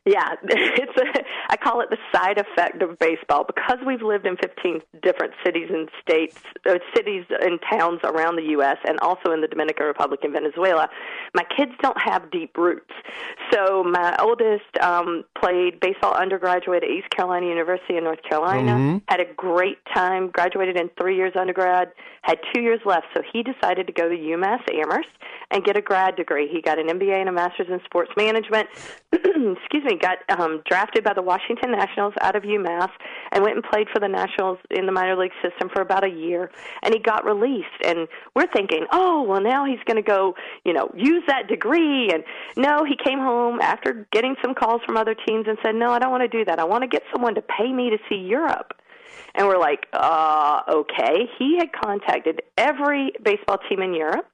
Yeah, 0.09 0.35
it's 0.43 0.97
a, 0.97 1.23
I 1.51 1.57
call 1.57 1.81
it 1.83 1.91
the 1.91 1.99
side 2.13 2.39
effect 2.39 2.83
of 2.83 2.99
baseball 2.99 3.45
because 3.45 3.77
we've 3.87 4.01
lived 4.01 4.27
in 4.27 4.37
15 4.37 4.81
different 5.03 5.35
cities 5.45 5.69
and 5.71 5.89
states, 6.01 6.39
uh, 6.67 6.79
cities 6.97 7.25
and 7.29 7.61
towns 7.71 8.01
around 8.05 8.37
the 8.37 8.51
U.S. 8.57 8.79
and 8.87 8.99
also 9.01 9.33
in 9.33 9.43
the 9.43 9.47
Dominican 9.49 9.85
Republic 9.85 10.21
and 10.23 10.33
Venezuela. 10.33 10.89
My 11.35 11.45
kids 11.57 11.73
don't 11.83 12.01
have 12.01 12.31
deep 12.31 12.57
roots, 12.57 12.91
so 13.53 13.85
my 13.85 14.17
oldest 14.19 14.65
um, 14.81 15.25
played 15.39 15.79
baseball 15.81 16.15
undergraduate 16.15 16.85
at 16.85 16.89
East 16.91 17.11
Carolina 17.11 17.47
University 17.47 17.97
in 17.99 18.05
North 18.05 18.23
Carolina. 18.23 18.73
Mhm. 18.73 19.03
Had 19.09 19.21
a 19.21 19.27
great 19.37 19.79
time. 19.95 20.29
Graduated 20.31 20.77
in 20.77 20.89
three 21.01 21.17
years 21.17 21.35
undergrad. 21.37 21.93
Had 22.23 22.39
two 22.55 22.63
years 22.63 22.81
left, 22.87 23.07
so 23.15 23.23
he 23.33 23.43
decided 23.43 23.87
to 23.87 23.93
go 23.93 24.09
to 24.09 24.15
UMass 24.17 24.61
Amherst 24.73 25.09
and 25.51 25.65
get 25.65 25.77
a 25.77 25.83
grad 25.83 26.17
degree. 26.17 26.49
He 26.49 26.61
got 26.63 26.79
an 26.79 26.89
MBA 26.89 27.21
and 27.21 27.29
a 27.29 27.33
master's 27.33 27.69
in 27.69 27.81
sports 27.85 28.11
management. 28.17 28.69
Excuse 29.13 29.85
me. 29.85 29.98
Got 29.99 30.19
um, 30.29 30.63
drafted 30.69 31.05
by 31.05 31.15
the 31.15 31.23
Washington 31.23 31.73
Nationals 31.73 32.15
out 32.21 32.37
of 32.37 32.43
UMass 32.43 32.91
and 33.33 33.43
went 33.43 33.57
and 33.57 33.65
played 33.65 33.89
for 33.93 34.01
the 34.01 34.09
Nationals 34.09 34.59
in 34.71 34.87
the 34.87 34.93
minor 34.93 35.17
league 35.17 35.33
system 35.43 35.69
for 35.75 35.83
about 35.83 36.05
a 36.05 36.11
year. 36.11 36.51
And 36.83 36.95
he 36.95 37.01
got 37.01 37.25
released. 37.25 37.67
And 37.85 38.09
we're 38.35 38.51
thinking, 38.53 38.87
oh, 38.93 39.23
well, 39.23 39.41
now 39.41 39.65
he's 39.65 39.83
going 39.87 39.97
to 39.97 40.03
go, 40.03 40.35
you 40.65 40.73
know, 40.73 40.91
use 40.97 41.23
that 41.27 41.49
degree. 41.49 42.11
And 42.13 42.25
no, 42.57 42.85
he 42.85 42.97
came 43.03 43.19
home 43.19 43.61
after 43.61 44.07
getting 44.13 44.37
some 44.43 44.55
calls 44.55 44.83
from 44.87 44.97
other 44.97 45.15
teams 45.15 45.47
and 45.49 45.59
said, 45.65 45.75
no, 45.75 45.91
I 45.91 45.99
don't 45.99 46.11
want 46.11 46.31
to 46.31 46.39
do 46.39 46.45
that. 46.45 46.59
I 46.59 46.65
want 46.65 46.83
to 46.83 46.89
get 46.89 47.03
someone 47.13 47.35
to 47.35 47.43
pay 47.43 47.73
me 47.73 47.91
to 47.91 47.99
see 48.09 48.17
Europe. 48.17 48.75
And 49.35 49.47
we're 49.47 49.59
like, 49.59 49.87
uh, 49.93 50.63
okay. 50.69 51.29
He 51.39 51.57
had 51.59 51.73
contacted 51.73 52.43
every 52.57 53.13
baseball 53.23 53.59
team 53.69 53.83
in 53.83 53.95
Europe 53.95 54.27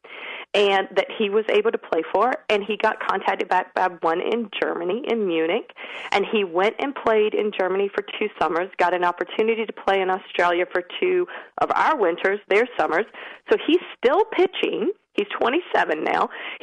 and 0.55 0.89
that 0.95 1.07
he 1.19 1.29
was 1.29 1.45
able 1.49 1.73
to 1.73 1.79
play 1.79 2.03
for 2.13 2.33
and 2.49 2.63
he 2.63 2.77
got 2.77 3.01
contacted 3.01 3.49
back 3.49 3.75
by 3.75 3.89
one 4.01 4.21
in 4.21 4.49
Germany 4.63 5.03
in 5.09 5.27
Munich 5.27 5.73
and 6.13 6.25
he 6.31 6.45
went 6.45 6.77
and 6.79 6.95
played 6.95 7.35
in 7.35 7.51
Germany 7.59 7.91
for 7.95 8.03
two 8.19 8.29
summers 8.41 8.71
got 8.79 8.95
an 8.95 9.05
opportunity 9.05 9.67
to 9.67 9.73
play 9.73 10.01
in 10.01 10.11
Australia 10.11 10.65
for 10.73 10.83
two 11.01 11.27
of 11.59 11.71
our 11.75 11.97
winters 11.97 12.41
their 12.49 12.69
summers. 12.79 13.07
So 13.51 13.59
he's 13.67 13.81
still 13.99 14.25
pitching. 14.25 14.93
He's 15.15 15.27
27 15.39 16.03
now. 16.03 16.29
He's 16.51 16.59